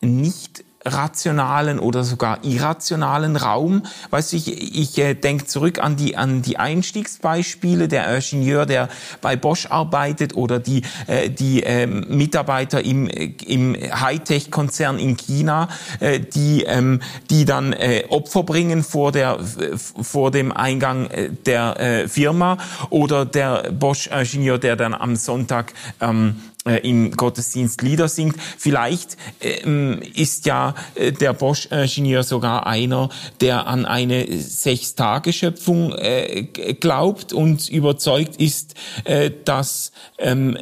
nicht 0.00 0.64
rationalen 0.84 1.78
oder 1.78 2.04
sogar 2.04 2.44
irrationalen 2.44 3.36
Raum. 3.36 3.82
Weißt 4.10 4.32
du, 4.32 4.36
ich, 4.36 4.78
ich 4.78 4.98
äh, 4.98 5.14
denke 5.14 5.46
zurück 5.46 5.78
an 5.78 5.96
die, 5.96 6.16
an 6.16 6.42
die 6.42 6.58
Einstiegsbeispiele, 6.58 7.88
der 7.88 8.14
Ingenieur, 8.14 8.66
der 8.66 8.88
bei 9.20 9.36
Bosch 9.36 9.66
arbeitet 9.66 10.36
oder 10.36 10.58
die, 10.58 10.82
äh, 11.06 11.30
die 11.30 11.62
äh, 11.62 11.86
Mitarbeiter 11.86 12.84
im, 12.84 13.08
im 13.08 13.74
Hightech-Konzern 13.74 14.98
in 14.98 15.16
China, 15.16 15.68
äh, 16.00 16.20
die, 16.20 16.64
ähm, 16.64 17.00
die 17.30 17.44
dann 17.44 17.72
äh, 17.72 18.04
Opfer 18.08 18.42
bringen 18.42 18.82
vor, 18.82 19.12
der, 19.12 19.38
vor 19.76 20.30
dem 20.30 20.52
Eingang 20.52 21.06
äh, 21.06 21.30
der 21.30 21.80
äh, 21.80 22.08
Firma 22.08 22.58
oder 22.90 23.24
der 23.24 23.70
Bosch-Ingenieur, 23.72 24.58
der 24.58 24.76
dann 24.76 24.94
am 24.94 25.16
Sonntag 25.16 25.72
ähm, 26.00 26.36
äh, 26.36 26.53
im 26.64 27.10
Gottesdienst 27.10 27.82
Lieder 27.82 28.08
singt. 28.08 28.36
Vielleicht 28.56 29.18
ähm, 29.40 30.00
ist 30.14 30.46
ja 30.46 30.74
äh, 30.94 31.12
der 31.12 31.34
Bosch-Ingenieur 31.34 32.22
sogar 32.22 32.66
einer, 32.66 33.10
der 33.40 33.66
an 33.66 33.84
eine 33.84 34.26
Sechstageschöpfung 34.38 35.92
äh, 35.92 36.44
glaubt 36.80 37.34
und 37.34 37.68
überzeugt 37.68 38.36
ist, 38.36 38.74
äh, 39.04 39.30
dass 39.44 39.92
ähm, 40.18 40.56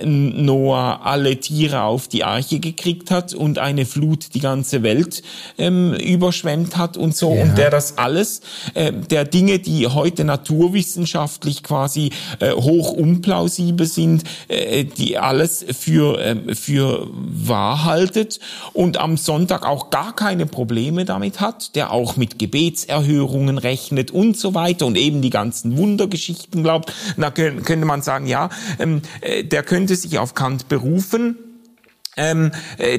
Noah 0.44 1.02
alle 1.04 1.36
Tiere 1.38 1.82
auf 1.82 2.08
die 2.08 2.24
Arche 2.24 2.58
gekriegt 2.58 3.12
hat 3.12 3.32
und 3.32 3.58
eine 3.58 3.86
Flut 3.86 4.34
die 4.34 4.40
ganze 4.40 4.82
Welt 4.82 5.22
ähm, 5.56 5.94
überschwemmt 5.94 6.76
hat 6.76 6.96
und 6.96 7.16
so. 7.16 7.34
Ja. 7.34 7.42
Und 7.42 7.58
der 7.58 7.70
das 7.70 7.98
alles, 7.98 8.40
äh, 8.74 8.92
der 8.92 9.24
Dinge, 9.24 9.60
die 9.60 9.86
heute 9.86 10.24
naturwissenschaftlich 10.24 11.62
quasi 11.62 12.10
äh, 12.40 12.50
hoch 12.52 12.92
unplausibel 12.92 13.86
sind, 13.86 14.24
äh, 14.48 14.84
die 14.84 15.18
alles 15.18 15.64
für 15.78 15.91
für, 15.92 16.18
äh, 16.18 16.54
für 16.54 17.06
wahr 17.12 17.84
haltet 17.84 18.40
und 18.72 18.96
am 18.96 19.16
Sonntag 19.18 19.66
auch 19.66 19.90
gar 19.90 20.14
keine 20.14 20.46
Probleme 20.46 21.04
damit 21.04 21.40
hat, 21.40 21.76
der 21.76 21.92
auch 21.92 22.16
mit 22.16 22.38
Gebetserhörungen 22.38 23.58
rechnet 23.58 24.10
und 24.10 24.36
so 24.36 24.54
weiter 24.54 24.86
und 24.86 24.96
eben 24.96 25.20
die 25.20 25.30
ganzen 25.30 25.76
Wundergeschichten 25.76 26.62
glaubt, 26.62 26.92
da 27.18 27.30
könnte 27.30 27.84
man 27.84 28.00
sagen, 28.00 28.26
ja, 28.26 28.48
ähm, 28.78 29.02
äh, 29.20 29.44
der 29.44 29.62
könnte 29.62 29.96
sich 29.96 30.18
auf 30.18 30.34
Kant 30.34 30.68
berufen 30.68 31.36
ähm, 31.36 31.51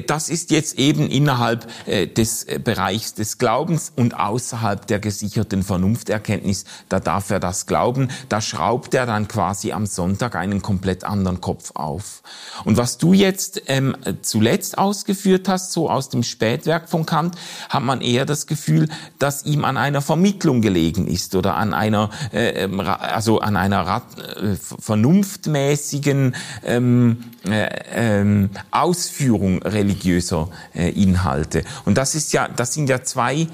das 0.06 0.28
ist 0.28 0.50
jetzt 0.50 0.78
eben 0.78 1.08
innerhalb 1.08 1.68
äh, 1.86 2.06
des 2.06 2.44
äh, 2.44 2.58
Bereichs 2.58 3.14
des 3.14 3.38
Glaubens 3.38 3.92
und 3.94 4.18
außerhalb 4.18 4.86
der 4.86 4.98
gesicherten 4.98 5.62
Vernunfterkenntnis. 5.62 6.64
Da 6.88 6.98
darf 6.98 7.30
er 7.30 7.38
das 7.38 7.66
glauben. 7.66 8.08
Da 8.28 8.40
schraubt 8.40 8.92
er 8.94 9.06
dann 9.06 9.28
quasi 9.28 9.72
am 9.72 9.86
Sonntag 9.86 10.34
einen 10.34 10.62
komplett 10.62 11.04
anderen 11.04 11.40
Kopf 11.40 11.70
auf. 11.74 12.22
Und 12.64 12.76
was 12.76 12.98
du 12.98 13.12
jetzt 13.12 13.62
ähm, 13.68 13.96
zuletzt 14.22 14.78
ausgeführt 14.78 15.48
hast, 15.48 15.72
so 15.72 15.88
aus 15.88 16.08
dem 16.08 16.24
Spätwerk 16.24 16.88
von 16.88 17.06
Kant, 17.06 17.36
hat 17.68 17.84
man 17.84 18.00
eher 18.00 18.26
das 18.26 18.46
Gefühl, 18.46 18.88
dass 19.20 19.44
ihm 19.44 19.64
an 19.64 19.76
einer 19.76 20.00
Vermittlung 20.00 20.60
gelegen 20.60 21.06
ist 21.06 21.36
oder 21.36 21.54
an 21.54 21.72
einer, 21.72 22.10
äh, 22.32 22.64
ähm, 22.64 22.80
also 22.80 23.38
an 23.38 23.56
einer 23.56 24.02
äh, 24.36 24.56
vernunftmäßigen 24.56 26.34
ähm, 26.64 27.24
äh, 27.46 27.68
ähm, 27.92 28.50
Aus 28.70 29.03
Ausführung 29.04 29.62
religiöser 29.62 30.48
äh, 30.74 30.88
Inhalte. 30.90 31.64
Und 31.84 31.98
das 31.98 32.14
ist 32.14 32.32
ja, 32.32 32.48
das 32.48 32.72
sind 32.72 32.88
ja 32.88 33.02
zwei 33.02 33.48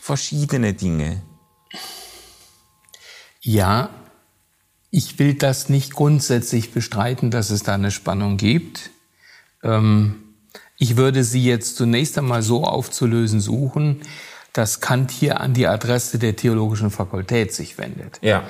verschiedene 0.00 0.74
Dinge. 0.74 1.22
Ja, 3.40 3.90
ich 4.90 5.18
will 5.18 5.34
das 5.34 5.68
nicht 5.68 5.94
grundsätzlich 5.94 6.70
bestreiten, 6.70 7.32
dass 7.32 7.50
es 7.50 7.64
da 7.64 7.74
eine 7.74 7.90
Spannung 7.90 8.36
gibt. 8.36 8.90
Ähm, 9.64 10.22
ich 10.78 10.96
würde 10.96 11.24
sie 11.24 11.44
jetzt 11.44 11.76
zunächst 11.76 12.16
einmal 12.16 12.42
so 12.42 12.64
aufzulösen 12.64 13.40
suchen, 13.40 14.02
dass 14.52 14.80
Kant 14.80 15.10
hier 15.10 15.40
an 15.40 15.52
die 15.52 15.66
Adresse 15.66 16.20
der 16.20 16.36
theologischen 16.36 16.92
Fakultät 16.92 17.52
sich 17.52 17.76
wendet. 17.76 18.20
Ja. 18.22 18.44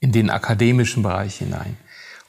In 0.00 0.12
den 0.12 0.28
akademischen 0.28 1.02
Bereich 1.02 1.36
hinein. 1.36 1.78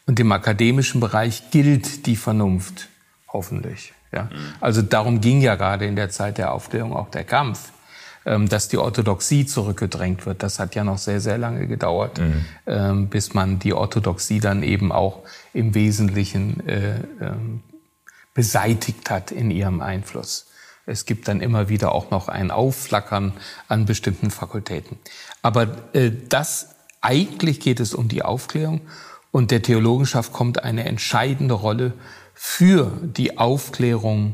Und 0.06 0.20
im 0.20 0.32
akademischen 0.32 1.02
Bereich 1.02 1.52
gilt 1.52 2.06
die 2.06 2.16
Vernunft 2.16 2.91
hoffentlich. 3.34 3.94
Ja? 4.12 4.24
Mhm. 4.24 4.30
Also 4.60 4.82
darum 4.82 5.22
ging 5.22 5.42
ja 5.42 5.56
gerade 5.56 5.86
in 5.86 5.96
der 5.96 6.10
Zeit 6.10 6.38
der 6.38 6.54
Aufklärung 6.54 6.96
auch 6.96 7.10
der 7.10 7.24
Kampf, 7.24 7.72
ähm, 8.26 8.48
dass 8.48 8.68
die 8.68 8.78
Orthodoxie 8.78 9.46
zurückgedrängt 9.46 10.26
wird. 10.26 10.44
Das 10.44 10.60
hat 10.60 10.76
ja 10.76 10.84
noch 10.84 10.98
sehr, 10.98 11.20
sehr 11.20 11.38
lange 11.38 11.68
gedauert, 11.68 12.20
mhm. 12.20 12.46
ähm, 12.68 13.08
bis 13.08 13.34
man 13.34 13.60
die 13.60 13.74
Orthodoxie 13.74 14.40
dann 14.40 14.64
eben 14.64 14.92
auch 14.92 15.24
im 15.54 15.74
Wesentlichen 15.74 16.68
äh, 16.68 17.00
ähm, 17.20 17.64
beseitigt 18.34 19.10
hat 19.10 19.32
in 19.32 19.52
ihrem 19.52 19.82
Einfluss. 19.82 20.48
Es 20.86 21.06
gibt 21.06 21.28
dann 21.28 21.42
immer 21.42 21.70
wieder 21.70 21.94
auch 21.94 22.12
noch 22.12 22.28
ein 22.28 22.52
Aufflackern 22.52 23.34
an 23.68 23.86
bestimmten 23.86 24.32
Fakultäten. 24.32 24.98
Aber 25.42 25.68
äh, 25.94 26.12
das 26.30 26.76
eigentlich 27.02 27.60
geht 27.60 27.80
es 27.80 27.94
um 27.94 28.08
die 28.08 28.24
Aufklärung 28.24 28.82
und 29.32 29.52
der 29.52 29.62
Theologenschaft 29.62 30.34
kommt 30.34 30.64
eine 30.64 30.86
entscheidende 30.86 31.56
Rolle 31.56 31.94
für 32.44 32.92
die 33.04 33.38
Aufklärung 33.38 34.34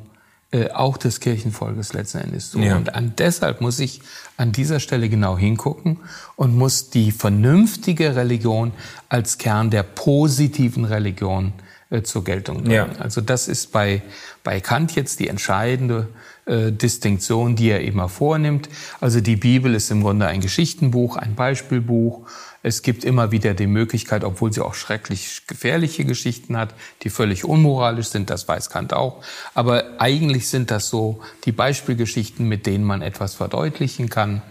äh, 0.52 0.70
auch 0.70 0.96
des 0.96 1.20
Kirchenvolkes 1.20 1.92
letzten 1.92 2.20
Endes. 2.20 2.56
Ja. 2.58 2.78
Und 2.78 2.96
an, 2.96 3.12
deshalb 3.18 3.60
muss 3.60 3.82
ich 3.82 4.00
an 4.38 4.54
dieser 4.54 4.80
Stelle 4.80 5.10
genau 5.10 5.38
hingucken 5.38 6.00
und 6.38 6.56
muss 6.56 6.90
die 6.90 7.12
vernünftige 7.12 8.16
Religion 8.16 8.72
als 9.10 9.38
Kern 9.40 9.72
der 9.72 9.84
positiven 9.84 10.86
Religion 10.86 11.52
äh, 11.90 12.02
zur 12.02 12.24
Geltung 12.24 12.64
bringen. 12.64 12.72
Ja. 12.72 12.90
Also 12.98 13.20
das 13.20 13.50
ist 13.50 13.74
bei, 13.74 14.02
bei 14.42 14.62
Kant 14.62 14.96
jetzt 14.96 15.20
die 15.20 15.28
entscheidende 15.28 16.08
äh, 16.46 16.72
Distinktion, 16.72 17.58
die 17.58 17.72
er 17.72 17.82
immer 17.82 18.08
vornimmt. 18.08 18.70
Also 19.02 19.20
die 19.20 19.36
Bibel 19.36 19.76
ist 19.76 19.92
im 19.92 20.02
Grunde 20.02 20.28
ein 20.28 20.40
Geschichtenbuch, 20.40 21.18
ein 21.18 21.36
Beispielbuch 21.36 22.26
es 22.68 22.82
gibt 22.82 23.06
immer 23.06 23.32
wieder 23.32 23.54
die 23.54 23.66
Möglichkeit, 23.66 24.26
obwohl 24.26 24.52
sie 24.52 24.62
auch 24.62 24.74
schrecklich 24.74 25.48
gefährliche 25.48 26.04
Geschichten 26.04 26.58
hat, 26.58 26.74
die 27.04 27.10
völlig 27.10 27.46
unmoralisch 27.46 28.08
sind, 28.08 28.30
das 28.30 28.46
weiß 28.48 28.70
Kant 28.70 28.94
auch. 28.94 29.24
Aber 29.54 29.86
eigentlich 30.00 30.50
sind 30.50 30.70
das 30.70 30.90
so 30.90 31.22
die 31.46 31.54
Beispielgeschichten, 31.54 32.46
mit 32.46 32.66
denen 32.66 32.84
man 32.84 33.02
etwas 33.02 33.36
verdeutlichen 33.36 34.10
kann. 34.10 34.42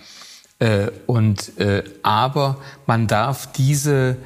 Äh, 0.58 0.88
und, 1.04 1.58
äh, 1.58 1.84
aber 2.02 2.56
man 2.86 3.06
darf 3.06 3.52
diese 3.52 4.16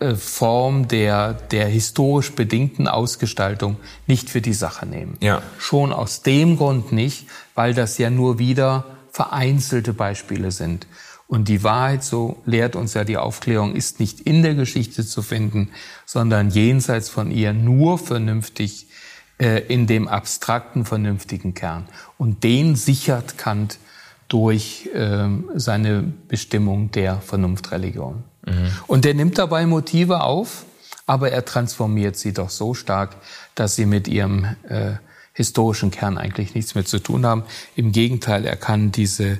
äh, 0.00 0.16
Form 0.16 0.88
der, 0.88 1.34
der 1.34 1.68
historisch 1.68 2.32
bedingten 2.32 2.88
Ausgestaltung 2.88 3.76
nicht 4.08 4.30
für 4.30 4.40
die 4.40 4.52
Sache 4.52 4.84
nehmen. 4.84 5.16
Ja. 5.20 5.42
Schon 5.58 5.92
aus 5.92 6.22
dem 6.22 6.56
Grund 6.56 6.90
nicht, 6.90 7.28
weil 7.54 7.72
das 7.72 7.98
ja 7.98 8.10
nur 8.10 8.40
wieder 8.40 8.84
vereinzelte 9.12 9.92
Beispiele 9.92 10.50
sind. 10.50 10.88
Und 11.28 11.48
die 11.48 11.62
Wahrheit, 11.62 12.02
so 12.02 12.38
lehrt 12.46 12.74
uns 12.74 12.94
ja 12.94 13.04
die 13.04 13.18
Aufklärung, 13.18 13.76
ist 13.76 14.00
nicht 14.00 14.20
in 14.20 14.42
der 14.42 14.54
Geschichte 14.54 15.06
zu 15.06 15.20
finden, 15.20 15.70
sondern 16.06 16.48
jenseits 16.48 17.10
von 17.10 17.30
ihr 17.30 17.52
nur 17.52 17.98
vernünftig 17.98 18.86
äh, 19.38 19.60
in 19.68 19.86
dem 19.86 20.08
abstrakten, 20.08 20.86
vernünftigen 20.86 21.52
Kern. 21.52 21.86
Und 22.16 22.44
den 22.44 22.76
sichert 22.76 23.36
Kant 23.36 23.78
durch 24.28 24.88
äh, 24.94 25.28
seine 25.54 26.02
Bestimmung 26.28 26.90
der 26.92 27.20
Vernunftreligion. 27.20 28.24
Mhm. 28.46 28.72
Und 28.86 29.04
er 29.04 29.12
nimmt 29.12 29.36
dabei 29.36 29.66
Motive 29.66 30.22
auf, 30.22 30.64
aber 31.04 31.30
er 31.30 31.44
transformiert 31.44 32.16
sie 32.16 32.32
doch 32.32 32.50
so 32.50 32.72
stark, 32.72 33.16
dass 33.54 33.76
sie 33.76 33.84
mit 33.84 34.08
ihrem 34.08 34.44
äh, 34.66 34.92
historischen 35.34 35.90
Kern 35.90 36.16
eigentlich 36.16 36.54
nichts 36.54 36.74
mehr 36.74 36.86
zu 36.86 36.98
tun 36.98 37.26
haben. 37.26 37.44
Im 37.76 37.92
Gegenteil, 37.92 38.46
er 38.46 38.56
kann 38.56 38.92
diese 38.92 39.38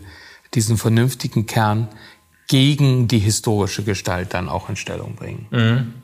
diesen 0.54 0.76
vernünftigen 0.76 1.46
Kern 1.46 1.88
gegen 2.48 3.08
die 3.08 3.18
historische 3.18 3.84
Gestalt 3.84 4.34
dann 4.34 4.48
auch 4.48 4.68
in 4.68 4.76
Stellung 4.76 5.14
bringen. 5.14 5.46
Mhm. 5.50 5.94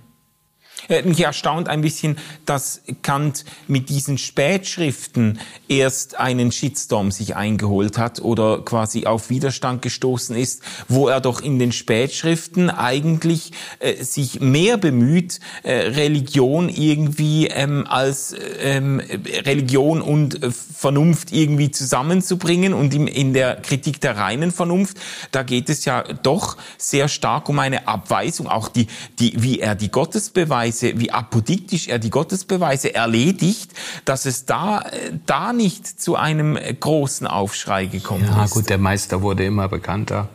Mich 1.05 1.21
erstaunt 1.21 1.69
ein 1.69 1.81
bisschen, 1.81 2.19
dass 2.47 2.83
Kant 3.03 3.45
mit 3.69 3.89
diesen 3.89 4.19
Spätschriften 4.19 5.39
erst 5.69 6.19
einen 6.19 6.53
Shitstorm 6.53 7.11
sich 7.11 7.37
eingeholt 7.37 7.99
hat 7.99 8.21
oder 8.21 8.63
quasi 8.63 9.07
auf 9.07 9.31
Widerstand 9.31 9.83
gestoßen 9.83 10.37
ist, 10.37 10.63
wo 10.89 11.09
er 11.09 11.21
doch 11.21 11.41
in 11.41 11.59
den 11.59 11.73
Spätschriften 11.73 12.71
eigentlich 12.71 13.53
äh, 13.79 14.03
sich 14.03 14.41
mehr 14.41 14.77
bemüht, 14.77 15.41
äh, 15.63 15.73
Religion 15.73 16.69
irgendwie 16.69 17.47
ähm, 17.49 17.87
als 17.89 18.35
ähm, 18.61 19.01
Religion 19.01 20.03
und 20.03 20.43
äh, 20.43 20.51
Vernunft 20.51 21.33
irgendwie 21.33 21.71
zusammenzubringen 21.71 22.75
und 22.75 22.93
im, 22.95 23.07
in 23.07 23.33
der 23.33 23.57
Kritik 23.57 24.01
der 24.01 24.17
reinen 24.17 24.51
Vernunft, 24.51 24.99
da 25.31 25.43
geht 25.43 25.69
es 25.69 25.85
ja 25.85 26.03
doch 26.03 26.57
sehr 26.77 27.09
stark 27.09 27.49
um 27.49 27.59
eine 27.59 27.89
Abweisung, 27.89 28.49
auch 28.49 28.69
die, 28.69 28.87
die, 29.19 29.43
wie 29.43 29.61
er 29.61 29.75
die 29.75 29.91
Gottesbeweise 29.91 30.74
Gottesbeweise, 30.75 31.01
wie 31.01 31.11
apodiktisch 31.11 31.89
er 31.89 31.99
die 31.99 32.11
Gottesbeweise 32.11 32.95
erledigt, 32.95 33.73
dass 34.05 34.27
es 34.27 34.45
da, 34.45 34.85
da 35.27 35.53
nicht 35.53 35.87
zu 35.87 36.17
einem 36.17 36.57
großen 36.57 37.27
Aufschrei 37.27 37.87
gekommen 37.87 38.25
ja, 38.25 38.45
ist. 38.45 38.51
Ja 38.51 38.61
gut, 38.61 38.71
der 38.71 38.79
Meister 38.79 39.23
wurde 39.23 39.45
immer 39.45 39.69
bekannter. 39.69 40.29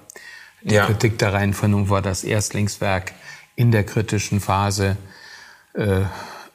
Die 0.62 0.76
ja. 0.76 0.86
Kritik 0.86 1.18
der 1.20 1.34
reinen 1.34 1.54
Vernunft 1.54 1.90
war 1.90 2.02
das 2.02 2.24
Erstlingswerk 2.24 3.14
in 3.56 3.72
der 3.72 3.84
kritischen 3.84 4.40
Phase 4.40 4.98
äh, 5.74 6.02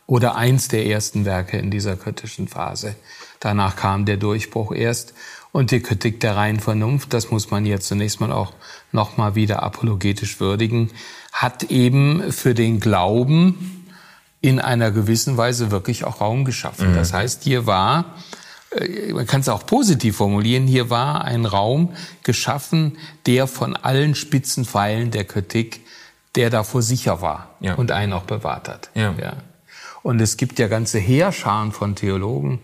oder 0.07 0.37
eins 0.37 0.69
der 0.69 0.87
ersten 0.87 1.25
Werke 1.25 1.57
in 1.57 1.71
dieser 1.71 1.97
kritischen 1.97 2.49
Phase. 2.49 2.97
Danach 3.41 3.77
kam 3.77 4.05
der 4.05 4.17
Durchbruch 4.17 4.75
erst 4.75 5.15
und 5.53 5.71
die 5.71 5.81
Kritik 5.81 6.21
der 6.21 6.37
reinen 6.37 6.61
Vernunft, 6.61 7.15
das 7.15 7.31
muss 7.31 7.51
man 7.51 7.65
jetzt 7.65 7.87
zunächst 7.89 8.21
mal 8.21 8.33
auch 8.33 8.53
nochmal 8.93 9.35
wieder 9.35 9.63
apologetisch 9.63 10.41
würdigen, 10.41 10.91
hat 11.35 11.65
eben 11.65 12.33
für 12.33 12.55
den 12.55 12.79
Glauben 12.79 13.85
in 14.41 14.61
einer 14.61 14.93
gewissen 14.93 15.37
Weise 15.37 15.73
wirklich 15.73 16.05
auch 16.05 16.21
Raum 16.21 16.45
geschaffen. 16.45 16.93
Mhm. 16.93 16.95
Das 16.95 17.13
heißt, 17.13 17.43
hier 17.43 17.67
war, 17.67 18.15
äh, 18.71 19.13
man 19.13 19.27
kann 19.27 19.41
es 19.41 19.49
auch 19.49 19.67
positiv 19.67 20.17
formulieren, 20.17 20.69
hier 20.69 20.91
war 20.91 21.25
ein 21.25 21.45
Raum 21.45 21.93
geschaffen, 22.23 22.99
der 23.27 23.49
von 23.49 23.75
allen 23.75 24.15
Spitzenpfeilen 24.15 25.11
der 25.11 25.25
Kritik, 25.25 25.81
der 26.37 26.51
davor 26.51 26.83
sicher 26.83 27.21
war 27.21 27.57
ja. 27.59 27.75
und 27.75 27.91
einen 27.91 28.13
auch 28.13 28.25
bewahrt 28.25 28.69
hat. 28.69 28.91
Ja. 28.95 29.13
ja. 29.21 29.33
Und 30.05 30.21
es 30.21 30.37
gibt 30.37 30.61
ja 30.61 30.69
ganze 30.69 31.01
Heerscharen 31.01 31.73
von 31.73 31.97
Theologen, 31.97 32.61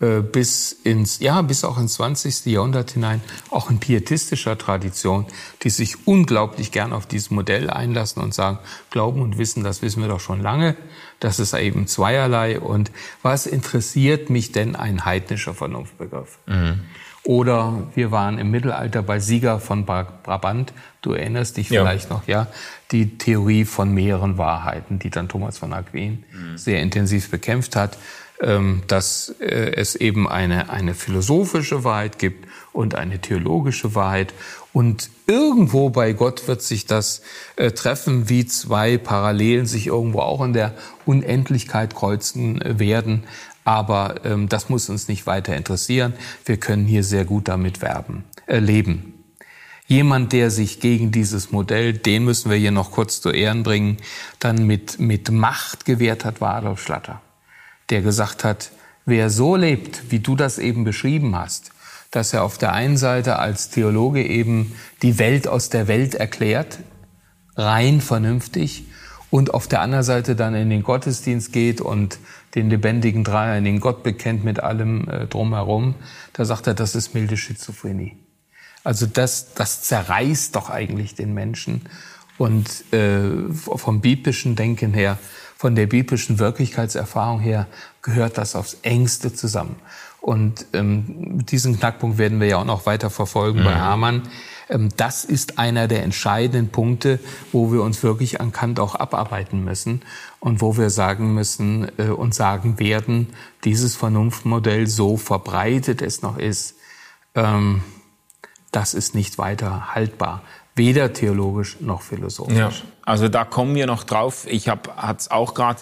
bis 0.00 0.72
ins, 0.72 1.20
ja, 1.20 1.40
bis 1.42 1.64
auch 1.64 1.78
ins 1.78 1.94
20. 1.94 2.46
Jahrhundert 2.46 2.90
hinein, 2.90 3.22
auch 3.50 3.70
in 3.70 3.78
pietistischer 3.78 4.58
Tradition, 4.58 5.26
die 5.62 5.70
sich 5.70 6.06
unglaublich 6.06 6.72
gern 6.72 6.92
auf 6.92 7.06
dieses 7.06 7.30
Modell 7.30 7.70
einlassen 7.70 8.22
und 8.22 8.34
sagen, 8.34 8.58
Glauben 8.90 9.22
und 9.22 9.38
Wissen, 9.38 9.62
das 9.62 9.82
wissen 9.82 10.02
wir 10.02 10.08
doch 10.08 10.20
schon 10.20 10.42
lange, 10.42 10.76
das 11.20 11.38
ist 11.38 11.54
eben 11.54 11.86
zweierlei 11.86 12.58
und 12.58 12.90
was 13.22 13.46
interessiert 13.46 14.30
mich 14.30 14.52
denn 14.52 14.76
ein 14.76 15.04
heidnischer 15.04 15.54
Vernunftbegriff? 15.54 16.38
Mhm. 16.46 16.80
Oder 17.26 17.84
wir 17.94 18.10
waren 18.10 18.38
im 18.38 18.50
Mittelalter 18.50 19.02
bei 19.02 19.18
Sieger 19.18 19.58
von 19.58 19.86
Brabant, 19.86 20.74
du 21.00 21.12
erinnerst 21.12 21.56
dich 21.56 21.68
vielleicht 21.68 22.10
ja. 22.10 22.16
noch, 22.16 22.28
ja, 22.28 22.48
die 22.90 23.16
Theorie 23.16 23.64
von 23.64 23.94
mehreren 23.94 24.36
Wahrheiten, 24.36 24.98
die 24.98 25.08
dann 25.08 25.28
Thomas 25.28 25.56
von 25.56 25.72
Aquin 25.72 26.24
mhm. 26.30 26.58
sehr 26.58 26.82
intensiv 26.82 27.30
bekämpft 27.30 27.76
hat. 27.76 27.96
Ähm, 28.40 28.82
dass 28.88 29.32
äh, 29.38 29.74
es 29.76 29.94
eben 29.94 30.28
eine, 30.28 30.68
eine 30.68 30.94
philosophische 30.94 31.84
Wahrheit 31.84 32.18
gibt 32.18 32.48
und 32.72 32.96
eine 32.96 33.20
theologische 33.20 33.94
Wahrheit. 33.94 34.34
Und 34.72 35.08
irgendwo 35.28 35.90
bei 35.90 36.12
Gott 36.14 36.48
wird 36.48 36.60
sich 36.60 36.84
das 36.84 37.22
äh, 37.54 37.70
treffen, 37.70 38.28
wie 38.28 38.44
zwei 38.44 38.98
Parallelen 38.98 39.66
sich 39.66 39.86
irgendwo 39.86 40.18
auch 40.18 40.44
in 40.44 40.52
der 40.52 40.74
Unendlichkeit 41.06 41.94
kreuzen 41.94 42.60
äh, 42.60 42.80
werden. 42.80 43.22
Aber 43.62 44.24
ähm, 44.24 44.48
das 44.48 44.68
muss 44.68 44.88
uns 44.88 45.06
nicht 45.06 45.28
weiter 45.28 45.56
interessieren. 45.56 46.14
Wir 46.44 46.56
können 46.56 46.86
hier 46.86 47.04
sehr 47.04 47.24
gut 47.24 47.46
damit 47.46 47.82
werben, 47.82 48.24
äh, 48.46 48.58
leben. 48.58 49.14
Jemand, 49.86 50.32
der 50.32 50.50
sich 50.50 50.80
gegen 50.80 51.12
dieses 51.12 51.52
Modell, 51.52 51.92
den 51.92 52.24
müssen 52.24 52.50
wir 52.50 52.56
hier 52.56 52.72
noch 52.72 52.90
kurz 52.90 53.20
zu 53.20 53.30
Ehren 53.30 53.62
bringen, 53.62 53.98
dann 54.40 54.66
mit, 54.66 54.98
mit 54.98 55.30
Macht 55.30 55.84
gewehrt 55.84 56.24
hat, 56.24 56.40
war 56.40 56.56
Adolf 56.56 56.82
Schlatter 56.82 57.20
der 57.90 58.02
gesagt 58.02 58.44
hat, 58.44 58.70
wer 59.04 59.30
so 59.30 59.56
lebt, 59.56 60.10
wie 60.10 60.20
du 60.20 60.36
das 60.36 60.58
eben 60.58 60.84
beschrieben 60.84 61.36
hast, 61.36 61.70
dass 62.10 62.32
er 62.32 62.44
auf 62.44 62.58
der 62.58 62.72
einen 62.72 62.96
Seite 62.96 63.38
als 63.38 63.70
Theologe 63.70 64.24
eben 64.24 64.74
die 65.02 65.18
Welt 65.18 65.48
aus 65.48 65.68
der 65.68 65.88
Welt 65.88 66.14
erklärt, 66.14 66.78
rein 67.56 68.00
vernünftig, 68.00 68.84
und 69.34 69.52
auf 69.52 69.66
der 69.66 69.80
anderen 69.80 70.04
Seite 70.04 70.36
dann 70.36 70.54
in 70.54 70.70
den 70.70 70.84
Gottesdienst 70.84 71.52
geht 71.52 71.80
und 71.80 72.20
den 72.54 72.70
lebendigen 72.70 73.24
Dreier, 73.24 73.58
in 73.58 73.64
den 73.64 73.80
Gott 73.80 74.04
bekennt 74.04 74.44
mit 74.44 74.60
allem 74.60 75.08
äh, 75.08 75.26
drumherum, 75.26 75.96
da 76.34 76.44
sagt 76.44 76.68
er, 76.68 76.74
das 76.74 76.94
ist 76.94 77.14
milde 77.14 77.36
Schizophrenie. 77.36 78.16
Also 78.84 79.06
das, 79.06 79.54
das 79.54 79.82
zerreißt 79.82 80.54
doch 80.54 80.70
eigentlich 80.70 81.16
den 81.16 81.34
Menschen. 81.34 81.82
Und 82.38 82.92
äh, 82.92 83.22
vom 83.50 84.00
biblischen 84.00 84.54
Denken 84.54 84.94
her 84.94 85.18
von 85.56 85.74
der 85.74 85.86
biblischen 85.86 86.38
Wirklichkeitserfahrung 86.38 87.40
her 87.40 87.66
gehört 88.02 88.38
das 88.38 88.56
aufs 88.56 88.78
engste 88.82 89.32
zusammen. 89.32 89.76
Und 90.20 90.66
ähm, 90.72 91.44
diesen 91.46 91.78
Knackpunkt 91.78 92.16
werden 92.16 92.40
wir 92.40 92.48
ja 92.48 92.58
auch 92.58 92.64
noch 92.64 92.86
weiter 92.86 93.10
verfolgen 93.10 93.60
mhm. 93.60 93.64
bei 93.64 93.74
Hamann. 93.74 94.22
Ähm, 94.70 94.88
das 94.96 95.24
ist 95.24 95.58
einer 95.58 95.86
der 95.86 96.02
entscheidenden 96.02 96.70
Punkte, 96.70 97.20
wo 97.52 97.72
wir 97.72 97.82
uns 97.82 98.02
wirklich 98.02 98.40
an 98.40 98.50
Kant 98.50 98.80
auch 98.80 98.94
abarbeiten 98.94 99.64
müssen 99.64 100.02
und 100.40 100.60
wo 100.60 100.78
wir 100.78 100.90
sagen 100.90 101.34
müssen 101.34 101.90
äh, 101.98 102.04
und 102.04 102.34
sagen 102.34 102.78
werden, 102.78 103.34
dieses 103.64 103.96
Vernunftmodell, 103.96 104.86
so 104.86 105.16
verbreitet 105.16 106.00
es 106.00 106.22
noch 106.22 106.38
ist, 106.38 106.76
ähm, 107.34 107.82
das 108.72 108.94
ist 108.94 109.14
nicht 109.14 109.38
weiter 109.38 109.94
haltbar 109.94 110.42
weder 110.74 111.12
theologisch 111.12 111.80
noch 111.80 112.02
philosophisch. 112.02 112.56
Ja, 112.56 112.72
also 113.06 113.28
da 113.28 113.44
kommen 113.44 113.74
wir 113.74 113.86
noch 113.86 114.04
drauf. 114.04 114.46
Ich 114.48 114.68
habe 114.68 114.90
hat's 114.96 115.30
auch 115.30 115.54
gerade 115.54 115.80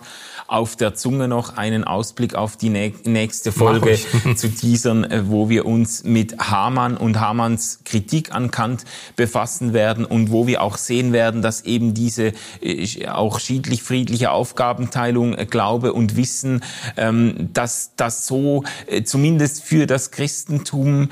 auf 0.49 0.77
der 0.77 0.95
Zunge 0.95 1.29
noch 1.29 1.57
einen 1.57 1.85
Ausblick 1.85 2.35
auf 2.35 2.57
die 2.57 2.68
nächste 2.68 3.53
Folge 3.53 3.99
zu 4.37 4.51
teasern, 4.51 5.05
äh, 5.05 5.29
wo 5.29 5.49
wir 5.49 5.64
uns 5.64 6.05
mit 6.05 6.39
Hamann 6.39 6.97
und 6.97 7.20
Hamanns 7.20 7.81
Kritik 7.85 8.35
an 8.35 8.51
Kant 8.51 8.85
befassen 9.16 9.73
werden 9.73 10.05
und 10.05 10.31
wo 10.31 10.47
wir 10.47 10.62
auch 10.62 10.77
sehen 10.77 11.12
werden, 11.12 11.43
dass 11.43 11.64
eben 11.64 11.95
diese 11.95 12.33
äh, 12.61 13.07
auch 13.09 13.39
schiedlich-friedliche 13.39 14.31
Aufgabenteilung, 14.33 15.35
äh, 15.35 15.47
Glaube 15.47 15.93
und 15.93 16.16
Wissen, 16.16 16.62
ähm, 16.97 17.51
dass 17.53 17.93
das 17.97 18.27
so 18.27 18.64
zumindest 19.05 19.62
für 19.62 19.87
das 19.87 20.11
Christentum 20.11 21.11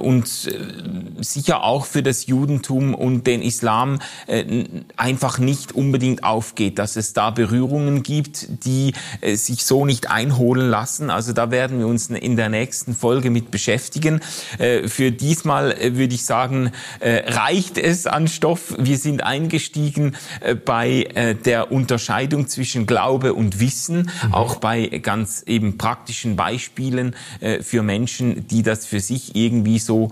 und 0.00 0.28
sicher 1.20 1.64
auch 1.64 1.84
für 1.84 2.02
das 2.02 2.26
Judentum 2.26 2.94
und 2.94 3.26
den 3.26 3.42
Islam 3.42 3.98
einfach 4.96 5.38
nicht 5.38 5.47
unbedingt 5.74 6.24
aufgeht, 6.24 6.78
dass 6.78 6.96
es 6.96 7.12
da 7.12 7.30
Berührungen 7.30 8.02
gibt, 8.02 8.64
die 8.64 8.92
äh, 9.20 9.36
sich 9.36 9.64
so 9.64 9.84
nicht 9.86 10.10
einholen 10.10 10.68
lassen. 10.68 11.10
Also 11.10 11.32
da 11.32 11.50
werden 11.50 11.78
wir 11.78 11.86
uns 11.86 12.10
in 12.10 12.36
der 12.36 12.48
nächsten 12.48 12.94
Folge 12.94 13.30
mit 13.30 13.50
beschäftigen. 13.50 14.20
Äh, 14.58 14.88
für 14.88 15.10
diesmal 15.12 15.72
äh, 15.72 15.96
würde 15.96 16.14
ich 16.14 16.24
sagen, 16.24 16.72
äh, 17.00 17.30
reicht 17.32 17.78
es 17.78 18.06
an 18.06 18.28
Stoff. 18.28 18.74
Wir 18.78 18.98
sind 18.98 19.22
eingestiegen 19.22 20.16
äh, 20.40 20.54
bei 20.54 21.08
äh, 21.14 21.34
der 21.34 21.72
Unterscheidung 21.72 22.48
zwischen 22.48 22.86
Glaube 22.86 23.34
und 23.34 23.60
Wissen, 23.60 24.10
mhm. 24.22 24.34
auch 24.34 24.56
bei 24.56 24.86
ganz 24.86 25.42
eben 25.46 25.78
praktischen 25.78 26.36
Beispielen 26.36 27.14
für 27.60 27.82
Menschen, 27.82 28.46
die 28.48 28.62
das 28.62 28.86
für 28.86 29.00
sich 29.00 29.34
irgendwie 29.34 29.78
so 29.78 30.10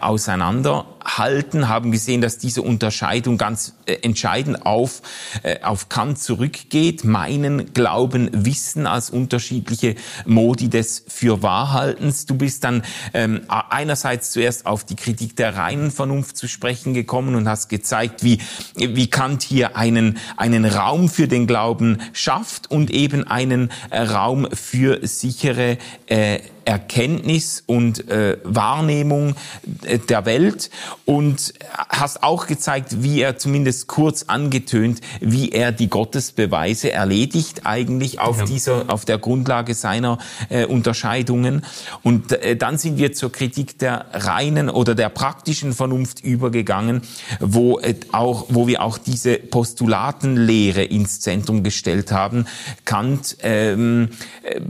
auseinanderhalten 0.00 0.93
halten, 1.04 1.68
haben 1.68 1.92
gesehen, 1.92 2.20
dass 2.20 2.38
diese 2.38 2.62
Unterscheidung 2.62 3.38
ganz 3.38 3.74
äh, 3.86 3.96
entscheidend 4.02 4.64
auf, 4.64 5.02
äh, 5.42 5.60
auf 5.62 5.88
Kant 5.88 6.18
zurückgeht. 6.18 7.04
Meinen 7.04 7.72
Glauben, 7.74 8.30
Wissen 8.32 8.86
als 8.86 9.10
unterschiedliche 9.10 9.94
Modi 10.24 10.68
des 10.68 11.04
Fürwahrhaltens. 11.08 12.26
Du 12.26 12.34
bist 12.36 12.64
dann 12.64 12.82
ähm, 13.12 13.42
einerseits 13.48 14.30
zuerst 14.30 14.66
auf 14.66 14.84
die 14.84 14.96
Kritik 14.96 15.36
der 15.36 15.56
reinen 15.56 15.90
Vernunft 15.90 16.36
zu 16.36 16.48
sprechen 16.48 16.94
gekommen 16.94 17.34
und 17.34 17.48
hast 17.48 17.68
gezeigt, 17.68 18.24
wie, 18.24 18.38
wie 18.76 19.08
Kant 19.08 19.42
hier 19.42 19.76
einen, 19.76 20.18
einen 20.36 20.64
Raum 20.64 21.08
für 21.08 21.28
den 21.28 21.46
Glauben 21.46 21.98
schafft 22.12 22.70
und 22.70 22.90
eben 22.90 23.26
einen 23.26 23.70
äh, 23.90 24.00
Raum 24.00 24.48
für 24.52 25.06
sichere 25.06 25.78
äh, 26.06 26.40
Erkenntnis 26.64 27.62
und 27.66 28.08
äh, 28.08 28.38
Wahrnehmung 28.44 29.34
äh, 29.82 29.98
der 29.98 30.26
Welt 30.26 30.70
und 31.04 31.54
hast 31.88 32.22
auch 32.22 32.46
gezeigt, 32.46 33.02
wie 33.02 33.20
er 33.20 33.38
zumindest 33.38 33.86
kurz 33.86 34.24
angetönt, 34.24 35.00
wie 35.20 35.50
er 35.50 35.72
die 35.72 35.88
Gottesbeweise 35.88 36.92
erledigt 36.92 37.62
eigentlich 37.64 38.20
auf 38.20 38.40
ja. 38.40 38.44
dieser 38.44 38.84
auf 38.88 39.04
der 39.04 39.18
Grundlage 39.18 39.74
seiner 39.74 40.18
äh, 40.48 40.64
Unterscheidungen 40.64 41.64
und 42.02 42.32
äh, 42.32 42.56
dann 42.56 42.78
sind 42.78 42.98
wir 42.98 43.12
zur 43.12 43.32
Kritik 43.32 43.78
der 43.78 44.06
reinen 44.12 44.68
oder 44.68 44.94
der 44.94 45.08
praktischen 45.08 45.72
Vernunft 45.72 46.20
übergegangen, 46.20 47.02
wo 47.40 47.78
äh, 47.78 47.94
auch 48.12 48.46
wo 48.48 48.66
wir 48.66 48.82
auch 48.82 48.98
diese 48.98 49.36
Postulatenlehre 49.38 50.84
ins 50.84 51.20
Zentrum 51.20 51.62
gestellt 51.62 52.12
haben. 52.12 52.46
Kant 52.84 53.36
ähm, 53.42 54.10
äh, 54.42 54.60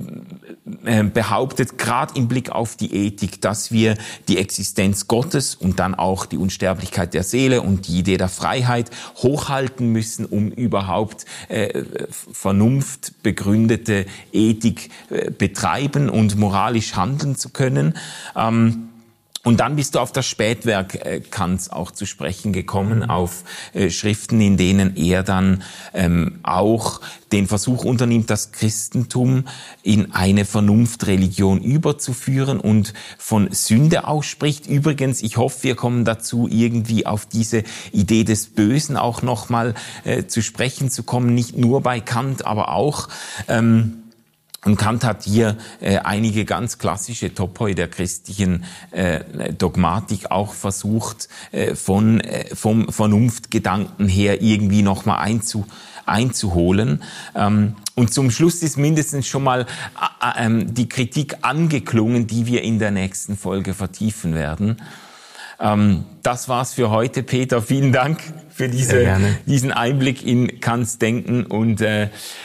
behauptet 1.12 1.78
gerade 1.78 2.14
im 2.16 2.28
Blick 2.28 2.50
auf 2.50 2.76
die 2.76 2.94
Ethik, 2.94 3.40
dass 3.40 3.72
wir 3.72 3.96
die 4.28 4.38
Existenz 4.38 5.08
Gottes 5.08 5.54
und 5.54 5.80
dann 5.80 5.94
auch 5.94 6.26
die 6.26 6.36
Unsterblichkeit 6.36 7.14
der 7.14 7.22
Seele 7.22 7.62
und 7.62 7.88
die 7.88 7.98
Idee 7.98 8.16
der 8.16 8.28
Freiheit 8.28 8.90
hochhalten 9.16 9.92
müssen, 9.92 10.26
um 10.26 10.50
überhaupt 10.50 11.24
äh, 11.48 11.84
vernunftbegründete 12.32 14.06
Ethik 14.32 14.90
äh, 15.10 15.30
betreiben 15.30 16.08
und 16.08 16.36
moralisch 16.36 16.94
handeln 16.96 17.36
zu 17.36 17.50
können. 17.50 17.94
Ähm, 18.36 18.90
und 19.44 19.60
dann 19.60 19.76
bist 19.76 19.94
du 19.94 20.00
auf 20.00 20.10
das 20.10 20.26
Spätwerk 20.26 20.94
äh, 20.94 21.20
Kants 21.20 21.70
auch 21.70 21.90
zu 21.90 22.06
sprechen 22.06 22.52
gekommen, 22.52 23.00
mhm. 23.00 23.10
auf 23.10 23.44
äh, 23.74 23.90
Schriften, 23.90 24.40
in 24.40 24.56
denen 24.56 24.96
er 24.96 25.22
dann 25.22 25.62
ähm, 25.92 26.40
auch 26.42 27.02
den 27.30 27.46
Versuch 27.46 27.84
unternimmt, 27.84 28.30
das 28.30 28.52
Christentum 28.52 29.44
in 29.82 30.12
eine 30.12 30.44
Vernunftreligion 30.44 31.60
überzuführen 31.60 32.58
und 32.58 32.94
von 33.18 33.52
Sünde 33.52 34.06
ausspricht. 34.06 34.66
Übrigens, 34.66 35.22
ich 35.22 35.36
hoffe, 35.36 35.64
wir 35.64 35.74
kommen 35.74 36.04
dazu, 36.04 36.48
irgendwie 36.50 37.06
auf 37.06 37.26
diese 37.26 37.64
Idee 37.92 38.24
des 38.24 38.46
Bösen 38.46 38.96
auch 38.96 39.20
nochmal 39.22 39.74
äh, 40.04 40.24
zu 40.24 40.42
sprechen 40.42 40.90
zu 40.90 41.02
kommen, 41.02 41.34
nicht 41.34 41.56
nur 41.56 41.82
bei 41.82 42.00
Kant, 42.00 42.46
aber 42.46 42.70
auch 42.70 43.08
ähm, 43.48 44.03
und 44.64 44.76
Kant 44.76 45.04
hat 45.04 45.24
hier 45.24 45.56
äh, 45.80 45.98
einige 45.98 46.44
ganz 46.44 46.78
klassische 46.78 47.34
Topoi 47.34 47.74
der 47.74 47.88
christlichen 47.88 48.64
äh, 48.90 49.52
Dogmatik 49.52 50.30
auch 50.30 50.54
versucht, 50.54 51.28
äh, 51.52 51.74
von, 51.74 52.20
äh, 52.20 52.54
vom 52.54 52.90
Vernunftgedanken 52.90 54.08
her 54.08 54.40
irgendwie 54.42 54.82
nochmal 54.82 55.20
einzu, 55.20 55.66
einzuholen. 56.06 57.02
Ähm, 57.34 57.76
und 57.94 58.12
zum 58.12 58.30
Schluss 58.30 58.62
ist 58.62 58.76
mindestens 58.76 59.26
schon 59.26 59.44
mal 59.44 59.62
äh, 59.62 59.64
äh, 59.64 60.46
ähm, 60.46 60.74
die 60.74 60.88
Kritik 60.88 61.36
angeklungen, 61.42 62.26
die 62.26 62.46
wir 62.46 62.62
in 62.62 62.78
der 62.78 62.90
nächsten 62.90 63.36
Folge 63.36 63.74
vertiefen 63.74 64.34
werden. 64.34 64.78
Ähm, 65.60 66.04
das 66.22 66.48
war's 66.48 66.74
für 66.74 66.90
heute, 66.90 67.22
Peter. 67.22 67.62
Vielen 67.62 67.92
Dank 67.92 68.18
für 68.54 68.68
diese, 68.68 69.04
diesen 69.46 69.72
Einblick 69.72 70.24
in 70.24 70.60
Kants 70.60 70.98
Denken 70.98 71.44
und 71.44 71.80
äh, 71.80 72.04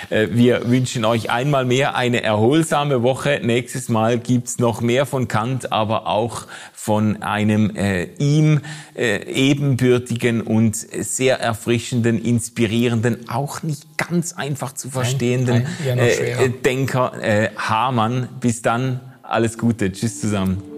äh, 0.10 0.28
wir 0.32 0.68
wünschen 0.68 1.06
euch 1.06 1.30
einmal 1.30 1.66
mehr 1.66 1.96
eine 1.96 2.24
erholsame 2.24 3.04
Woche. 3.04 3.42
Nächstes 3.44 3.90
Mal 3.90 4.18
gibt's 4.18 4.58
noch 4.58 4.82
mehr 4.82 5.06
von 5.06 5.28
Kant, 5.28 5.72
aber 5.72 6.08
auch 6.08 6.48
von 6.74 7.22
einem 7.22 7.76
äh, 7.76 8.06
ihm 8.18 8.62
äh, 8.96 9.24
ebenbürtigen 9.26 10.42
und 10.42 10.76
sehr 10.76 11.40
erfrischenden, 11.40 12.24
inspirierenden, 12.24 13.30
auch 13.30 13.62
nicht 13.62 13.98
ganz 13.98 14.34
einfach 14.34 14.74
zu 14.74 14.90
verstehenden 14.90 15.68
nein, 15.86 15.98
nein, 15.98 16.00
äh, 16.00 16.50
Denker 16.50 17.14
äh, 17.22 17.50
Hamann. 17.56 18.30
Bis 18.42 18.64
dann, 18.64 19.00
alles 19.22 19.60
Gute, 19.60 19.92
tschüss 19.92 20.20
zusammen. 20.20 20.69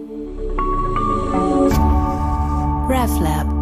RefLab 2.92 3.61